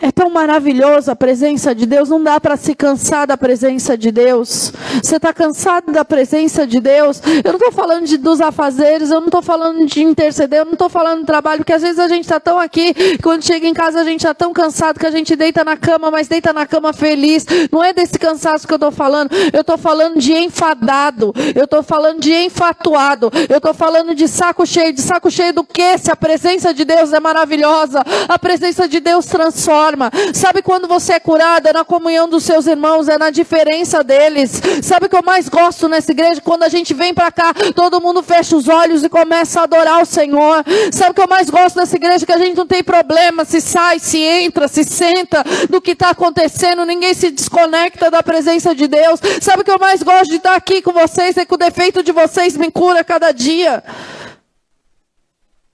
É 0.00 0.12
tão 0.12 0.30
maravilhoso 0.30 1.10
a 1.10 1.16
presença 1.16 1.74
de 1.74 1.84
Deus, 1.84 2.08
não 2.08 2.22
dá 2.22 2.40
para 2.40 2.56
se 2.56 2.72
cansar 2.72 3.26
da 3.26 3.36
presença 3.36 3.98
de 3.98 4.12
Deus. 4.12 4.72
Você 5.02 5.16
está 5.16 5.32
cansado 5.32 5.90
da 5.90 6.04
presença 6.04 6.64
de 6.64 6.78
Deus? 6.78 7.20
Eu 7.44 7.52
não 7.52 7.58
estou 7.58 7.72
falando 7.72 8.06
de, 8.06 8.16
dos 8.16 8.40
afazeres, 8.40 9.10
eu 9.10 9.18
não 9.18 9.26
estou 9.26 9.42
falando 9.42 9.84
de 9.86 10.00
interceder, 10.00 10.60
eu 10.60 10.64
não 10.66 10.74
estou 10.74 10.88
falando 10.88 11.20
de 11.20 11.26
trabalho, 11.26 11.58
porque 11.58 11.72
às 11.72 11.82
vezes 11.82 11.98
a 11.98 12.06
gente 12.06 12.24
está 12.24 12.38
tão 12.38 12.60
aqui, 12.60 12.94
quando 13.20 13.44
chega 13.44 13.66
em 13.66 13.74
casa 13.74 14.00
a 14.00 14.04
gente 14.04 14.20
está 14.20 14.32
tão 14.32 14.52
cansado 14.52 15.00
que 15.00 15.06
a 15.06 15.10
gente 15.10 15.34
deita 15.34 15.64
na 15.64 15.76
cama, 15.76 16.12
mas 16.12 16.28
deita 16.28 16.52
na 16.52 16.64
cama 16.64 16.92
feliz. 16.92 17.44
Não 17.72 17.82
é 17.82 17.92
desse 17.92 18.18
cansaço 18.20 18.68
que 18.68 18.72
eu 18.72 18.76
estou 18.76 18.92
falando, 18.92 19.34
eu 19.52 19.62
estou 19.62 19.76
falando 19.76 20.20
de 20.20 20.32
enfadado, 20.32 21.34
eu 21.56 21.64
estou 21.64 21.82
falando 21.82 22.20
de 22.20 22.32
enfatuado, 22.32 23.32
eu 23.48 23.56
estou 23.56 23.74
falando 23.74 24.14
de 24.14 24.28
saco 24.28 24.64
cheio. 24.64 24.92
De 24.92 25.02
saco 25.02 25.28
cheio 25.28 25.52
do 25.52 25.64
que? 25.64 25.98
Se 25.98 26.10
a 26.10 26.16
presença 26.16 26.72
de 26.72 26.84
Deus 26.84 27.12
é 27.12 27.18
maravilhosa, 27.18 28.04
a 28.28 28.38
presença 28.38 28.88
de 28.88 29.00
Deus 29.00 29.26
transforma 29.26 29.87
forma. 29.88 30.10
Sabe 30.34 30.62
quando 30.62 30.86
você 30.86 31.14
é 31.14 31.20
curado? 31.20 31.66
É 31.66 31.72
na 31.72 31.84
comunhão 31.84 32.28
dos 32.28 32.44
seus 32.44 32.66
irmãos, 32.66 33.08
é 33.08 33.16
na 33.16 33.30
diferença 33.30 34.04
deles. 34.04 34.60
Sabe 34.82 35.06
o 35.06 35.08
que 35.08 35.16
eu 35.16 35.22
mais 35.22 35.48
gosto 35.48 35.88
nessa 35.88 36.12
igreja? 36.12 36.40
Quando 36.40 36.64
a 36.64 36.68
gente 36.68 36.92
vem 36.92 37.14
para 37.14 37.32
cá, 37.32 37.54
todo 37.74 38.00
mundo 38.00 38.22
fecha 38.22 38.56
os 38.56 38.68
olhos 38.68 39.02
e 39.02 39.08
começa 39.08 39.60
a 39.60 39.64
adorar 39.64 40.02
o 40.02 40.06
Senhor. 40.06 40.64
Sabe 40.92 41.12
o 41.12 41.14
que 41.14 41.22
eu 41.22 41.28
mais 41.28 41.48
gosto 41.48 41.76
nessa 41.76 41.96
igreja? 41.96 42.26
Que 42.26 42.32
a 42.32 42.38
gente 42.38 42.56
não 42.56 42.66
tem 42.66 42.82
problema 42.82 43.44
se 43.44 43.60
sai, 43.60 43.98
se 43.98 44.18
entra, 44.18 44.68
se 44.68 44.84
senta 44.84 45.42
do 45.70 45.80
que 45.80 45.92
está 45.92 46.10
acontecendo, 46.10 46.84
ninguém 46.84 47.14
se 47.14 47.30
desconecta 47.30 48.10
da 48.10 48.22
presença 48.22 48.74
de 48.74 48.86
Deus. 48.86 49.20
Sabe 49.40 49.62
o 49.62 49.64
que 49.64 49.70
eu 49.70 49.78
mais 49.78 50.02
gosto 50.02 50.30
de 50.30 50.36
estar 50.36 50.54
aqui 50.54 50.82
com 50.82 50.92
vocês? 50.92 51.36
É 51.36 51.44
que 51.44 51.54
o 51.54 51.58
defeito 51.58 52.02
de 52.02 52.12
vocês 52.12 52.56
me 52.56 52.70
cura 52.70 53.02
cada 53.02 53.32
dia. 53.32 53.82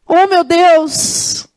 Oh 0.06 0.26
meu 0.28 0.44
Deus! 0.44 1.53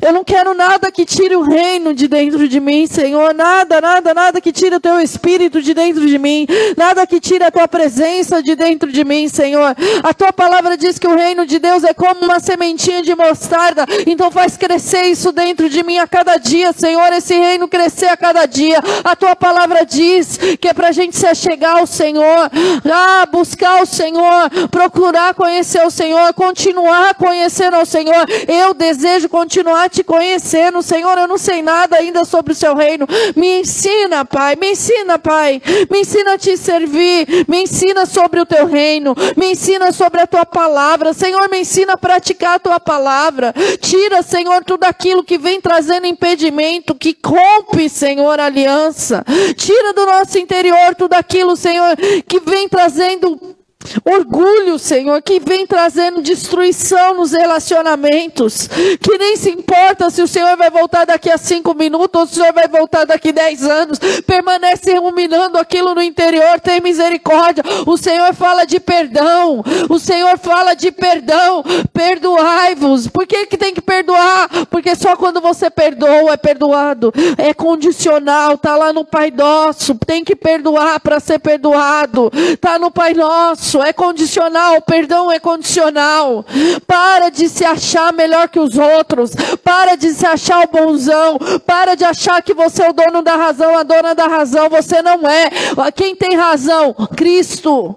Eu 0.00 0.12
não 0.12 0.24
quero 0.24 0.54
nada 0.54 0.90
que 0.90 1.04
tire 1.04 1.36
o 1.36 1.42
reino 1.42 1.94
de 1.94 2.08
dentro 2.08 2.48
de 2.48 2.60
mim, 2.60 2.86
Senhor. 2.86 3.34
Nada, 3.34 3.80
nada, 3.80 4.14
nada 4.14 4.40
que 4.40 4.52
tire 4.52 4.76
o 4.76 4.80
teu 4.80 5.00
espírito 5.00 5.60
de 5.62 5.74
dentro 5.74 6.06
de 6.06 6.18
mim. 6.18 6.46
Nada 6.76 7.06
que 7.06 7.20
tire 7.20 7.44
a 7.44 7.50
tua 7.50 7.68
presença 7.68 8.42
de 8.42 8.54
dentro 8.54 8.90
de 8.90 9.04
mim, 9.04 9.28
Senhor. 9.28 9.74
A 10.02 10.14
tua 10.14 10.32
palavra 10.32 10.76
diz 10.76 10.98
que 10.98 11.06
o 11.06 11.16
reino 11.16 11.46
de 11.46 11.58
Deus 11.58 11.84
é 11.84 11.94
como 11.94 12.24
uma 12.24 12.40
sementinha 12.40 13.02
de 13.02 13.14
mostarda. 13.14 13.86
Então 14.06 14.30
faz 14.30 14.56
crescer 14.56 15.04
isso 15.06 15.32
dentro 15.32 15.68
de 15.68 15.82
mim 15.82 15.98
a 15.98 16.06
cada 16.06 16.36
dia, 16.36 16.72
Senhor. 16.72 17.12
Esse 17.12 17.34
reino 17.34 17.68
crescer 17.68 18.06
a 18.06 18.16
cada 18.16 18.46
dia. 18.46 18.82
A 19.04 19.14
tua 19.14 19.36
palavra 19.36 19.84
diz 19.84 20.38
que 20.60 20.68
é 20.68 20.74
para 20.74 20.88
a 20.88 20.92
gente 20.92 21.16
se 21.16 21.26
achegar 21.26 21.78
ao 21.78 21.86
Senhor. 21.86 22.50
Ah, 22.90 23.26
buscar 23.30 23.82
o 23.82 23.86
Senhor. 23.86 24.50
Procurar 24.70 25.34
conhecer 25.34 25.84
o 25.86 25.90
Senhor. 25.90 26.32
Continuar 26.34 27.14
conhecendo 27.14 27.76
ao 27.76 27.86
Senhor. 27.86 28.26
Eu 28.48 28.74
desejo 28.74 29.28
continuar 29.28 29.75
te 29.88 30.02
conhecendo. 30.02 30.82
Senhor, 30.82 31.16
eu 31.18 31.28
não 31.28 31.38
sei 31.38 31.62
nada 31.62 31.96
ainda 31.96 32.24
sobre 32.24 32.52
o 32.52 32.56
seu 32.56 32.74
reino. 32.74 33.06
Me 33.34 33.60
ensina, 33.60 34.24
Pai. 34.24 34.56
Me 34.56 34.72
ensina, 34.72 35.18
Pai. 35.18 35.60
Me 35.90 36.00
ensina 36.00 36.34
a 36.34 36.38
te 36.38 36.56
servir. 36.56 37.46
Me 37.46 37.62
ensina 37.62 38.06
sobre 38.06 38.40
o 38.40 38.46
teu 38.46 38.66
reino. 38.66 39.14
Me 39.36 39.52
ensina 39.52 39.92
sobre 39.92 40.20
a 40.20 40.26
tua 40.26 40.44
palavra. 40.44 41.12
Senhor, 41.12 41.48
me 41.48 41.60
ensina 41.60 41.92
a 41.94 41.98
praticar 41.98 42.56
a 42.56 42.58
tua 42.58 42.80
palavra. 42.80 43.54
Tira, 43.80 44.22
Senhor, 44.22 44.64
tudo 44.64 44.84
aquilo 44.84 45.22
que 45.22 45.38
vem 45.38 45.60
trazendo 45.60 46.06
impedimento, 46.06 46.94
que 46.94 47.16
rompe, 47.24 47.88
Senhor, 47.88 48.40
aliança. 48.40 49.24
Tira 49.56 49.92
do 49.92 50.06
nosso 50.06 50.38
interior 50.38 50.94
tudo 50.96 51.14
aquilo, 51.14 51.56
Senhor, 51.56 51.96
que 52.26 52.40
vem 52.40 52.68
trazendo 52.68 53.55
Orgulho, 54.04 54.78
Senhor, 54.78 55.20
que 55.22 55.40
vem 55.40 55.66
trazendo 55.66 56.22
destruição 56.22 57.14
nos 57.14 57.32
relacionamentos. 57.32 58.68
Que 59.00 59.18
nem 59.18 59.36
se 59.36 59.50
importa 59.50 60.10
se 60.10 60.22
o 60.22 60.28
Senhor 60.28 60.56
vai 60.56 60.70
voltar 60.70 61.04
daqui 61.04 61.30
a 61.30 61.38
cinco 61.38 61.74
minutos 61.74 62.20
ou 62.20 62.26
se 62.26 62.32
o 62.32 62.36
Senhor 62.36 62.52
vai 62.52 62.68
voltar 62.68 63.04
daqui 63.04 63.28
a 63.30 63.32
dez 63.32 63.64
anos. 63.64 63.98
Permanece 64.26 64.96
ruminando 64.98 65.58
aquilo 65.58 65.94
no 65.94 66.02
interior, 66.02 66.60
tem 66.60 66.80
misericórdia. 66.80 67.62
O 67.86 67.96
Senhor 67.96 68.34
fala 68.34 68.64
de 68.64 68.80
perdão. 68.80 69.62
O 69.88 69.98
Senhor 69.98 70.38
fala 70.38 70.74
de 70.74 70.90
perdão. 70.90 71.62
Perdoai-vos. 71.92 73.08
Por 73.08 73.26
que, 73.26 73.46
que 73.46 73.56
tem 73.56 73.74
que 73.74 73.80
perdoar? 73.80 74.48
Porque 74.70 74.94
só 74.94 75.16
quando 75.16 75.40
você 75.40 75.70
perdoa 75.70 76.32
é 76.32 76.36
perdoado. 76.36 77.12
É 77.38 77.52
condicional. 77.54 78.54
Está 78.54 78.76
lá 78.76 78.92
no 78.92 79.04
Pai 79.04 79.30
Nosso. 79.30 79.94
Tem 79.94 80.24
que 80.24 80.34
perdoar 80.34 81.00
para 81.00 81.20
ser 81.20 81.38
perdoado. 81.38 82.30
Está 82.34 82.78
no 82.78 82.90
Pai 82.90 83.14
Nosso 83.14 83.75
isso, 83.76 83.82
é 83.82 83.92
condicional, 83.92 84.80
perdão 84.80 85.30
é 85.30 85.38
condicional. 85.38 86.44
Para 86.86 87.28
de 87.28 87.48
se 87.48 87.64
achar 87.64 88.12
melhor 88.12 88.48
que 88.48 88.58
os 88.58 88.76
outros, 88.78 89.32
para 89.62 89.96
de 89.96 90.12
se 90.12 90.24
achar 90.24 90.64
o 90.64 90.68
bonzão, 90.68 91.38
para 91.66 91.94
de 91.94 92.04
achar 92.04 92.42
que 92.42 92.54
você 92.54 92.82
é 92.82 92.90
o 92.90 92.92
dono 92.92 93.22
da 93.22 93.36
razão, 93.36 93.76
a 93.76 93.82
dona 93.82 94.14
da 94.14 94.26
razão, 94.26 94.68
você 94.68 95.02
não 95.02 95.28
é. 95.28 95.50
Quem 95.94 96.16
tem 96.16 96.36
razão? 96.36 96.94
Cristo. 97.16 97.96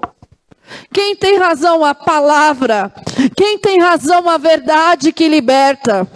Quem 0.93 1.15
tem 1.15 1.37
razão? 1.37 1.83
A 1.83 1.95
palavra. 1.95 2.91
Quem 3.35 3.57
tem 3.57 3.79
razão? 3.79 4.29
A 4.29 4.37
verdade 4.37 5.11
que 5.11 5.27
liberta. 5.27 6.07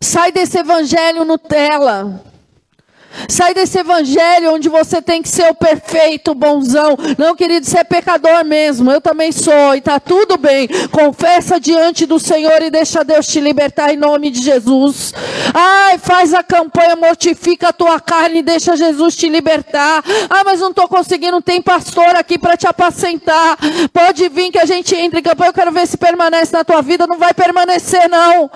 Sai 0.00 0.32
desse 0.32 0.58
evangelho 0.58 1.24
Nutella. 1.24 2.22
Sai 3.28 3.54
desse 3.54 3.78
evangelho 3.78 4.54
onde 4.54 4.68
você 4.68 5.00
tem 5.00 5.22
que 5.22 5.28
ser 5.28 5.50
o 5.50 5.54
perfeito, 5.54 6.32
o 6.32 6.34
bonzão. 6.34 6.96
Não, 7.18 7.34
querido, 7.34 7.66
você 7.66 7.78
é 7.78 7.84
pecador 7.84 8.44
mesmo. 8.44 8.90
Eu 8.90 9.00
também 9.00 9.32
sou 9.32 9.74
e 9.74 9.78
está 9.78 9.98
tudo 9.98 10.36
bem. 10.36 10.68
Confessa 10.90 11.58
diante 11.60 12.06
do 12.06 12.18
Senhor 12.18 12.62
e 12.62 12.70
deixa 12.70 13.04
Deus 13.04 13.26
te 13.26 13.40
libertar 13.40 13.92
em 13.92 13.96
nome 13.96 14.30
de 14.30 14.42
Jesus. 14.42 15.12
Ai, 15.54 15.98
faz 15.98 16.34
a 16.34 16.42
campanha, 16.42 16.96
mortifica 16.96 17.68
a 17.68 17.72
tua 17.72 18.00
carne 18.00 18.40
e 18.40 18.42
deixa 18.42 18.76
Jesus 18.76 19.16
te 19.16 19.28
libertar. 19.28 20.02
Ah, 20.28 20.42
mas 20.44 20.60
não 20.60 20.70
estou 20.70 20.88
conseguindo, 20.88 21.40
tem 21.40 21.62
pastor 21.62 22.16
aqui 22.16 22.38
para 22.38 22.56
te 22.56 22.66
apacentar. 22.66 23.56
Pode 23.92 24.28
vir 24.28 24.50
que 24.50 24.58
a 24.58 24.64
gente 24.64 24.94
entre 24.94 25.20
em 25.20 25.22
campanha. 25.22 25.50
Eu 25.50 25.54
quero 25.54 25.72
ver 25.72 25.86
se 25.86 25.96
permanece 25.96 26.52
na 26.52 26.64
tua 26.64 26.82
vida. 26.82 27.06
Não 27.06 27.18
vai 27.18 27.32
permanecer, 27.34 28.08
não. 28.08 28.50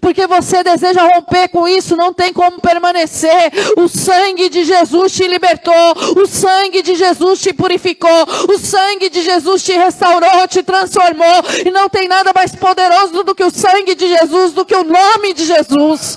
Porque 0.00 0.26
você 0.26 0.62
deseja 0.62 1.02
romper 1.02 1.48
com 1.48 1.66
isso, 1.66 1.96
não 1.96 2.12
tem 2.12 2.32
como 2.32 2.60
permanecer. 2.60 3.52
O 3.76 3.88
sangue 4.02 4.48
de 4.48 4.64
Jesus 4.64 5.12
te 5.12 5.26
libertou, 5.26 5.94
o 6.16 6.26
sangue 6.26 6.82
de 6.82 6.94
Jesus 6.94 7.40
te 7.40 7.52
purificou, 7.52 8.26
o 8.48 8.58
sangue 8.58 9.08
de 9.08 9.22
Jesus 9.22 9.62
te 9.62 9.72
restaurou, 9.72 10.48
te 10.48 10.62
transformou, 10.62 11.42
e 11.64 11.70
não 11.70 11.88
tem 11.88 12.08
nada 12.08 12.32
mais 12.34 12.54
poderoso 12.54 13.22
do 13.22 13.34
que 13.34 13.44
o 13.44 13.50
sangue 13.50 13.94
de 13.94 14.08
Jesus, 14.08 14.52
do 14.52 14.64
que 14.64 14.74
o 14.74 14.84
nome 14.84 15.34
de 15.34 15.44
Jesus. 15.44 16.16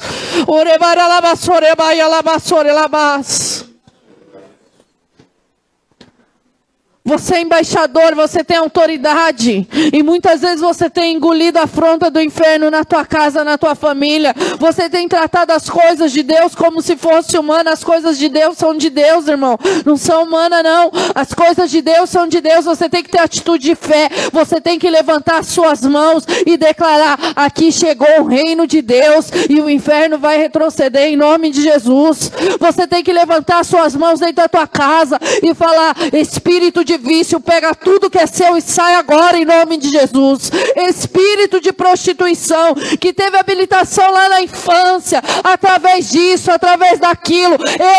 Você 7.08 7.36
é 7.36 7.42
embaixador, 7.42 8.16
você 8.16 8.44
tem 8.44 8.58
autoridade. 8.58 9.68
E 9.94 10.02
muitas 10.02 10.42
vezes 10.42 10.60
você 10.60 10.90
tem 10.90 11.16
engolido 11.16 11.60
a 11.60 11.66
afronta 11.66 12.10
do 12.10 12.20
inferno 12.20 12.72
na 12.72 12.84
tua 12.84 13.06
casa, 13.06 13.44
na 13.44 13.60
tua 13.60 13.76
família. 13.76 14.34
Você 14.58 14.90
tem 14.90 15.08
tratado 15.08 15.54
as 15.54 15.70
coisas 15.70 16.12
de 16.12 16.24
Deus 16.24 16.56
como 16.56 16.82
se 16.82 16.96
fosse 16.96 17.38
humana. 17.38 17.72
As 17.72 17.84
coisas 17.84 18.18
de 18.18 18.28
Deus 18.28 18.58
são 18.58 18.76
de 18.76 18.90
Deus, 18.90 19.28
irmão. 19.28 19.56
Não 19.86 19.96
são 19.96 20.24
humanas, 20.24 20.64
não. 20.64 20.92
As 21.14 21.32
coisas 21.32 21.70
de 21.70 21.80
Deus 21.80 22.10
são 22.10 22.28
de 22.28 22.42
Deus. 22.42 22.66
Você 22.66 22.90
tem 22.90 23.04
que 23.04 23.12
ter 23.12 23.20
atitude 23.20 23.66
de 23.66 23.76
fé. 23.76 24.10
Você 24.32 24.60
tem 24.60 24.80
que 24.80 24.90
levantar 24.90 25.38
as 25.42 25.48
suas 25.48 25.82
mãos 25.82 26.26
e 26.44 26.58
declarar: 26.58 27.20
aqui 27.36 27.72
chegou 27.72 28.22
o 28.22 28.26
reino 28.26 28.66
de 28.66 28.82
Deus 28.82 29.30
e 29.48 29.62
o 29.62 29.70
inferno 29.70 30.18
vai 30.18 30.40
retroceder 30.40 31.04
em 31.04 31.16
nome 31.16 31.52
de 31.52 31.62
Jesus. 31.62 32.32
Você 32.60 32.88
tem 32.88 33.04
que 33.04 33.14
levantar 33.14 33.60
as 33.60 33.68
suas 33.68 33.96
mãos 33.96 34.20
dentro 34.20 34.38
da 34.38 34.50
tua 34.50 34.66
casa 34.66 35.20
e 35.44 35.54
falar: 35.54 35.96
Espírito 36.12 36.84
de 36.84 36.95
vício, 36.98 37.40
pega 37.40 37.74
tudo 37.74 38.10
que 38.10 38.18
é 38.18 38.28
seu 38.28 38.58
e 38.58 38.62
sai 38.62 38.96
agora 38.96 39.38
em 39.38 39.46
nome 39.46 39.78
de 39.78 39.90
Jesus. 39.90 40.52
Espírito 40.76 41.60
de 41.62 41.72
prostituição, 41.72 42.76
que 43.00 43.14
teve 43.14 43.38
habilitação 43.38 44.12
lá 44.12 44.30
na 44.30 44.42
infância, 44.42 45.22
através 45.44 46.10
disso, 46.10 46.52
através 46.52 47.00
daquilo, 47.00 47.58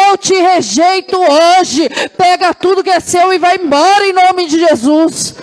eu 0.09 0.17
te 0.17 0.35
rejeito 0.35 1.17
hoje. 1.17 1.89
Pega 2.17 2.55
tudo 2.55 2.83
que 2.83 2.91
é 2.91 3.01
seu 3.01 3.33
e 3.33 3.39
vai 3.39 3.57
embora 3.57 4.07
em 4.07 4.13
nome 4.13 4.47
de 4.47 4.59
Jesus. 4.59 5.35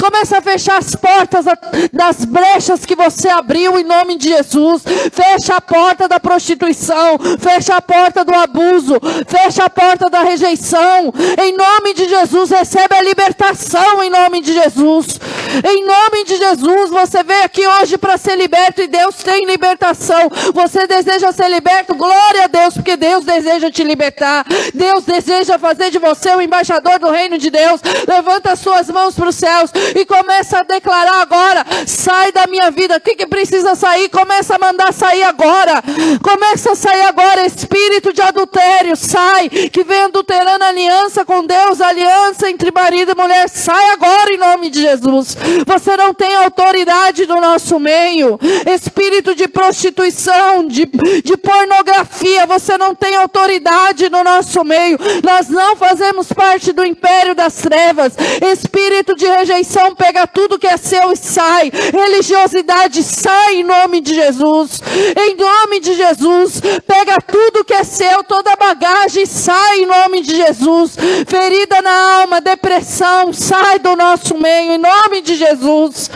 Começa 0.00 0.38
a 0.38 0.42
fechar 0.42 0.78
as 0.78 0.94
portas 0.94 1.44
das 1.92 2.24
brechas 2.24 2.86
que 2.86 2.96
você 2.96 3.28
abriu 3.28 3.78
em 3.78 3.84
nome 3.84 4.16
de 4.16 4.28
Jesus. 4.30 4.82
Fecha 5.12 5.56
a 5.56 5.60
porta 5.60 6.08
da 6.08 6.18
prostituição. 6.18 7.18
Fecha 7.38 7.76
a 7.76 7.82
porta 7.82 8.24
do 8.24 8.34
abuso. 8.34 8.98
Fecha 9.28 9.64
a 9.64 9.70
porta 9.70 10.08
da 10.08 10.22
rejeição. 10.22 11.12
Em 11.38 11.54
nome 11.54 11.92
de 11.92 12.08
Jesus, 12.08 12.50
recebe 12.50 12.94
a 12.94 13.02
libertação 13.02 14.02
em 14.02 14.08
nome 14.08 14.40
de 14.40 14.54
Jesus. 14.54 15.20
Em 15.68 15.84
nome 15.84 16.24
de 16.24 16.36
Jesus, 16.36 16.90
você 16.90 17.22
veio 17.22 17.44
aqui 17.44 17.66
hoje 17.66 17.98
para 17.98 18.16
ser 18.16 18.36
liberto 18.36 18.80
e 18.80 18.86
Deus 18.86 19.16
tem 19.16 19.44
libertação. 19.44 20.30
Você 20.54 20.86
deseja 20.86 21.30
ser 21.32 21.50
liberto? 21.50 21.94
Glória 21.94 22.44
a 22.44 22.46
Deus, 22.46 22.74
porque 22.74 22.96
Deus 22.96 23.24
deseja 23.24 23.70
te 23.70 23.84
libertar. 23.84 24.46
Deus 24.72 25.04
deseja 25.04 25.58
fazer 25.58 25.90
de 25.90 25.98
você 25.98 26.30
o 26.30 26.40
embaixador 26.40 26.98
do 26.98 27.10
reino 27.10 27.36
de 27.36 27.50
Deus. 27.50 27.82
Levanta 28.08 28.52
as 28.52 28.60
suas 28.60 28.88
mãos 28.88 29.14
para 29.14 29.28
os 29.28 29.36
céus 29.36 29.70
e 29.94 30.04
começa 30.04 30.58
a 30.58 30.62
declarar 30.62 31.20
agora: 31.20 31.64
sai 31.86 32.32
da 32.32 32.46
minha 32.46 32.70
vida. 32.70 32.96
O 32.96 33.00
que, 33.00 33.14
que 33.14 33.26
precisa 33.26 33.74
sair? 33.74 34.08
Começa 34.08 34.56
a 34.56 34.58
mandar 34.58 34.92
sair 34.92 35.22
agora. 35.22 35.82
Começa 36.22 36.72
a 36.72 36.76
sair 36.76 37.02
agora, 37.02 37.46
espírito 37.46 38.12
de 38.12 38.22
adultério, 38.22 38.96
sai. 38.96 39.48
Que 39.48 39.84
vem 39.84 40.02
adulterando 40.02 40.64
a 40.64 40.68
aliança 40.68 41.24
com 41.24 41.44
Deus, 41.44 41.80
aliança 41.80 42.50
entre 42.50 42.70
marido 42.70 43.12
e 43.12 43.14
mulher, 43.14 43.48
sai 43.48 43.90
agora 43.90 44.32
em 44.32 44.38
nome 44.38 44.70
de 44.70 44.82
Jesus. 44.82 45.36
Você 45.66 45.96
não 45.96 46.12
tem 46.12 46.34
autoridade 46.36 47.26
no 47.26 47.40
nosso 47.40 47.78
meio. 47.78 48.38
Espírito 48.66 49.34
de 49.34 49.48
prostituição, 49.48 50.66
de, 50.66 50.86
de 50.86 51.36
pornografia, 51.36 52.46
você 52.46 52.76
não 52.76 52.94
tem 52.94 53.16
autoridade 53.16 54.08
no 54.08 54.22
nosso 54.22 54.64
meio. 54.64 54.98
Nós 55.22 55.48
não 55.48 55.76
fazemos 55.76 56.32
parte 56.32 56.72
do 56.72 56.84
império 56.84 57.34
das 57.34 57.54
trevas. 57.54 58.14
Espírito 58.52 59.14
de 59.14 59.26
rejeição 59.26 59.69
pega 59.94 60.26
tudo 60.26 60.58
que 60.58 60.66
é 60.66 60.76
seu 60.76 61.12
e 61.12 61.16
sai. 61.16 61.70
Religiosidade 61.92 63.02
sai 63.02 63.56
em 63.56 63.64
nome 63.64 64.00
de 64.00 64.14
Jesus. 64.14 64.80
Em 65.16 65.36
nome 65.36 65.80
de 65.80 65.94
Jesus, 65.94 66.60
pega 66.86 67.18
tudo 67.20 67.64
que 67.64 67.74
é 67.74 67.84
seu, 67.84 68.24
toda 68.24 68.56
bagagem 68.56 69.26
sai 69.26 69.80
em 69.80 69.86
nome 69.86 70.22
de 70.22 70.34
Jesus. 70.36 70.96
Ferida 71.26 71.80
na 71.82 72.20
alma, 72.20 72.40
depressão, 72.40 73.32
sai 73.32 73.78
do 73.78 73.94
nosso 73.96 74.36
meio 74.36 74.72
em 74.72 74.78
nome 74.78 75.20
de 75.20 75.36
Jesus. 75.36 76.10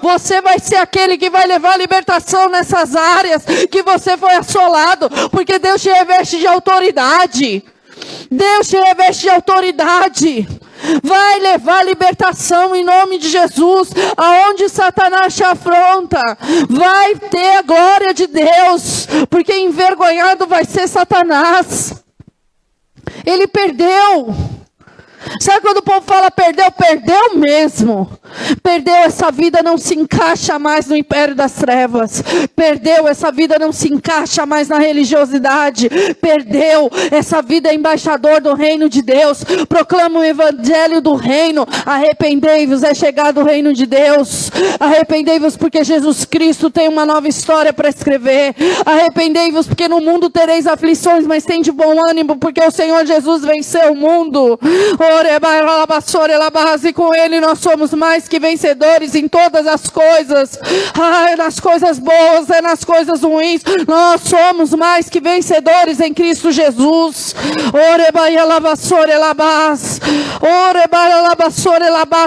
Você 0.00 0.40
vai 0.40 0.58
ser 0.58 0.76
aquele 0.76 1.16
que 1.16 1.30
vai 1.30 1.46
levar 1.46 1.78
libertação 1.78 2.48
nessas 2.48 2.94
áreas 2.94 3.44
que 3.70 3.82
você 3.82 4.16
foi 4.16 4.34
assolado, 4.34 5.08
porque 5.30 5.58
Deus 5.58 5.82
te 5.82 5.90
reveste 5.90 6.38
de 6.38 6.46
autoridade. 6.46 7.62
Deus 8.36 8.68
te 8.68 8.76
reveste 8.76 9.22
de 9.22 9.30
autoridade. 9.30 10.48
Vai 11.02 11.40
levar 11.40 11.84
libertação 11.84 12.74
em 12.74 12.84
nome 12.84 13.18
de 13.18 13.28
Jesus, 13.28 13.90
aonde 14.16 14.68
Satanás 14.68 15.34
te 15.34 15.42
afronta. 15.42 16.20
Vai 16.68 17.16
ter 17.16 17.56
a 17.56 17.62
glória 17.62 18.12
de 18.12 18.26
Deus, 18.26 19.06
porque 19.30 19.56
envergonhado 19.56 20.46
vai 20.46 20.64
ser 20.64 20.86
Satanás. 20.88 22.04
Ele 23.24 23.46
perdeu. 23.46 24.53
Sabe 25.40 25.60
quando 25.62 25.78
o 25.78 25.82
povo 25.82 26.02
fala 26.02 26.30
perdeu? 26.30 26.70
Perdeu 26.72 27.36
mesmo. 27.36 28.10
Perdeu 28.62 28.94
essa 28.94 29.30
vida, 29.30 29.62
não 29.62 29.78
se 29.78 29.94
encaixa 29.94 30.58
mais 30.58 30.86
no 30.86 30.96
império 30.96 31.34
das 31.34 31.52
trevas. 31.52 32.22
Perdeu 32.54 33.06
essa 33.06 33.30
vida, 33.30 33.58
não 33.58 33.72
se 33.72 33.92
encaixa 33.92 34.44
mais 34.46 34.68
na 34.68 34.78
religiosidade. 34.78 35.88
Perdeu 36.20 36.90
essa 37.10 37.40
vida, 37.42 37.70
é 37.70 37.74
embaixador 37.74 38.40
do 38.40 38.54
reino 38.54 38.88
de 38.88 39.02
Deus. 39.02 39.44
Proclama 39.68 40.20
o 40.20 40.24
evangelho 40.24 41.00
do 41.00 41.14
reino. 41.14 41.66
Arrependei-vos, 41.86 42.82
é 42.82 42.94
chegado 42.94 43.40
o 43.40 43.44
reino 43.44 43.72
de 43.72 43.86
Deus. 43.86 44.50
Arrependei-vos, 44.80 45.56
porque 45.56 45.84
Jesus 45.84 46.24
Cristo 46.24 46.70
tem 46.70 46.88
uma 46.88 47.06
nova 47.06 47.28
história 47.28 47.72
para 47.72 47.88
escrever. 47.88 48.54
Arrependei-vos, 48.84 49.66
porque 49.66 49.88
no 49.88 50.00
mundo 50.00 50.30
tereis 50.30 50.66
aflições, 50.66 51.26
mas 51.26 51.44
tem 51.44 51.62
de 51.62 51.72
bom 51.72 51.96
ânimo, 52.08 52.36
porque 52.36 52.60
o 52.60 52.70
Senhor 52.70 53.04
Jesus 53.06 53.42
venceu 53.42 53.92
o 53.92 53.96
mundo. 53.96 54.58
E 56.84 56.92
com 56.92 57.14
Ele 57.14 57.40
nós 57.40 57.58
somos 57.58 57.92
mais 57.92 58.26
que 58.28 58.38
vencedores 58.38 59.14
em 59.14 59.28
todas 59.28 59.66
as 59.66 59.88
coisas. 59.88 60.58
Ai, 60.98 61.36
nas 61.36 61.60
coisas 61.60 61.98
boas, 61.98 62.50
é 62.50 62.60
nas 62.60 62.84
coisas 62.84 63.22
ruins. 63.22 63.62
Nós 63.86 64.22
somos 64.22 64.72
mais 64.72 65.08
que 65.08 65.20
vencedores 65.20 66.00
em 66.00 66.12
Cristo 66.12 66.50
Jesus. 66.50 67.34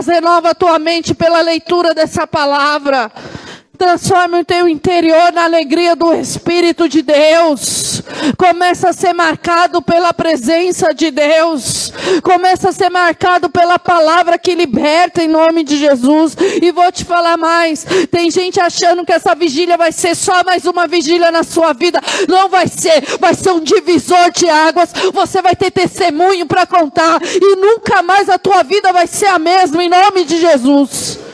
Renova 0.07 0.55
tua 0.55 0.79
mente 0.79 1.13
pela 1.13 1.41
leitura 1.41 1.93
dessa 1.93 2.25
palavra. 2.25 3.11
Transforme 3.77 4.39
o 4.39 4.45
teu 4.45 4.67
interior 4.67 5.31
na 5.31 5.43
alegria 5.43 5.95
do 5.95 6.11
Espírito 6.13 6.89
de 6.89 7.03
Deus. 7.03 8.01
Começa 8.35 8.89
a 8.89 8.93
ser 8.93 9.13
marcado 9.13 9.83
pela 9.83 10.11
presença 10.11 10.93
de 10.95 11.11
Deus. 11.11 11.93
Começa 12.23 12.69
a 12.69 12.71
ser 12.71 12.89
marcado 12.89 13.51
pela 13.51 13.77
palavra 13.77 14.39
que 14.39 14.55
liberta 14.55 15.23
em 15.23 15.27
nome 15.27 15.63
de 15.63 15.77
Jesus. 15.77 16.35
E 16.59 16.71
vou 16.71 16.91
te 16.91 17.05
falar 17.05 17.37
mais. 17.37 17.85
Tem 18.09 18.31
gente 18.31 18.59
achando 18.59 19.05
que 19.05 19.13
essa 19.13 19.35
vigília 19.35 19.77
vai 19.77 19.91
ser 19.91 20.15
só 20.15 20.43
mais 20.43 20.65
uma 20.65 20.87
vigília 20.87 21.31
na 21.31 21.43
sua 21.43 21.71
vida. 21.73 22.01
Não 22.27 22.49
vai 22.49 22.67
ser. 22.67 23.03
Vai 23.19 23.35
ser 23.35 23.51
um 23.51 23.59
divisor 23.59 24.31
de 24.31 24.49
águas. 24.49 24.91
Você 25.13 25.39
vai 25.39 25.55
ter 25.55 25.69
testemunho 25.69 26.47
para 26.47 26.65
contar. 26.65 27.19
E 27.23 27.55
nunca 27.57 28.01
mais 28.01 28.27
a 28.27 28.39
tua 28.39 28.63
vida 28.63 28.91
vai 28.91 29.05
ser 29.05 29.27
a 29.27 29.37
mesma 29.37 29.83
em 29.83 29.89
nome 29.89 30.25
de 30.25 30.39
Jesus. 30.39 31.26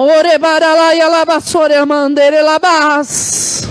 Ore 0.00 0.38
baralai 0.38 1.00
alabassore 1.00 1.84
mandere 1.84 2.40
labas. 2.40 3.66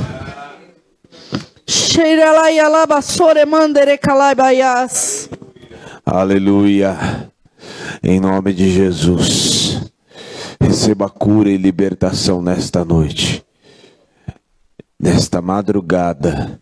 Sheiralai 1.66 2.60
alabassore 2.60 3.46
mandere 3.46 3.98
calabaias. 3.98 5.30
Aleluia. 6.06 7.32
Em 8.04 8.20
nome 8.20 8.52
de 8.52 8.70
Jesus. 8.70 9.90
Receba 10.60 11.10
cura 11.10 11.50
e 11.50 11.56
libertação 11.56 12.42
nesta 12.42 12.84
noite. 12.84 13.42
Nesta 15.00 15.42
madrugada. 15.42 16.60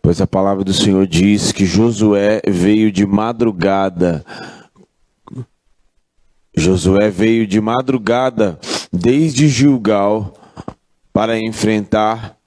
Pois 0.00 0.20
a 0.20 0.26
palavra 0.28 0.62
do 0.62 0.72
Senhor 0.72 1.04
diz 1.08 1.50
que 1.50 1.66
Josué 1.66 2.40
veio 2.46 2.92
de 2.92 3.04
madrugada. 3.04 4.24
Josué 6.56 7.10
veio 7.10 7.44
de 7.44 7.60
madrugada 7.60 8.56
desde 8.94 9.48
Gilgal 9.48 10.32
para 11.12 11.38
enfrentar 11.38 12.38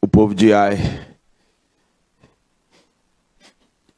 o 0.00 0.08
povo 0.08 0.34
de 0.34 0.52
Ai. 0.52 0.78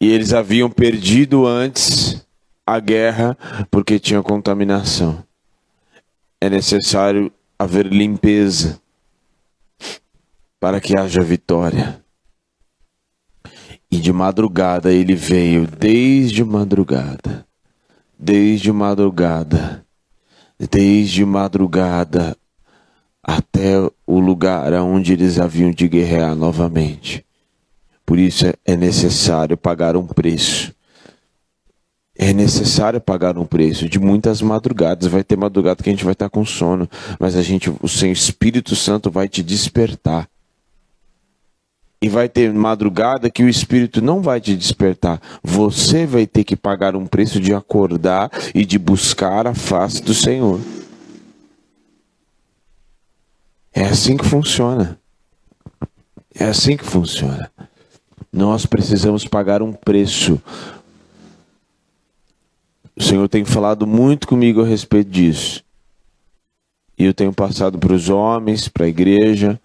E 0.00 0.08
eles 0.12 0.32
haviam 0.32 0.70
perdido 0.70 1.46
antes 1.46 2.26
a 2.66 2.78
guerra 2.78 3.36
porque 3.70 3.98
tinha 3.98 4.22
contaminação. 4.22 5.24
É 6.40 6.48
necessário 6.48 7.32
haver 7.58 7.86
limpeza 7.86 8.80
para 10.60 10.80
que 10.80 10.96
haja 10.96 11.20
vitória. 11.20 12.04
E 13.90 13.98
de 13.98 14.12
madrugada 14.12 14.92
ele 14.92 15.14
veio, 15.14 15.66
desde 15.66 16.44
madrugada 16.44 17.47
desde 18.18 18.72
madrugada, 18.72 19.84
desde 20.70 21.24
madrugada 21.24 22.36
até 23.22 23.78
o 24.06 24.18
lugar 24.18 24.72
onde 24.74 25.12
eles 25.12 25.38
haviam 25.38 25.70
de 25.70 25.86
guerrear 25.86 26.34
novamente. 26.34 27.24
Por 28.04 28.18
isso 28.18 28.46
é 28.64 28.76
necessário 28.76 29.56
pagar 29.56 29.96
um 29.96 30.06
preço. 30.06 30.74
É 32.16 32.32
necessário 32.32 33.00
pagar 33.00 33.38
um 33.38 33.44
preço 33.44 33.88
de 33.88 34.00
muitas 34.00 34.42
madrugadas. 34.42 35.06
Vai 35.06 35.22
ter 35.22 35.36
madrugada 35.36 35.82
que 35.82 35.88
a 35.88 35.92
gente 35.92 36.04
vai 36.04 36.14
estar 36.14 36.28
com 36.28 36.44
sono, 36.44 36.88
mas 37.20 37.36
a 37.36 37.42
gente, 37.42 37.70
o 37.80 37.86
seu 37.88 38.10
Espírito 38.10 38.74
Santo 38.74 39.10
vai 39.10 39.28
te 39.28 39.42
despertar. 39.42 40.28
E 42.00 42.08
vai 42.08 42.28
ter 42.28 42.52
madrugada 42.52 43.28
que 43.28 43.42
o 43.42 43.48
Espírito 43.48 44.00
não 44.00 44.22
vai 44.22 44.40
te 44.40 44.56
despertar. 44.56 45.20
Você 45.42 46.06
vai 46.06 46.26
ter 46.26 46.44
que 46.44 46.54
pagar 46.54 46.94
um 46.94 47.06
preço 47.06 47.40
de 47.40 47.52
acordar 47.52 48.30
e 48.54 48.64
de 48.64 48.78
buscar 48.78 49.46
a 49.48 49.54
face 49.54 50.00
do 50.02 50.14
Senhor. 50.14 50.60
É 53.72 53.82
assim 53.84 54.16
que 54.16 54.24
funciona. 54.24 54.98
É 56.34 56.44
assim 56.44 56.76
que 56.76 56.84
funciona. 56.84 57.50
Nós 58.32 58.64
precisamos 58.64 59.24
pagar 59.24 59.60
um 59.60 59.72
preço. 59.72 60.40
O 62.94 63.02
Senhor 63.02 63.28
tem 63.28 63.44
falado 63.44 63.86
muito 63.86 64.28
comigo 64.28 64.62
a 64.62 64.66
respeito 64.66 65.10
disso. 65.10 65.64
E 66.96 67.04
eu 67.04 67.14
tenho 67.14 67.32
passado 67.32 67.78
para 67.78 67.92
os 67.92 68.08
homens, 68.08 68.68
para 68.68 68.86
a 68.86 68.88
igreja 68.88 69.60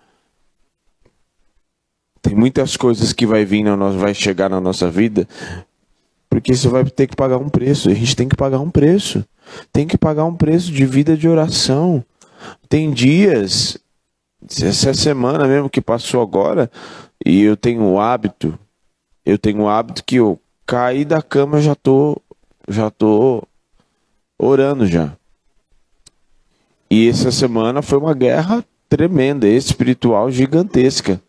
tem 2.23 2.33
muitas 2.33 2.77
coisas 2.77 3.11
que 3.11 3.27
vai 3.27 3.43
vir 3.43 3.63
na 3.63 3.75
nossa, 3.75 3.97
vai 3.97 4.13
chegar 4.13 4.49
na 4.49 4.61
nossa 4.61 4.89
vida, 4.89 5.27
porque 6.29 6.55
você 6.55 6.69
vai 6.69 6.85
ter 6.85 7.05
que 7.05 7.17
pagar 7.17 7.37
um 7.37 7.49
preço. 7.49 7.89
A 7.89 7.93
gente 7.93 8.15
tem 8.15 8.29
que 8.29 8.35
pagar 8.35 8.59
um 8.59 8.71
preço. 8.71 9.25
Tem 9.73 9.85
que 9.85 9.97
pagar 9.97 10.23
um 10.23 10.33
preço 10.33 10.71
de 10.71 10.85
vida 10.85 11.17
de 11.17 11.27
oração. 11.27 12.03
Tem 12.69 12.91
dias, 12.91 13.77
essa 14.49 14.93
semana 14.93 15.45
mesmo 15.45 15.69
que 15.69 15.81
passou 15.81 16.21
agora, 16.21 16.71
e 17.25 17.41
eu 17.41 17.57
tenho 17.57 17.83
o 17.83 17.99
hábito, 17.99 18.57
eu 19.25 19.37
tenho 19.37 19.63
o 19.63 19.69
hábito 19.69 20.01
que 20.05 20.15
eu 20.15 20.39
caí 20.65 21.03
da 21.03 21.21
cama 21.21 21.61
já 21.61 21.75
tô 21.75 22.19
já 22.69 22.89
tô 22.89 23.43
orando 24.39 24.87
já. 24.87 25.11
E 26.89 27.09
essa 27.09 27.31
semana 27.33 27.81
foi 27.81 27.97
uma 27.97 28.13
guerra 28.13 28.63
tremenda, 28.87 29.45
espiritual 29.45 30.31
gigantesca 30.31 31.19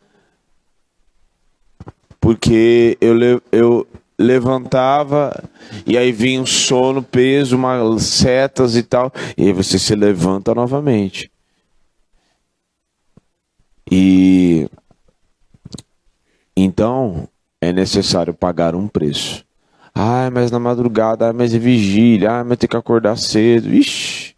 porque 2.25 2.97
eu, 3.03 3.43
eu 3.53 3.87
levantava 4.19 5.45
e 5.87 5.99
aí 5.99 6.11
vinha 6.11 6.41
um 6.41 6.47
sono, 6.47 7.03
peso, 7.03 7.55
umas 7.55 8.03
setas 8.03 8.77
e 8.77 8.83
tal, 8.83 9.13
e 9.37 9.43
aí 9.43 9.53
você 9.53 9.79
se 9.79 9.95
levanta 9.95 10.55
novamente. 10.55 11.31
E 13.93 14.67
então 16.57 17.29
é 17.61 17.75
necessário 17.75 18.33
pagar 18.33 18.75
um 18.75 18.89
preço. 18.89 19.45
Ai, 19.95 20.31
mas 20.31 20.51
na 20.51 20.59
madrugada, 20.59 21.27
ai, 21.27 21.33
mas 21.35 21.55
é 21.55 21.59
vigília, 21.59 22.33
ai, 22.33 22.45
mas 22.45 22.57
tem 22.57 22.71
que 22.71 22.77
acordar 22.77 23.19
cedo. 23.19 23.69
Ixi, 23.69 24.35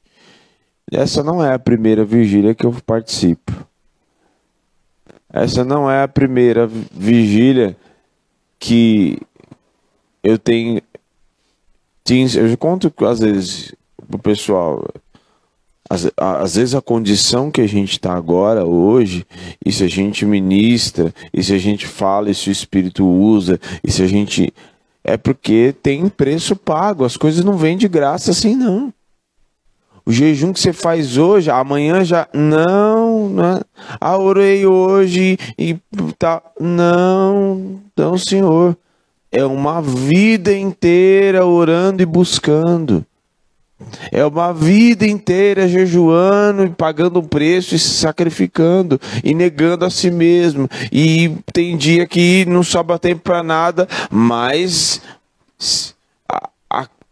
essa 0.91 1.23
não 1.23 1.41
é 1.41 1.55
a 1.55 1.59
primeira 1.59 2.05
vigília 2.05 2.53
que 2.53 2.67
eu 2.67 2.73
participo. 2.85 3.53
Essa 5.37 5.63
não 5.63 5.91
é 5.91 6.03
a 6.03 6.09
primeira 6.09 6.67
vigília 6.67 7.77
que 8.59 9.19
eu 10.23 10.39
tenho. 10.39 10.81
Eu 12.09 12.57
conto 12.57 12.91
às 13.05 13.21
vezes 13.21 13.75
pro 14.09 14.19
pessoal. 14.19 14.83
Às, 15.91 16.11
às 16.17 16.57
vezes 16.57 16.75
a 16.75 16.81
condição 16.81 17.51
que 17.51 17.61
a 17.61 17.67
gente 17.67 17.93
está 17.93 18.15
agora, 18.15 18.65
hoje, 18.65 19.27
e 19.65 19.71
se 19.71 19.85
a 19.85 19.89
gente 19.89 20.25
ministra, 20.25 21.15
e 21.33 21.43
se 21.43 21.53
a 21.53 21.59
gente 21.59 21.87
fala, 21.87 22.31
e 22.31 22.35
se 22.35 22.49
o 22.49 22.53
Espírito 22.53 23.07
usa, 23.07 23.61
e 23.85 23.93
se 23.93 24.03
a 24.03 24.07
gente. 24.07 24.53
É 25.05 25.19
porque 25.19 25.75
tem 25.83 26.09
preço 26.09 26.57
pago, 26.57 27.05
as 27.05 27.17
coisas 27.17 27.45
não 27.45 27.59
vêm 27.59 27.77
de 27.77 27.87
graça 27.87 28.31
assim, 28.31 28.57
não. 28.57 28.93
O 30.07 30.13
jejum 30.13 30.53
que 30.53 30.61
você 30.61 30.73
faz 30.73 31.19
hoje, 31.19 31.51
amanhã 31.51 32.05
já. 32.05 32.29
Não, 32.33 33.29
né? 33.29 33.61
Ah, 34.01 34.17
orei 34.17 34.65
hoje 34.65 35.37
e 35.59 35.77
tá. 36.17 36.41
Não, 36.61 37.81
não, 37.97 38.17
Senhor. 38.17 38.77
É 39.33 39.45
uma 39.45 39.83
vida 39.83 40.57
inteira 40.57 41.45
orando 41.45 42.03
e 42.03 42.07
buscando. 42.07 43.05
É 44.11 44.25
uma 44.25 44.55
vida 44.55 45.07
inteira 45.07 45.69
jejuando 45.69 46.65
e 46.65 46.71
pagando 46.71 47.19
um 47.19 47.25
preço 47.25 47.75
e 47.75 47.79
se 47.79 47.91
sacrificando 47.91 48.99
e 49.23 49.35
negando 49.35 49.85
a 49.85 49.91
si 49.91 50.11
mesmo. 50.11 50.69
E 50.91 51.37
tem 51.53 51.77
dia 51.77 52.07
que 52.07 52.47
não 52.47 52.63
sobra 52.63 52.99
tempo 52.99 53.23
para 53.23 53.43
nada, 53.43 53.87
mas 54.11 55.03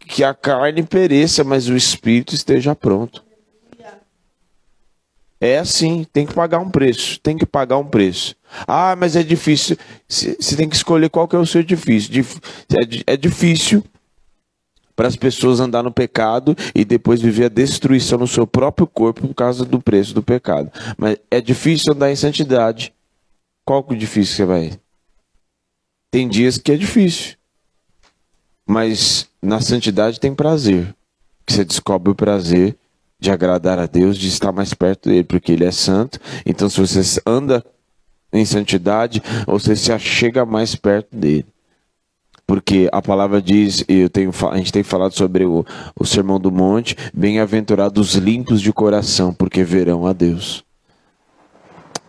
que 0.07 0.23
a 0.23 0.33
carne 0.33 0.83
pereça, 0.83 1.43
mas 1.43 1.67
o 1.67 1.75
espírito 1.75 2.33
esteja 2.33 2.75
pronto. 2.75 3.23
É 5.39 5.59
assim, 5.59 6.05
tem 6.11 6.25
que 6.25 6.33
pagar 6.33 6.59
um 6.59 6.69
preço, 6.69 7.19
tem 7.19 7.37
que 7.37 7.45
pagar 7.45 7.77
um 7.77 7.85
preço. 7.85 8.35
Ah, 8.65 8.95
mas 8.95 9.15
é 9.15 9.23
difícil. 9.23 9.77
Você 10.07 10.55
tem 10.55 10.69
que 10.69 10.75
escolher 10.75 11.09
qual 11.09 11.27
que 11.27 11.35
é 11.35 11.39
o 11.39 11.45
seu 11.45 11.61
difícil. 11.61 12.23
É, 13.07 13.13
é 13.13 13.17
difícil 13.17 13.83
para 14.95 15.07
as 15.07 15.15
pessoas 15.15 15.59
andar 15.59 15.83
no 15.83 15.91
pecado 15.91 16.55
e 16.73 16.85
depois 16.85 17.21
viver 17.21 17.45
a 17.45 17.49
destruição 17.49 18.17
no 18.17 18.27
seu 18.27 18.47
próprio 18.47 18.87
corpo 18.87 19.27
por 19.27 19.35
causa 19.35 19.65
do 19.65 19.79
preço 19.79 20.13
do 20.13 20.23
pecado. 20.23 20.71
Mas 20.97 21.17
é 21.29 21.41
difícil 21.41 21.93
andar 21.93 22.09
em 22.09 22.15
santidade. 22.15 22.93
Qual 23.65 23.83
que 23.83 23.93
é 23.93 23.95
o 23.97 23.99
difícil 23.99 24.31
que 24.31 24.37
você 24.37 24.45
vai? 24.45 24.79
Tem 26.09 26.29
dias 26.29 26.57
que 26.57 26.71
é 26.71 26.77
difícil. 26.77 27.35
Mas 28.65 29.27
na 29.41 29.61
santidade 29.61 30.19
tem 30.19 30.33
prazer. 30.33 30.93
Que 31.45 31.53
você 31.53 31.65
descobre 31.65 32.11
o 32.11 32.15
prazer 32.15 32.75
de 33.19 33.31
agradar 33.31 33.79
a 33.79 33.85
Deus, 33.85 34.17
de 34.17 34.27
estar 34.27 34.51
mais 34.51 34.73
perto 34.73 35.09
dele, 35.09 35.23
porque 35.23 35.51
ele 35.51 35.63
é 35.65 35.71
santo. 35.71 36.19
Então, 36.45 36.69
se 36.69 36.79
você 36.79 37.21
anda 37.25 37.63
em 38.33 38.43
santidade, 38.45 39.21
você 39.45 39.75
se 39.75 39.91
achega 39.91 40.45
mais 40.45 40.75
perto 40.75 41.15
dele 41.15 41.45
porque 42.47 42.87
a 42.91 43.01
palavra 43.01 43.41
diz, 43.41 43.83
eu 43.87 44.09
tenho, 44.09 44.31
a 44.51 44.57
gente 44.57 44.71
tem 44.71 44.83
falado 44.83 45.13
sobre 45.13 45.45
o, 45.45 45.65
o 45.95 46.05
Sermão 46.05 46.39
do 46.39 46.51
Monte, 46.51 46.95
bem-aventurados 47.13 48.13
limpos 48.15 48.61
de 48.61 48.71
coração, 48.71 49.33
porque 49.33 49.63
verão 49.63 50.05
a 50.05 50.13
Deus. 50.13 50.63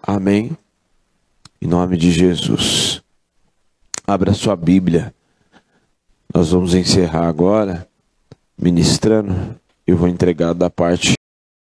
Amém? 0.02 0.56
Em 1.60 1.66
nome 1.66 1.96
de 1.96 2.12
Jesus. 2.12 3.02
Abra 4.06 4.34
sua 4.34 4.54
Bíblia. 4.54 5.12
Nós 6.34 6.50
vamos 6.50 6.74
encerrar 6.74 7.26
agora, 7.26 7.86
ministrando. 8.58 9.34
Eu 9.86 9.96
vou 9.96 10.08
entregar 10.08 10.52
da 10.52 10.68
parte 10.68 11.15